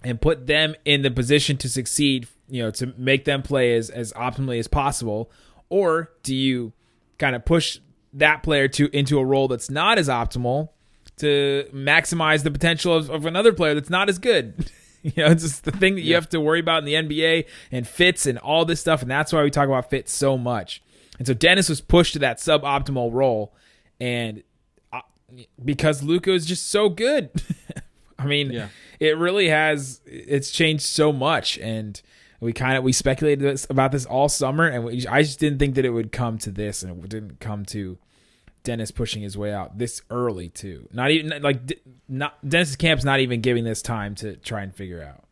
and 0.04 0.20
put 0.20 0.46
them 0.46 0.76
in 0.84 1.02
the 1.02 1.10
position 1.10 1.56
to 1.56 1.68
succeed, 1.68 2.28
you 2.48 2.62
know, 2.62 2.70
to 2.70 2.94
make 2.96 3.24
them 3.24 3.42
play 3.42 3.74
as, 3.74 3.90
as 3.90 4.12
optimally 4.12 4.60
as 4.60 4.68
possible? 4.68 5.32
Or 5.68 6.12
do 6.22 6.34
you 6.34 6.72
kind 7.18 7.34
of 7.34 7.44
push 7.44 7.80
that 8.12 8.42
player 8.42 8.68
to 8.68 8.88
into 8.96 9.18
a 9.18 9.24
role 9.24 9.48
that's 9.48 9.68
not 9.68 9.98
as 9.98 10.08
optimal 10.08 10.68
to 11.18 11.68
maximize 11.72 12.42
the 12.42 12.50
potential 12.50 12.94
of, 12.94 13.10
of 13.10 13.26
another 13.26 13.52
player 13.52 13.74
that's 13.74 13.90
not 13.90 14.08
as 14.08 14.18
good? 14.18 14.70
you 15.02 15.12
know, 15.16 15.26
it's 15.26 15.42
just 15.42 15.64
the 15.64 15.72
thing 15.72 15.94
that 15.94 16.02
you 16.02 16.14
have 16.14 16.28
to 16.30 16.40
worry 16.40 16.60
about 16.60 16.84
in 16.84 16.84
the 16.84 16.94
NBA 16.94 17.44
and 17.72 17.86
fits 17.86 18.26
and 18.26 18.38
all 18.38 18.64
this 18.64 18.80
stuff. 18.80 19.02
And 19.02 19.10
that's 19.10 19.32
why 19.32 19.42
we 19.42 19.50
talk 19.50 19.66
about 19.66 19.90
fits 19.90 20.12
so 20.12 20.36
much. 20.38 20.82
And 21.18 21.26
so 21.26 21.34
Dennis 21.34 21.68
was 21.68 21.80
pushed 21.80 22.12
to 22.14 22.18
that 22.20 22.38
suboptimal 22.38 23.12
role. 23.12 23.54
And 24.00 24.42
uh, 24.92 25.00
because 25.64 26.02
Luka 26.02 26.32
is 26.32 26.46
just 26.46 26.70
so 26.70 26.88
good. 26.88 27.30
I 28.18 28.26
mean, 28.26 28.50
Yeah. 28.52 28.68
it 28.98 29.16
really 29.16 29.48
has. 29.48 30.00
It's 30.06 30.50
changed 30.50 30.82
so 30.84 31.12
much, 31.12 31.56
and 31.58 32.00
we 32.40 32.52
kind 32.52 32.76
of 32.76 32.82
we 32.82 32.92
speculated 32.92 33.38
this, 33.44 33.64
about 33.70 33.92
this 33.92 34.06
all 34.06 34.28
summer, 34.28 34.66
and 34.66 34.84
we, 34.84 35.06
I 35.06 35.22
just 35.22 35.38
didn't 35.38 35.60
think 35.60 35.76
that 35.76 35.84
it 35.84 35.90
would 35.90 36.10
come 36.10 36.36
to 36.38 36.50
this, 36.50 36.82
and 36.82 37.04
it 37.04 37.08
didn't 37.08 37.38
come 37.38 37.64
to 37.66 37.96
Dennis 38.62 38.90
pushing 38.90 39.22
his 39.22 39.36
way 39.36 39.52
out 39.52 39.78
this 39.78 40.02
early 40.10 40.48
too. 40.48 40.88
Not 40.92 41.10
even 41.10 41.42
like 41.42 41.80
not 42.08 42.36
Dennis's 42.46 42.76
camp's 42.76 43.04
not 43.04 43.20
even 43.20 43.40
giving 43.40 43.64
this 43.64 43.82
time 43.82 44.14
to 44.16 44.36
try 44.36 44.62
and 44.62 44.74
figure 44.74 45.02
out. 45.02 45.24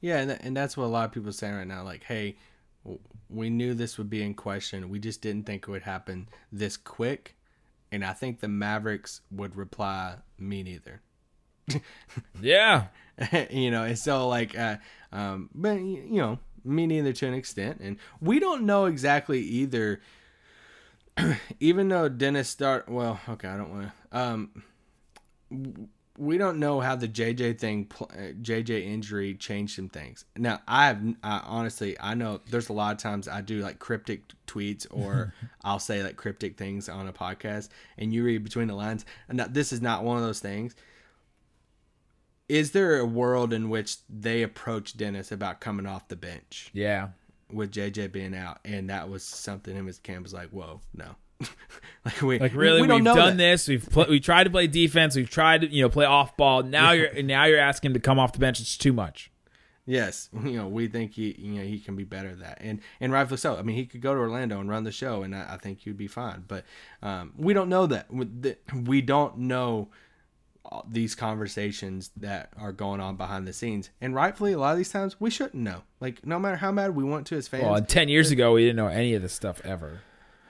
Yeah, 0.00 0.18
and, 0.18 0.30
and 0.32 0.56
that's 0.56 0.76
what 0.76 0.84
a 0.84 0.88
lot 0.88 1.06
of 1.06 1.12
people 1.12 1.30
are 1.30 1.32
saying 1.32 1.54
right 1.54 1.66
now. 1.66 1.82
Like, 1.82 2.04
hey, 2.04 2.36
w- 2.84 3.00
we 3.30 3.48
knew 3.48 3.72
this 3.72 3.96
would 3.96 4.10
be 4.10 4.22
in 4.22 4.34
question. 4.34 4.90
We 4.90 4.98
just 4.98 5.22
didn't 5.22 5.46
think 5.46 5.62
it 5.66 5.70
would 5.70 5.82
happen 5.82 6.28
this 6.52 6.76
quick. 6.76 7.36
And 7.90 8.04
I 8.04 8.12
think 8.12 8.40
the 8.40 8.48
Mavericks 8.48 9.20
would 9.30 9.56
reply, 9.56 10.16
me 10.38 10.62
neither. 10.62 11.00
Yeah, 12.40 12.86
you 13.50 13.70
know, 13.70 13.84
and 13.84 13.98
so 13.98 14.28
like, 14.28 14.58
uh, 14.58 14.76
um, 15.12 15.48
but 15.54 15.74
you 15.74 16.20
know, 16.20 16.38
me 16.64 16.86
neither 16.86 17.12
to 17.12 17.26
an 17.26 17.34
extent, 17.34 17.80
and 17.80 17.96
we 18.20 18.40
don't 18.40 18.66
know 18.66 18.86
exactly 18.86 19.40
either. 19.40 20.00
even 21.60 21.88
though 21.88 22.08
Dennis 22.08 22.48
start, 22.48 22.88
well, 22.88 23.20
okay, 23.28 23.48
I 23.48 23.56
don't 23.56 23.70
want 23.70 23.90
to. 24.10 24.18
Um, 24.18 24.62
we 26.16 26.38
don't 26.38 26.58
know 26.58 26.80
how 26.80 26.94
the 26.94 27.08
JJ 27.08 27.58
thing, 27.58 27.90
uh, 28.00 28.32
JJ 28.40 28.86
injury 28.86 29.34
changed 29.34 29.76
some 29.76 29.88
things. 29.88 30.24
Now, 30.36 30.60
I 30.68 30.86
have 30.86 31.02
I, 31.22 31.42
honestly, 31.44 31.96
I 31.98 32.14
know 32.14 32.40
there's 32.50 32.68
a 32.68 32.72
lot 32.72 32.92
of 32.92 32.98
times 32.98 33.26
I 33.26 33.40
do 33.40 33.60
like 33.60 33.78
cryptic 33.78 34.22
tweets 34.46 34.86
or 34.90 35.34
I'll 35.64 35.80
say 35.80 36.02
like 36.02 36.16
cryptic 36.16 36.56
things 36.56 36.88
on 36.88 37.08
a 37.08 37.12
podcast, 37.12 37.68
and 37.98 38.12
you 38.12 38.24
read 38.24 38.44
between 38.44 38.68
the 38.68 38.74
lines. 38.74 39.04
And 39.28 39.40
this 39.40 39.72
is 39.72 39.80
not 39.80 40.04
one 40.04 40.16
of 40.16 40.22
those 40.22 40.40
things 40.40 40.74
is 42.48 42.72
there 42.72 42.98
a 42.98 43.06
world 43.06 43.52
in 43.52 43.70
which 43.70 43.96
they 44.08 44.42
approach 44.42 44.96
Dennis 44.96 45.32
about 45.32 45.60
coming 45.60 45.86
off 45.86 46.08
the 46.08 46.16
bench 46.16 46.70
yeah. 46.72 47.08
With 47.54 47.70
JJ 47.72 48.12
being 48.12 48.34
out, 48.34 48.58
and 48.64 48.90
that 48.90 49.08
was 49.08 49.22
something 49.24 49.74
him 49.74 49.88
as 49.88 49.98
Cam 49.98 50.22
was 50.22 50.34
like, 50.34 50.50
"Whoa, 50.50 50.80
no." 50.94 51.16
like 52.04 52.22
we 52.22 52.38
Like 52.38 52.54
really, 52.54 52.82
we 52.82 52.86
don't 52.88 53.04
we've 53.04 53.14
done 53.14 53.36
that. 53.36 53.42
this. 53.42 53.68
We've 53.68 53.88
pl- 53.88 54.06
we 54.08 54.20
tried 54.20 54.44
to 54.44 54.50
play 54.50 54.66
defense. 54.66 55.16
We've 55.16 55.28
tried 55.28 55.62
to 55.62 55.68
you 55.68 55.82
know 55.82 55.88
play 55.88 56.04
off 56.04 56.36
ball. 56.36 56.62
Now 56.62 56.92
you're 56.92 57.22
now 57.22 57.44
you're 57.44 57.58
asking 57.58 57.90
him 57.90 57.94
to 57.94 58.00
come 58.00 58.18
off 58.18 58.32
the 58.32 58.38
bench. 58.38 58.60
It's 58.60 58.76
too 58.76 58.92
much. 58.92 59.30
Yes, 59.86 60.30
you 60.32 60.52
know 60.52 60.66
we 60.66 60.86
think 60.88 61.12
he 61.12 61.34
you 61.38 61.54
know 61.56 61.62
he 61.64 61.78
can 61.78 61.94
be 61.94 62.04
better 62.04 62.30
at 62.30 62.38
that, 62.40 62.58
and 62.62 62.80
and 63.00 63.12
rightfully 63.12 63.36
so. 63.36 63.56
I 63.56 63.62
mean, 63.62 63.76
he 63.76 63.84
could 63.84 64.00
go 64.00 64.14
to 64.14 64.20
Orlando 64.20 64.58
and 64.58 64.70
run 64.70 64.84
the 64.84 64.92
show, 64.92 65.22
and 65.22 65.34
I, 65.34 65.54
I 65.54 65.56
think 65.58 65.80
he'd 65.80 65.98
be 65.98 66.06
fine. 66.06 66.44
But 66.48 66.64
um, 67.02 67.34
we 67.36 67.52
don't 67.52 67.68
know 67.68 67.86
that. 67.86 68.06
We- 68.10 69.02
don't 69.02 69.38
know 69.38 69.90
these 70.88 71.14
conversations 71.14 72.10
that 72.16 72.50
are 72.58 72.72
going 72.72 73.00
on 73.00 73.16
behind 73.16 73.46
the 73.46 73.52
scenes, 73.52 73.90
and 74.00 74.14
rightfully, 74.14 74.52
a 74.52 74.58
lot 74.58 74.72
of 74.72 74.76
these 74.78 74.90
times 74.90 75.20
we 75.20 75.30
shouldn't 75.30 75.62
know. 75.62 75.82
Like 76.00 76.26
no 76.26 76.38
matter 76.38 76.56
how 76.56 76.72
mad 76.72 76.94
we 76.94 77.04
want 77.04 77.26
to 77.28 77.36
as 77.36 77.48
fans, 77.48 77.64
Well, 77.64 77.80
ten 77.82 78.08
years 78.08 78.30
ago, 78.30 78.52
we 78.54 78.62
didn't 78.62 78.76
know 78.76 78.88
any 78.88 79.14
of 79.14 79.22
this 79.22 79.32
stuff 79.32 79.60
ever. 79.64 80.00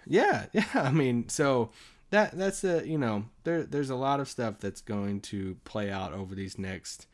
Yeah, 0.07 0.47
yeah. 0.53 0.67
I 0.75 0.91
mean, 0.91 1.29
so 1.29 1.71
that 2.11 2.37
that's 2.37 2.65
a 2.65 2.87
you 2.87 2.99
know 2.99 3.25
there 3.45 3.65
there's 3.65 3.91
a 3.91 3.97
lot 3.97 4.21
of 4.21 4.29
stuff 4.29 4.59
that's 4.61 4.81
going 4.81 5.21
to 5.23 5.57
play 5.65 5.91
out 5.91 6.13
over 6.13 6.35
these 6.35 6.59
next 6.59 7.07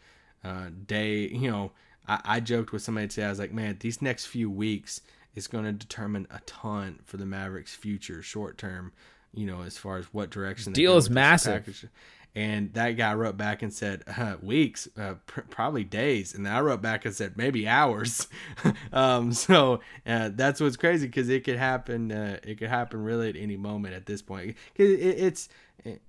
uh, 0.45 0.67
day. 0.87 1.29
You 1.29 1.51
know, 1.51 1.73
I, 2.07 2.21
I 2.25 2.41
joked 2.41 2.73
with 2.73 2.83
somebody 2.83 3.09
today. 3.09 3.27
I 3.27 3.31
was 3.31 3.39
like, 3.39 3.53
man, 3.53 3.77
these 3.81 4.03
next 4.03 4.27
few 4.27 4.51
weeks 4.51 5.01
is 5.35 5.47
going 5.47 5.65
to 5.65 5.73
determine 5.73 6.27
a 6.31 6.41
ton 6.41 7.01
for 7.05 7.17
the 7.17 7.27
Mavericks' 7.27 7.75
future, 7.75 8.23
short 8.23 8.59
term. 8.59 8.93
You 9.33 9.47
know, 9.47 9.63
as 9.63 9.79
far 9.79 9.97
as 9.97 10.07
what 10.07 10.31
direction 10.31 10.73
they 10.73 10.83
Deal 10.83 10.97
is 10.97 11.09
massive. 11.09 11.89
And 12.35 12.73
that 12.75 12.93
guy 12.93 13.13
wrote 13.15 13.37
back 13.37 13.63
and 13.63 13.73
said 13.73 14.05
uh, 14.17 14.37
weeks, 14.41 14.87
uh, 14.97 15.15
pr- 15.27 15.41
probably 15.51 15.83
days. 15.83 16.33
And 16.33 16.47
then 16.47 16.53
I 16.53 16.61
wrote 16.61 16.81
back 16.81 17.05
and 17.05 17.13
said 17.15 17.37
maybe 17.37 17.67
hours. 17.67 18.29
um, 18.93 19.33
so 19.33 19.81
uh, 20.07 20.31
that's 20.33 20.61
what's 20.61 20.77
crazy 20.77 21.07
because 21.07 21.29
it 21.29 21.43
could 21.45 21.57
happen. 21.59 22.13
Uh, 22.13 22.39
it 22.45 22.59
could 22.59 22.69
happen 22.69 23.03
really 23.03 23.29
at 23.31 23.37
any 23.37 23.57
moment 23.57 23.95
at 23.95 24.07
this 24.07 24.23
point. 24.23 24.57
'Cause 24.77 24.89
it, 24.89 25.01
it's 25.01 25.49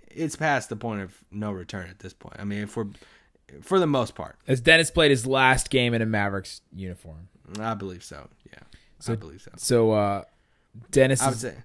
it's 0.10 0.36
past 0.36 0.70
the 0.70 0.76
point 0.76 1.02
of 1.02 1.18
no 1.32 1.52
return 1.52 1.90
at 1.90 2.00
this 2.00 2.14
point. 2.14 2.36
I 2.38 2.44
mean, 2.44 2.60
if 2.64 2.76
we're 2.78 2.88
for 3.62 3.80
the 3.80 3.88
most 3.88 4.14
part, 4.16 4.38
As 4.48 4.62
Dennis 4.62 4.92
played 4.92 5.12
his 5.12 5.26
last 5.26 5.70
game 5.70 5.94
in 5.94 6.02
a 6.02 6.06
Mavericks 6.06 6.62
uniform. 6.76 7.30
I 7.60 7.74
believe 7.74 8.04
so. 8.04 8.30
Yeah, 8.52 8.60
so, 9.00 9.14
I 9.14 9.16
believe 9.16 9.42
so. 9.42 9.52
So 9.58 9.92
uh 9.92 10.24
Dennis 10.92 11.22
I 11.22 11.28
would 11.28 11.36
is, 11.36 11.42
say. 11.42 11.56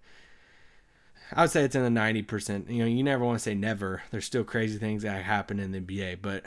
I 1.32 1.42
would 1.42 1.50
say 1.50 1.64
it's 1.64 1.74
in 1.74 1.82
the 1.82 1.90
ninety 1.90 2.22
percent. 2.22 2.70
You 2.70 2.80
know, 2.80 2.86
you 2.86 3.02
never 3.02 3.24
want 3.24 3.38
to 3.38 3.42
say 3.42 3.54
never. 3.54 4.02
There's 4.10 4.24
still 4.24 4.44
crazy 4.44 4.78
things 4.78 5.02
that 5.02 5.22
happen 5.24 5.58
in 5.58 5.72
the 5.72 5.80
NBA, 5.80 6.18
but 6.22 6.44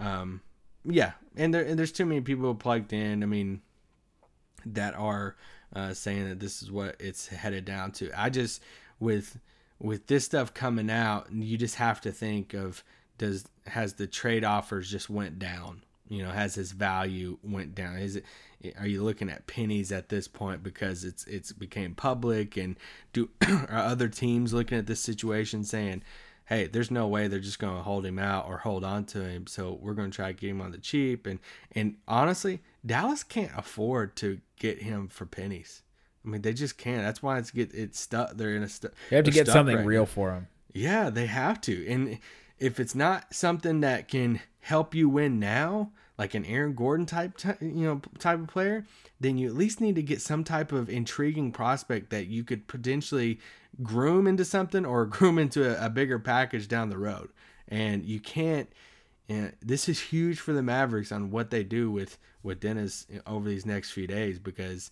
um, 0.00 0.40
yeah, 0.84 1.12
and 1.36 1.52
there 1.52 1.64
and 1.64 1.78
there's 1.78 1.92
too 1.92 2.06
many 2.06 2.20
people 2.20 2.54
plugged 2.54 2.92
in. 2.92 3.22
I 3.22 3.26
mean, 3.26 3.60
that 4.66 4.94
are 4.94 5.36
uh, 5.74 5.94
saying 5.94 6.28
that 6.28 6.40
this 6.40 6.62
is 6.62 6.70
what 6.70 6.96
it's 6.98 7.28
headed 7.28 7.64
down 7.64 7.92
to. 7.92 8.10
I 8.16 8.30
just 8.30 8.62
with 8.98 9.38
with 9.78 10.06
this 10.06 10.24
stuff 10.24 10.54
coming 10.54 10.90
out, 10.90 11.32
you 11.32 11.56
just 11.58 11.76
have 11.76 12.00
to 12.02 12.12
think 12.12 12.54
of 12.54 12.84
does 13.18 13.44
has 13.66 13.94
the 13.94 14.06
trade 14.06 14.44
offers 14.44 14.90
just 14.90 15.10
went 15.10 15.38
down? 15.38 15.82
You 16.12 16.22
know, 16.22 16.30
has 16.30 16.54
his 16.54 16.72
value 16.72 17.38
went 17.42 17.74
down? 17.74 17.96
Is 17.96 18.16
it 18.16 18.24
are 18.78 18.86
you 18.86 19.02
looking 19.02 19.30
at 19.30 19.46
pennies 19.46 19.90
at 19.90 20.10
this 20.10 20.28
point 20.28 20.62
because 20.62 21.04
it's 21.04 21.24
it's 21.24 21.52
became 21.52 21.94
public 21.94 22.56
and 22.56 22.76
do 23.14 23.30
are 23.48 23.78
other 23.78 24.08
teams 24.08 24.52
looking 24.52 24.76
at 24.76 24.86
this 24.86 25.00
situation 25.00 25.64
saying, 25.64 26.02
hey, 26.44 26.66
there's 26.66 26.90
no 26.90 27.08
way 27.08 27.28
they're 27.28 27.40
just 27.40 27.58
going 27.58 27.76
to 27.76 27.82
hold 27.82 28.04
him 28.04 28.18
out 28.18 28.46
or 28.46 28.58
hold 28.58 28.84
on 28.84 29.06
to 29.06 29.24
him. 29.24 29.46
So 29.46 29.78
we're 29.80 29.94
going 29.94 30.10
to 30.10 30.14
try 30.14 30.32
to 30.32 30.38
get 30.38 30.50
him 30.50 30.60
on 30.60 30.70
the 30.70 30.78
cheap. 30.78 31.26
And 31.26 31.38
and 31.72 31.96
honestly, 32.06 32.60
Dallas 32.84 33.22
can't 33.22 33.52
afford 33.56 34.14
to 34.16 34.38
get 34.58 34.82
him 34.82 35.08
for 35.08 35.24
pennies. 35.24 35.82
I 36.24 36.28
mean, 36.28 36.42
they 36.42 36.52
just 36.52 36.76
can't. 36.76 37.02
That's 37.02 37.22
why 37.22 37.38
it's 37.38 37.50
get 37.50 37.72
it's 37.72 37.98
stuck. 37.98 38.36
They're 38.36 38.54
in 38.54 38.62
a 38.62 38.68
stuck. 38.68 38.92
They 39.08 39.16
have 39.16 39.24
to 39.24 39.30
get 39.30 39.48
something 39.48 39.84
real 39.84 40.04
for 40.04 40.32
him. 40.32 40.48
Yeah, 40.74 41.08
they 41.08 41.26
have 41.26 41.58
to. 41.62 41.88
And 41.88 42.18
if 42.58 42.78
it's 42.78 42.94
not 42.94 43.34
something 43.34 43.80
that 43.80 44.08
can 44.08 44.40
help 44.60 44.94
you 44.94 45.08
win 45.08 45.40
now, 45.40 45.90
like 46.18 46.34
an 46.34 46.44
Aaron 46.44 46.74
Gordon 46.74 47.06
type, 47.06 47.36
ty- 47.36 47.56
you 47.60 47.84
know, 47.84 48.00
type 48.18 48.40
of 48.40 48.46
player, 48.48 48.86
then 49.20 49.38
you 49.38 49.48
at 49.48 49.54
least 49.54 49.80
need 49.80 49.94
to 49.96 50.02
get 50.02 50.20
some 50.20 50.44
type 50.44 50.72
of 50.72 50.90
intriguing 50.90 51.52
prospect 51.52 52.10
that 52.10 52.26
you 52.26 52.44
could 52.44 52.68
potentially 52.68 53.40
groom 53.82 54.26
into 54.26 54.44
something 54.44 54.84
or 54.84 55.06
groom 55.06 55.38
into 55.38 55.68
a, 55.68 55.86
a 55.86 55.90
bigger 55.90 56.18
package 56.18 56.68
down 56.68 56.90
the 56.90 56.98
road. 56.98 57.30
And 57.68 58.04
you 58.04 58.20
can't. 58.20 58.68
And 59.28 59.54
this 59.62 59.88
is 59.88 59.98
huge 59.98 60.40
for 60.40 60.52
the 60.52 60.62
Mavericks 60.62 61.12
on 61.12 61.30
what 61.30 61.50
they 61.50 61.64
do 61.64 61.90
with 61.90 62.18
with 62.42 62.60
Dennis 62.60 63.06
eh, 63.12 63.20
over 63.26 63.48
these 63.48 63.64
next 63.64 63.92
few 63.92 64.06
days 64.06 64.38
because 64.38 64.90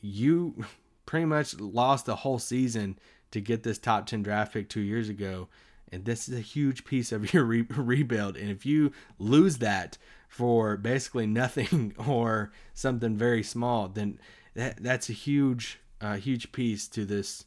you 0.00 0.64
pretty 1.06 1.26
much 1.26 1.58
lost 1.58 2.06
the 2.06 2.16
whole 2.16 2.38
season 2.38 2.98
to 3.32 3.40
get 3.40 3.62
this 3.62 3.78
top 3.78 4.06
10 4.06 4.22
draft 4.22 4.52
pick 4.52 4.68
two 4.68 4.80
years 4.80 5.08
ago. 5.08 5.48
And 5.92 6.04
this 6.04 6.28
is 6.28 6.38
a 6.38 6.42
huge 6.42 6.84
piece 6.84 7.12
of 7.12 7.32
your 7.34 7.44
re- 7.44 7.66
rebuild. 7.68 8.36
And 8.36 8.50
if 8.50 8.64
you 8.64 8.92
lose 9.18 9.58
that 9.58 9.98
for 10.28 10.76
basically 10.76 11.26
nothing 11.26 11.94
or 12.06 12.52
something 12.74 13.16
very 13.16 13.42
small, 13.42 13.88
then 13.88 14.18
that, 14.54 14.82
that's 14.82 15.08
a 15.08 15.14
huge, 15.14 15.80
uh, 16.00 16.16
huge 16.16 16.52
piece 16.52 16.88
to 16.88 17.04
this 17.04 17.44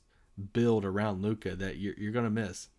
build 0.54 0.84
around 0.84 1.22
Luka 1.22 1.56
that 1.56 1.78
you're, 1.78 1.94
you're 1.98 2.12
going 2.12 2.26
to 2.26 2.32
miss. 2.32 2.70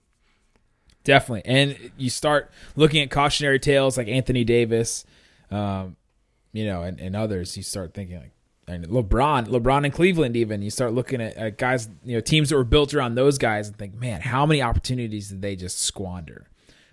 Definitely. 1.05 1.43
And 1.45 1.93
you 1.99 2.11
start 2.11 2.51
looking 2.77 3.03
at 3.03 3.11
cautionary 3.11 3.59
tales 3.59 3.99
like 3.99 4.09
Anthony 4.09 4.43
Davis, 4.43 5.05
um, 5.51 5.97
you 6.53 6.65
know, 6.65 6.83
and, 6.83 6.99
and 6.99 7.15
others. 7.15 7.57
You 7.57 7.63
start 7.63 7.93
thinking 7.93 8.19
like, 8.19 8.33
and 8.67 8.87
LeBron, 8.87 9.47
LeBron 9.49 9.85
in 9.85 9.91
Cleveland, 9.91 10.37
even 10.37 10.63
you 10.63 10.71
start 10.71 10.93
looking 10.93 11.21
at, 11.21 11.37
at, 11.37 11.59
guys, 11.59 11.89
you 12.05 12.15
know, 12.15 12.21
teams 12.21 12.49
that 12.49 12.57
were 12.57 12.65
built 12.65 12.95
around 12.95 13.15
those 13.15 13.37
guys, 13.39 13.69
and 13.69 13.77
think, 13.77 13.95
man, 13.95 14.21
how 14.21 14.47
many 14.47 14.63
opportunities 14.63 15.29
did 15.29 15.43
they 15.43 15.55
just 15.55 15.81
squander 15.81 16.47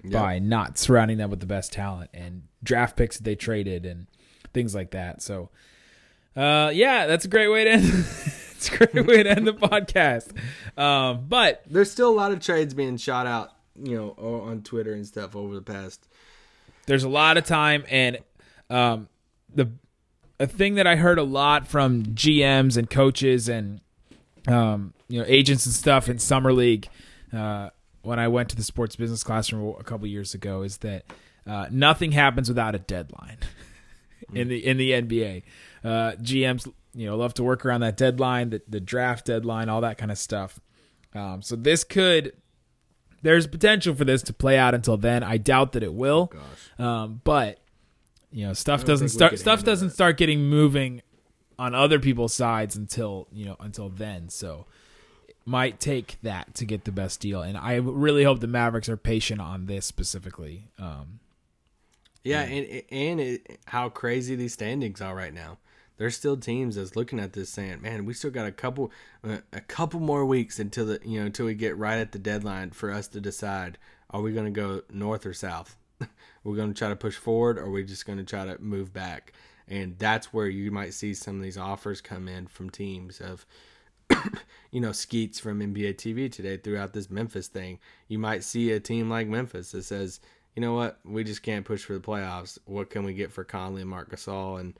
yep. 0.04 0.14
by 0.14 0.40
not 0.40 0.78
surrounding 0.78 1.18
them 1.18 1.30
with 1.30 1.40
the 1.40 1.46
best 1.46 1.72
talent 1.72 2.10
and 2.14 2.44
draft 2.64 2.96
picks 2.98 3.18
that 3.18 3.24
they 3.24 3.36
traded 3.36 3.86
and 3.86 4.08
things 4.54 4.76
like 4.76 4.92
that. 4.92 5.22
So, 5.22 5.50
uh, 6.36 6.72
yeah, 6.74 7.08
that's 7.08 7.26
a 7.26 7.28
great 7.28 7.48
way 7.48 7.64
to 7.66 7.70
end. 7.72 7.86
it's 7.86 8.70
a 8.70 8.78
great 8.78 9.06
way 9.06 9.24
to 9.24 9.30
end 9.30 9.48
the 9.48 9.54
podcast. 9.54 10.32
Um, 10.78 11.26
but 11.28 11.64
there's 11.68 11.92
still 11.92 12.10
a 12.10 12.16
lot 12.16 12.32
of 12.32 12.40
trades 12.40 12.74
being 12.74 12.98
shot 12.98 13.28
out, 13.28 13.52
you 13.82 13.96
know, 13.96 14.12
on 14.46 14.62
Twitter 14.62 14.94
and 14.94 15.06
stuff 15.06 15.36
over 15.36 15.56
the 15.56 15.62
past. 15.62 16.08
There's 16.86 17.04
a 17.04 17.10
lot 17.10 17.38
of 17.38 17.46
time, 17.46 17.86
and 17.90 18.20
um, 18.70 19.08
the 19.54 19.72
a 20.42 20.48
thing 20.48 20.76
that 20.76 20.88
I 20.88 20.96
heard 20.96 21.20
a 21.20 21.24
lot 21.24 21.68
from 21.68 22.04
GMs 22.04 22.76
and 22.76 22.89
coaches 22.89 23.48
and 23.48 23.80
um, 24.48 24.94
you 25.08 25.20
know 25.20 25.26
agents 25.28 25.68
and 25.68 25.76
stuff 25.76 26.10
in 26.10 26.18
summer 26.18 26.52
league 26.52 26.89
uh, 27.32 27.70
when 28.02 28.18
I 28.18 28.28
went 28.28 28.50
to 28.50 28.56
the 28.56 28.64
sports 28.64 28.96
business 28.96 29.24
classroom 29.24 29.76
a 29.80 29.84
couple 29.84 30.08
years 30.08 30.34
ago 30.34 30.64
is 30.64 30.78
that 30.78 31.06
uh, 31.46 31.68
nothing 31.70 32.12
happens 32.12 32.50
without 32.50 32.74
a 32.74 32.80
deadline 32.80 33.38
in 34.34 34.48
the 34.48 34.66
in 34.66 34.78
the 34.78 34.92
NBA. 34.92 35.44
Uh, 35.84 36.14
GMs 36.14 36.72
you 36.96 37.06
know 37.06 37.16
love 37.16 37.36
to 37.36 37.44
work 37.44 37.64
around 37.64 37.82
that 37.82 37.96
deadline, 37.96 38.50
the, 38.50 38.62
the 38.68 38.80
draft 38.80 39.28
deadline, 39.28 39.70
all 39.70 39.82
that 39.82 40.00
kind 40.00 40.12
of 40.12 40.18
stuff. 40.18 40.60
Um, 41.14 41.44
so 41.44 41.56
this 41.56 41.84
could 41.84 42.34
there's 43.22 43.46
potential 43.46 43.94
for 43.94 44.06
this 44.06 44.24
to 44.24 44.34
play 44.34 44.58
out 44.58 44.74
until 44.74 44.98
then. 44.98 45.22
I 45.22 45.38
doubt 45.38 45.74
that 45.74 45.84
it 45.84 45.94
will, 45.94 46.34
oh, 46.80 46.84
um, 46.84 47.22
but 47.24 47.61
you 48.32 48.48
know 48.48 48.54
stuff 48.54 48.86
doesn't 48.86 49.10
start 49.10 49.38
stuff 49.38 49.64
doesn't 49.64 49.90
that. 49.90 49.94
start 49.94 50.18
getting 50.18 50.44
moving 50.44 51.02
on 51.60 51.76
other 51.76 52.00
people's 52.00 52.34
sides 52.34 52.76
until 52.76 53.28
you 53.32 53.46
know 53.46 53.56
until 53.60 53.90
then. 53.90 54.30
So 54.30 54.66
it 55.28 55.36
might 55.46 55.80
take 55.80 56.18
that 56.24 56.56
to 56.56 56.66
get 56.66 56.86
the 56.86 56.92
best 56.92 57.20
deal. 57.20 57.42
And 57.42 57.58
i 57.58 57.76
really 57.76 58.24
hope 58.24 58.40
the 58.40 58.48
mavericks 58.48 58.90
are 58.90 58.98
patient 58.98 59.42
on 59.42 59.66
this 59.66 59.86
specifically 59.86 60.70
um, 60.80 61.20
yeah 62.24 62.42
and 62.42 62.84
and 62.92 63.20
it, 63.20 63.60
how 63.66 63.90
crazy 63.90 64.36
these 64.36 64.54
standings 64.54 65.02
are 65.02 65.16
right 65.16 65.34
now. 65.34 65.58
There's 65.98 66.16
still 66.18 66.36
teams 66.36 66.78
that's 66.78 66.96
looking 66.96 67.20
at 67.20 67.34
this 67.34 67.50
saying 67.50 67.82
man 67.82 68.06
we 68.06 68.14
still 68.14 68.32
got 68.32 68.48
a 68.48 68.52
couple 68.52 68.92
a 69.24 69.62
couple 69.62 70.00
more 70.00 70.26
weeks 70.26 70.58
until 70.58 70.88
the 70.88 71.00
you 71.04 71.20
know 71.20 71.28
until 71.28 71.46
we 71.46 71.54
get 71.54 71.78
right 71.78 72.00
at 72.00 72.12
the 72.12 72.20
deadline 72.20 72.72
for 72.72 72.92
us 72.92 73.08
to 73.10 73.22
decide 73.22 73.78
are 74.10 74.22
we 74.22 74.34
going 74.34 74.52
to 74.52 74.52
go 74.52 74.82
north 74.90 75.28
or 75.28 75.34
south 75.34 75.78
we're 76.43 76.56
going 76.56 76.74
to 76.74 76.78
try 76.78 76.89
to 76.89 76.95
push 76.95 77.16
forward 77.16 77.58
or 77.58 77.70
we're 77.70 77.84
just 77.84 78.06
going 78.06 78.18
to 78.18 78.24
try 78.24 78.45
to 78.45 78.62
move 78.62 78.93
back. 78.93 79.34
And 79.68 79.97
that's 79.97 80.34
where 80.34 80.47
you 80.47 80.72
might 80.72 80.93
see 80.93 81.14
some 81.14 81.38
of 81.38 81.43
these 81.43 81.58
offers 81.58 82.02
come 82.02 82.28
in 82.28 82.47
from 82.47 82.70
teams 82.70 83.22
of, 83.22 83.45
you 84.72 84.82
know, 84.82 84.91
Skeets 84.91 85.39
from 85.39 85.60
NBA 85.60 85.95
TV 85.95 86.32
today 86.32 86.58
throughout 86.58 86.93
this 86.93 87.10
Memphis 87.10 87.47
thing. 87.47 87.80
You 88.08 88.20
might 88.20 88.43
see 88.43 88.72
a 88.72 88.80
team 88.80 89.10
like 89.10 89.28
Memphis 89.28 89.72
that 89.72 89.84
says, 89.84 90.20
you 90.56 90.62
know 90.62 90.74
what, 90.74 90.99
we 91.06 91.24
just 91.24 91.43
can't 91.43 91.66
push 91.66 91.86
for 91.86 91.93
the 91.93 91.99
playoffs. 91.99 92.58
What 92.66 92.89
can 92.89 93.04
we 93.04 93.14
get 93.14 93.32
for 93.32 93.43
Conley 93.43 93.82
and 93.82 93.89
Marc 93.89 94.12
Gasol? 94.12 94.60
And 94.60 94.74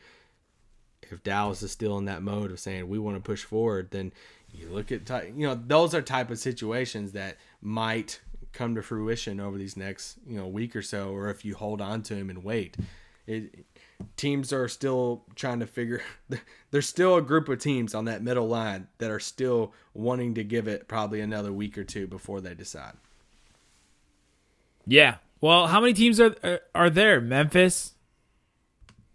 if 1.04 1.24
Dallas 1.24 1.64
is 1.64 1.72
still 1.72 1.98
in 1.98 2.06
that 2.06 2.22
mode 2.22 2.52
of 2.52 2.60
saying 2.60 2.88
we 2.88 3.00
want 3.00 3.16
to 3.16 3.22
push 3.22 3.44
forward, 3.44 3.92
then 3.92 4.12
you 4.54 4.68
look 4.70 4.92
at, 4.92 5.10
you 5.36 5.48
know, 5.48 5.56
those 5.56 5.96
are 5.96 6.02
type 6.02 6.30
of 6.30 6.40
situations 6.40 7.14
that 7.14 7.38
might 7.62 8.20
come 8.54 8.76
to 8.76 8.82
fruition 8.82 9.40
over 9.40 9.58
these 9.58 9.78
next 9.78 10.18
you 10.26 10.38
know 10.38 10.48
week 10.48 10.76
or 10.76 10.82
so, 10.82 11.14
or 11.14 11.30
if 11.30 11.46
you 11.46 11.56
hold 11.56 11.82
on 11.82 12.02
to 12.04 12.16
him 12.16 12.30
and 12.30 12.44
wait. 12.44 12.78
It, 13.28 13.66
teams 14.18 14.52
are 14.52 14.68
still 14.68 15.24
trying 15.36 15.60
to 15.60 15.68
figure. 15.68 16.02
There's 16.72 16.88
still 16.88 17.16
a 17.16 17.22
group 17.22 17.50
of 17.50 17.60
teams 17.60 17.94
on 17.94 18.06
that 18.06 18.24
middle 18.24 18.48
line 18.48 18.88
that 18.98 19.12
are 19.12 19.20
still 19.20 19.74
wanting 19.94 20.34
to 20.36 20.44
give 20.44 20.68
it 20.68 20.88
probably 20.88 21.22
another 21.22 21.52
week 21.52 21.78
or 21.78 21.84
two 21.84 22.08
before 22.08 22.42
they 22.42 22.54
decide. 22.54 22.94
Yeah. 24.88 25.16
Well, 25.40 25.68
how 25.68 25.80
many 25.80 25.94
teams 25.94 26.20
are 26.20 26.62
are 26.74 26.90
there? 26.90 27.22
Memphis, 27.22 27.94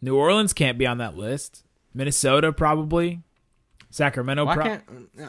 New 0.00 0.16
Orleans 0.16 0.52
can't 0.52 0.78
be 0.78 0.86
on 0.86 0.98
that 0.98 1.16
list. 1.16 1.64
Minnesota 1.94 2.52
probably. 2.52 3.22
Sacramento. 3.90 4.44
Pro- 4.52 4.64
uh, 4.64 4.80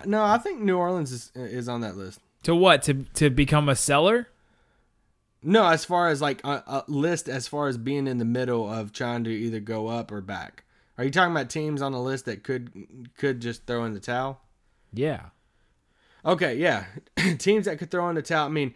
no, 0.05 0.23
I 0.23 0.37
think 0.39 0.61
New 0.61 0.77
Orleans 0.77 1.11
is 1.11 1.31
is 1.35 1.69
on 1.69 1.81
that 1.81 1.95
list. 1.95 2.19
To 2.43 2.55
what? 2.55 2.83
To 2.83 3.05
to 3.15 3.29
become 3.29 3.69
a 3.69 3.75
seller? 3.75 4.27
No, 5.43 5.67
as 5.67 5.85
far 5.85 6.09
as 6.09 6.21
like 6.21 6.43
a, 6.43 6.63
a, 6.67 6.83
list, 6.87 7.29
as 7.29 7.47
far 7.47 7.67
as 7.67 7.77
being 7.77 8.07
in 8.07 8.17
the 8.17 8.25
middle 8.25 8.71
of 8.71 8.91
trying 8.91 9.23
to 9.25 9.29
either 9.29 9.59
go 9.59 9.87
up 9.87 10.11
or 10.11 10.19
back. 10.19 10.63
Are 10.97 11.03
you 11.03 11.11
talking 11.11 11.31
about 11.31 11.49
teams 11.49 11.81
on 11.81 11.91
the 11.91 11.99
list 11.99 12.25
that 12.25 12.43
could 12.43 13.09
could 13.17 13.39
just 13.39 13.65
throw 13.67 13.83
in 13.85 13.93
the 13.93 13.99
towel? 13.99 14.41
Yeah. 14.93 15.27
Okay, 16.25 16.55
yeah, 16.55 16.85
teams 17.37 17.65
that 17.65 17.77
could 17.77 17.91
throw 17.91 18.09
in 18.09 18.15
the 18.15 18.21
towel. 18.21 18.47
I 18.47 18.49
mean, 18.49 18.73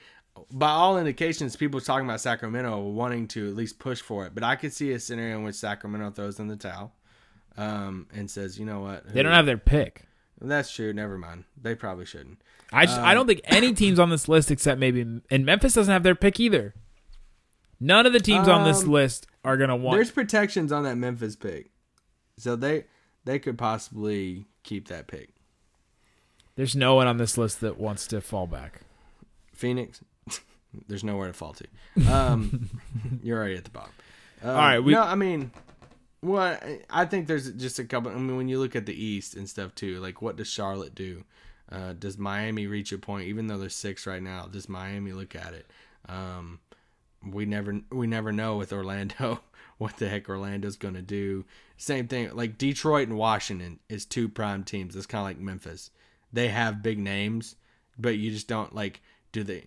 by 0.51 0.69
all 0.69 0.97
indications, 0.97 1.55
people 1.55 1.81
talking 1.81 2.05
about 2.05 2.21
Sacramento 2.21 2.79
wanting 2.79 3.27
to 3.29 3.47
at 3.49 3.55
least 3.55 3.79
push 3.79 3.99
for 3.99 4.25
it. 4.25 4.35
But 4.35 4.43
I 4.43 4.55
could 4.55 4.71
see 4.71 4.91
a 4.91 4.99
scenario 4.99 5.39
in 5.39 5.43
which 5.43 5.55
Sacramento 5.55 6.11
throws 6.11 6.39
in 6.39 6.47
the 6.47 6.55
towel 6.55 6.93
um, 7.57 8.07
and 8.13 8.29
says, 8.29 8.59
"You 8.59 8.65
know 8.65 8.81
what? 8.81 9.11
They 9.11 9.23
don't 9.23 9.33
have 9.33 9.47
their 9.47 9.57
pick." 9.57 10.05
That's 10.41 10.71
true. 10.71 10.91
Never 10.91 11.17
mind. 11.17 11.45
They 11.61 11.75
probably 11.75 12.05
shouldn't. 12.05 12.41
I 12.73 12.85
just, 12.85 12.97
um, 12.97 13.05
I 13.05 13.13
don't 13.13 13.27
think 13.27 13.41
any 13.43 13.73
teams 13.73 13.99
on 13.99 14.09
this 14.09 14.27
list 14.27 14.49
except 14.49 14.79
maybe 14.79 15.01
and 15.29 15.45
Memphis 15.45 15.73
doesn't 15.73 15.91
have 15.91 16.03
their 16.03 16.15
pick 16.15 16.39
either. 16.39 16.73
None 17.79 18.05
of 18.05 18.13
the 18.13 18.19
teams 18.19 18.47
um, 18.47 18.61
on 18.61 18.67
this 18.67 18.83
um, 18.83 18.91
list 18.91 19.27
are 19.43 19.57
gonna 19.57 19.75
want. 19.75 19.97
There's 19.97 20.11
protections 20.11 20.71
on 20.71 20.83
that 20.83 20.95
Memphis 20.95 21.35
pick, 21.35 21.71
so 22.37 22.55
they 22.55 22.85
they 23.25 23.39
could 23.39 23.57
possibly 23.57 24.45
keep 24.63 24.87
that 24.87 25.07
pick. 25.07 25.29
There's 26.55 26.75
no 26.75 26.95
one 26.95 27.07
on 27.07 27.17
this 27.17 27.37
list 27.37 27.61
that 27.61 27.79
wants 27.79 28.07
to 28.07 28.21
fall 28.21 28.47
back. 28.47 28.81
Phoenix, 29.53 30.03
there's 30.87 31.03
nowhere 31.03 31.27
to 31.27 31.33
fall 31.33 31.53
to. 31.53 32.11
Um, 32.11 32.69
you're 33.23 33.37
already 33.37 33.55
at 33.55 33.63
the 33.63 33.71
bottom. 33.71 33.93
Um, 34.43 34.49
All 34.49 34.55
right, 34.55 34.79
we, 34.79 34.93
no, 34.93 35.01
I 35.01 35.15
mean, 35.15 35.51
well, 36.21 36.57
I 36.89 37.05
think 37.05 37.27
there's 37.27 37.51
just 37.53 37.79
a 37.79 37.83
couple. 37.83 38.11
I 38.11 38.15
mean, 38.15 38.37
when 38.37 38.47
you 38.47 38.59
look 38.59 38.75
at 38.75 38.85
the 38.85 39.03
East 39.03 39.35
and 39.35 39.49
stuff 39.49 39.73
too, 39.73 39.99
like 39.99 40.21
what 40.21 40.35
does 40.35 40.47
Charlotte 40.47 40.93
do? 40.93 41.23
Uh, 41.71 41.93
does 41.93 42.17
Miami 42.17 42.67
reach 42.67 42.91
a 42.91 42.97
point, 42.97 43.27
even 43.27 43.47
though 43.47 43.57
they're 43.57 43.69
six 43.69 44.05
right 44.05 44.21
now? 44.21 44.45
Does 44.45 44.67
Miami 44.67 45.13
look 45.13 45.35
at 45.35 45.53
it? 45.53 45.67
Um, 46.07 46.59
we 47.25 47.45
never 47.45 47.81
we 47.91 48.07
never 48.07 48.31
know 48.31 48.57
with 48.57 48.73
Orlando 48.73 49.41
what 49.77 49.97
the 49.97 50.09
heck 50.09 50.29
Orlando's 50.29 50.75
going 50.75 50.95
to 50.95 51.01
do. 51.01 51.45
Same 51.77 52.07
thing, 52.07 52.35
like 52.35 52.57
Detroit 52.57 53.07
and 53.07 53.17
Washington 53.17 53.79
is 53.89 54.05
two 54.05 54.29
prime 54.29 54.63
teams. 54.63 54.95
It's 54.95 55.07
kind 55.07 55.21
of 55.21 55.27
like 55.27 55.39
Memphis. 55.39 55.89
They 56.33 56.49
have 56.49 56.83
big 56.83 56.99
names, 56.99 57.55
but 57.97 58.17
you 58.17 58.31
just 58.31 58.47
don't 58.47 58.75
like. 58.75 59.01
Do 59.31 59.43
they? 59.43 59.65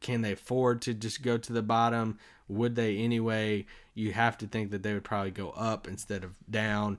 Can 0.00 0.22
they 0.22 0.32
afford 0.32 0.82
to 0.82 0.94
just 0.94 1.22
go 1.22 1.36
to 1.36 1.52
the 1.52 1.62
bottom? 1.62 2.18
Would 2.48 2.74
they 2.76 2.98
anyway? 2.98 3.66
You 4.00 4.12
have 4.12 4.38
to 4.38 4.46
think 4.46 4.70
that 4.72 4.82
they 4.82 4.92
would 4.94 5.04
probably 5.04 5.30
go 5.30 5.50
up 5.50 5.86
instead 5.86 6.24
of 6.24 6.34
down. 6.50 6.98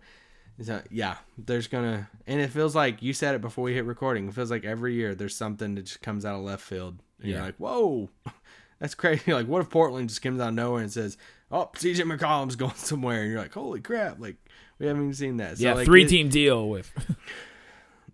So 0.62 0.82
yeah, 0.92 1.18
there's 1.38 1.68
gonna, 1.68 2.10
and 2.28 2.40
it 2.40 2.50
feels 2.50 2.76
like 2.76 3.02
you 3.02 3.14
said 3.14 3.34
it 3.36 3.42
before 3.42 3.64
we 3.64 3.74
hit 3.74 3.86
recording. 3.86 4.28
It 4.28 4.34
feels 4.36 4.52
like 4.52 4.64
every 4.64 4.94
year 4.94 5.16
there's 5.16 5.36
something 5.36 5.76
that 5.76 5.84
just 5.84 6.02
comes 6.02 6.24
out 6.26 6.36
of 6.36 6.42
left 6.42 6.64
field. 6.64 7.00
And 7.20 7.32
You're 7.32 7.42
like, 7.42 7.56
whoa, 7.58 8.10
that's 8.80 8.94
crazy. 8.96 9.32
Like, 9.34 9.48
what 9.48 9.62
if 9.62 9.70
Portland 9.70 10.10
just 10.10 10.22
comes 10.22 10.40
out 10.40 10.50
of 10.50 10.54
nowhere 10.56 10.82
and 10.82 10.92
says, 10.92 11.18
"Oh, 11.52 11.70
CJ 11.76 12.02
McCollum's 12.02 12.56
going 12.64 12.76
somewhere," 12.76 13.22
and 13.24 13.32
you're 13.32 13.42
like, 13.42 13.54
"Holy 13.54 13.80
crap!" 13.82 14.20
Like, 14.20 14.36
we 14.80 14.86
haven't 14.88 15.02
even 15.04 15.14
seen 15.16 15.38
that. 15.38 15.58
So, 15.58 15.64
yeah, 15.64 15.74
like, 15.74 15.86
three 15.86 16.04
it- 16.04 16.10
team 16.10 16.30
deal 16.30 16.70
with. 16.70 16.92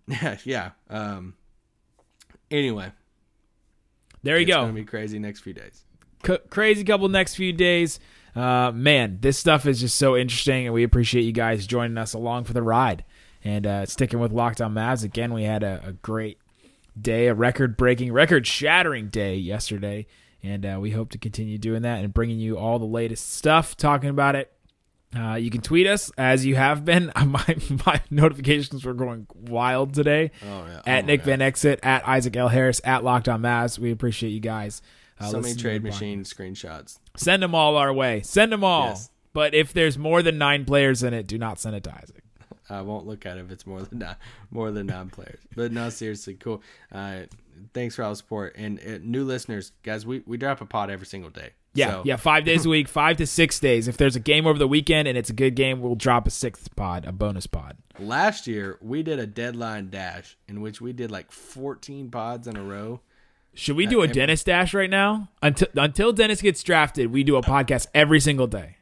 Yeah, 0.06 0.38
yeah. 0.44 0.70
Um. 0.88 1.34
Anyway, 2.50 2.92
there 4.22 4.36
you 4.36 4.42
it's 4.46 4.48
go. 4.54 4.62
gonna 4.62 4.72
be 4.72 4.84
crazy 4.84 5.18
next 5.18 5.40
few 5.40 5.52
days. 5.52 5.84
C- 6.26 6.38
crazy 6.50 6.82
couple 6.84 7.08
next 7.08 7.34
few 7.34 7.52
days. 7.52 8.00
Uh, 8.38 8.70
man, 8.72 9.18
this 9.20 9.36
stuff 9.38 9.66
is 9.66 9.80
just 9.80 9.96
so 9.96 10.16
interesting, 10.16 10.66
and 10.66 10.74
we 10.74 10.84
appreciate 10.84 11.22
you 11.22 11.32
guys 11.32 11.66
joining 11.66 11.98
us 11.98 12.14
along 12.14 12.44
for 12.44 12.52
the 12.52 12.62
ride 12.62 13.04
and 13.42 13.66
uh, 13.66 13.84
sticking 13.86 14.20
with 14.20 14.30
Locked 14.32 14.60
On 14.60 14.72
Mavs. 14.74 15.02
Again, 15.02 15.32
we 15.32 15.42
had 15.42 15.62
a, 15.62 15.82
a 15.84 15.92
great 15.92 16.38
day, 17.00 17.26
a 17.26 17.34
record 17.34 17.76
breaking, 17.76 18.12
record 18.12 18.46
shattering 18.46 19.08
day 19.08 19.34
yesterday, 19.34 20.06
and 20.42 20.64
uh, 20.64 20.78
we 20.80 20.90
hope 20.92 21.10
to 21.10 21.18
continue 21.18 21.58
doing 21.58 21.82
that 21.82 22.04
and 22.04 22.14
bringing 22.14 22.38
you 22.38 22.56
all 22.56 22.78
the 22.78 22.84
latest 22.84 23.32
stuff, 23.34 23.76
talking 23.76 24.10
about 24.10 24.36
it. 24.36 24.52
Uh, 25.16 25.34
you 25.34 25.50
can 25.50 25.62
tweet 25.62 25.86
us 25.86 26.12
as 26.18 26.44
you 26.44 26.54
have 26.54 26.84
been. 26.84 27.10
my 27.26 27.56
my 27.86 28.00
notifications 28.10 28.84
were 28.84 28.94
going 28.94 29.26
wild 29.34 29.94
today. 29.94 30.30
Oh, 30.44 30.66
yeah. 30.66 30.82
At 30.86 31.04
Oh, 31.04 31.06
Nick 31.06 31.20
my 31.20 31.36
Van 31.36 31.38
Exel, 31.40 31.78
at 31.82 32.06
Isaac 32.06 32.36
L 32.36 32.48
Harris, 32.48 32.80
at 32.84 33.02
Locked 33.02 33.28
On 33.28 33.40
Mavs. 33.40 33.78
We 33.78 33.90
appreciate 33.90 34.30
you 34.30 34.40
guys. 34.40 34.82
Uh, 35.20 35.28
so 35.30 35.40
many 35.40 35.54
trade 35.54 35.82
the 35.82 35.88
podcast. 35.88 35.92
machine 35.92 36.22
screenshots. 36.24 36.98
Send 37.16 37.42
them 37.42 37.54
all 37.54 37.76
our 37.76 37.92
way. 37.92 38.22
Send 38.22 38.52
them 38.52 38.62
all. 38.64 38.88
Yes. 38.88 39.10
But 39.32 39.54
if 39.54 39.72
there's 39.72 39.98
more 39.98 40.22
than 40.22 40.38
nine 40.38 40.64
players 40.64 41.02
in 41.02 41.14
it, 41.14 41.26
do 41.26 41.38
not 41.38 41.58
send 41.58 41.76
it 41.76 41.84
to 41.84 41.94
Isaac. 42.02 42.22
I 42.70 42.82
won't 42.82 43.06
look 43.06 43.24
at 43.24 43.38
it 43.38 43.44
if 43.46 43.50
it's 43.50 43.66
more 43.66 43.80
than 43.82 44.00
nine, 44.00 44.16
more 44.50 44.70
than 44.70 44.86
nine 44.86 45.08
players. 45.10 45.38
But 45.56 45.72
no, 45.72 45.88
seriously, 45.90 46.34
cool. 46.34 46.62
Uh, 46.92 47.20
thanks 47.72 47.96
for 47.96 48.02
all 48.04 48.10
the 48.10 48.16
support 48.16 48.54
and 48.56 48.78
uh, 48.80 48.98
new 49.02 49.24
listeners, 49.24 49.72
guys. 49.82 50.04
We 50.04 50.22
we 50.26 50.36
drop 50.36 50.60
a 50.60 50.66
pod 50.66 50.90
every 50.90 51.06
single 51.06 51.30
day. 51.30 51.50
Yeah, 51.74 51.90
So, 51.90 52.02
yeah, 52.04 52.16
five 52.16 52.44
days 52.44 52.66
a 52.66 52.68
week, 52.68 52.88
five 52.88 53.18
to 53.18 53.26
six 53.26 53.60
days. 53.60 53.88
If 53.88 53.96
there's 53.98 54.16
a 54.16 54.20
game 54.20 54.46
over 54.46 54.58
the 54.58 54.66
weekend 54.66 55.06
and 55.06 55.16
it's 55.16 55.30
a 55.30 55.34
good 55.34 55.54
game, 55.54 55.80
we'll 55.80 55.94
drop 55.94 56.26
a 56.26 56.30
sixth 56.30 56.74
pod, 56.76 57.04
a 57.04 57.12
bonus 57.12 57.46
pod. 57.46 57.76
Last 58.00 58.46
year 58.46 58.78
we 58.80 59.02
did 59.02 59.18
a 59.18 59.26
deadline 59.26 59.90
dash 59.90 60.36
in 60.48 60.60
which 60.60 60.80
we 60.80 60.92
did 60.92 61.10
like 61.10 61.30
14 61.30 62.10
pods 62.10 62.48
in 62.48 62.56
a 62.56 62.62
row. 62.64 63.00
Should 63.58 63.74
we 63.74 63.86
do 63.86 64.02
a 64.02 64.08
Dennis 64.08 64.44
dash 64.44 64.72
right 64.72 64.88
now? 64.88 65.30
Until 65.42 65.66
until 65.74 66.12
Dennis 66.12 66.40
gets 66.40 66.62
drafted, 66.62 67.10
we 67.10 67.24
do 67.24 67.34
a 67.34 67.42
podcast 67.42 67.88
every 67.92 68.20
single 68.20 68.46
day. 68.46 68.76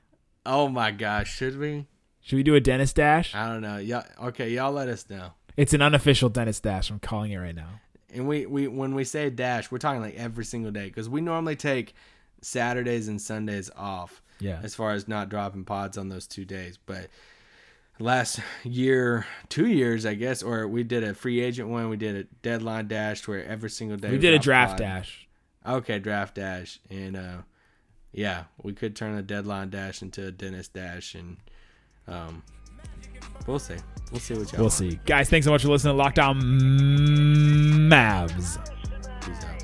Oh 0.45 0.69
my 0.69 0.91
gosh, 0.91 1.35
should 1.35 1.59
we? 1.59 1.87
Should 2.21 2.37
we 2.37 2.43
do 2.43 2.55
a 2.55 2.61
Dennis 2.61 2.93
dash? 2.93 3.35
I 3.35 3.49
don't 3.49 3.63
know. 3.63 3.79
Yeah. 3.79 4.03
Okay, 4.23 4.51
y'all 4.51 4.73
let 4.73 4.89
us 4.89 5.09
know. 5.09 5.31
It's 5.57 5.73
an 5.73 5.81
unofficial 5.81 6.29
Dennis 6.29 6.61
dash. 6.61 6.91
I'm 6.91 6.99
calling 6.99 7.33
it 7.33 7.39
right 7.39 7.55
now. 7.55 7.81
And 8.13 8.29
we, 8.29 8.45
we 8.45 8.69
when 8.69 8.95
we 8.95 9.05
say 9.05 9.31
dash, 9.31 9.71
we're 9.71 9.79
talking 9.79 10.03
like 10.03 10.15
every 10.17 10.45
single 10.45 10.71
day 10.71 10.87
because 10.87 11.09
we 11.09 11.23
normally 11.23 11.57
take 11.57 11.95
Saturdays 12.43 13.09
and 13.09 13.21
Sundays 13.21 13.71
off. 13.77 14.23
Yeah. 14.41 14.61
As 14.63 14.75
far 14.75 14.93
as 14.93 15.09
not 15.09 15.31
dropping 15.31 15.65
pods 15.65 15.97
on 15.97 16.11
those 16.11 16.27
two 16.27 16.45
days, 16.45 16.79
but 16.85 17.09
last 17.99 18.41
year, 18.65 19.27
two 19.49 19.67
years, 19.67 20.05
I 20.07 20.15
guess, 20.15 20.43
or 20.43 20.67
we 20.69 20.83
did 20.83 21.03
a 21.05 21.15
free 21.15 21.41
agent 21.41 21.69
one. 21.69 21.89
We 21.89 21.97
did 21.97 22.17
a 22.17 22.25
deadline 22.43 22.89
dash 22.89 23.27
where 23.27 23.45
every 23.45 23.71
single 23.71 23.97
day 23.97 24.11
We 24.11 24.19
did 24.19 24.35
a 24.35 24.39
draft 24.39 24.73
pod. 24.73 24.79
dash. 24.79 25.29
Okay, 25.67 25.99
draft 25.99 26.35
dash, 26.37 26.79
and 26.91 27.17
uh, 27.17 27.37
yeah, 28.13 28.45
we 28.63 28.73
could 28.73 28.95
turn 28.95 29.17
a 29.17 29.23
deadline 29.23 29.71
dash 29.71 30.01
into 30.03 30.27
a 30.29 30.31
Dennis 30.31 30.69
dash, 30.69 31.15
and 31.17 31.37
um, 32.07 32.43
we'll 33.47 33.59
see. 33.59 33.75
We'll 34.13 34.21
see 34.21 34.35
what 34.35 34.53
y'all. 34.53 34.59
We'll 34.59 34.65
want. 34.67 34.73
see. 34.75 35.01
Guys, 35.05 35.29
thanks 35.29 35.45
so 35.47 35.51
much 35.51 35.63
for 35.63 35.69
listening 35.69 35.95
to 35.95 35.99
Locked 35.99 36.21
On 36.21 36.41
Mavs. 37.91 38.59
Peace 39.25 39.45
out. 39.45 39.63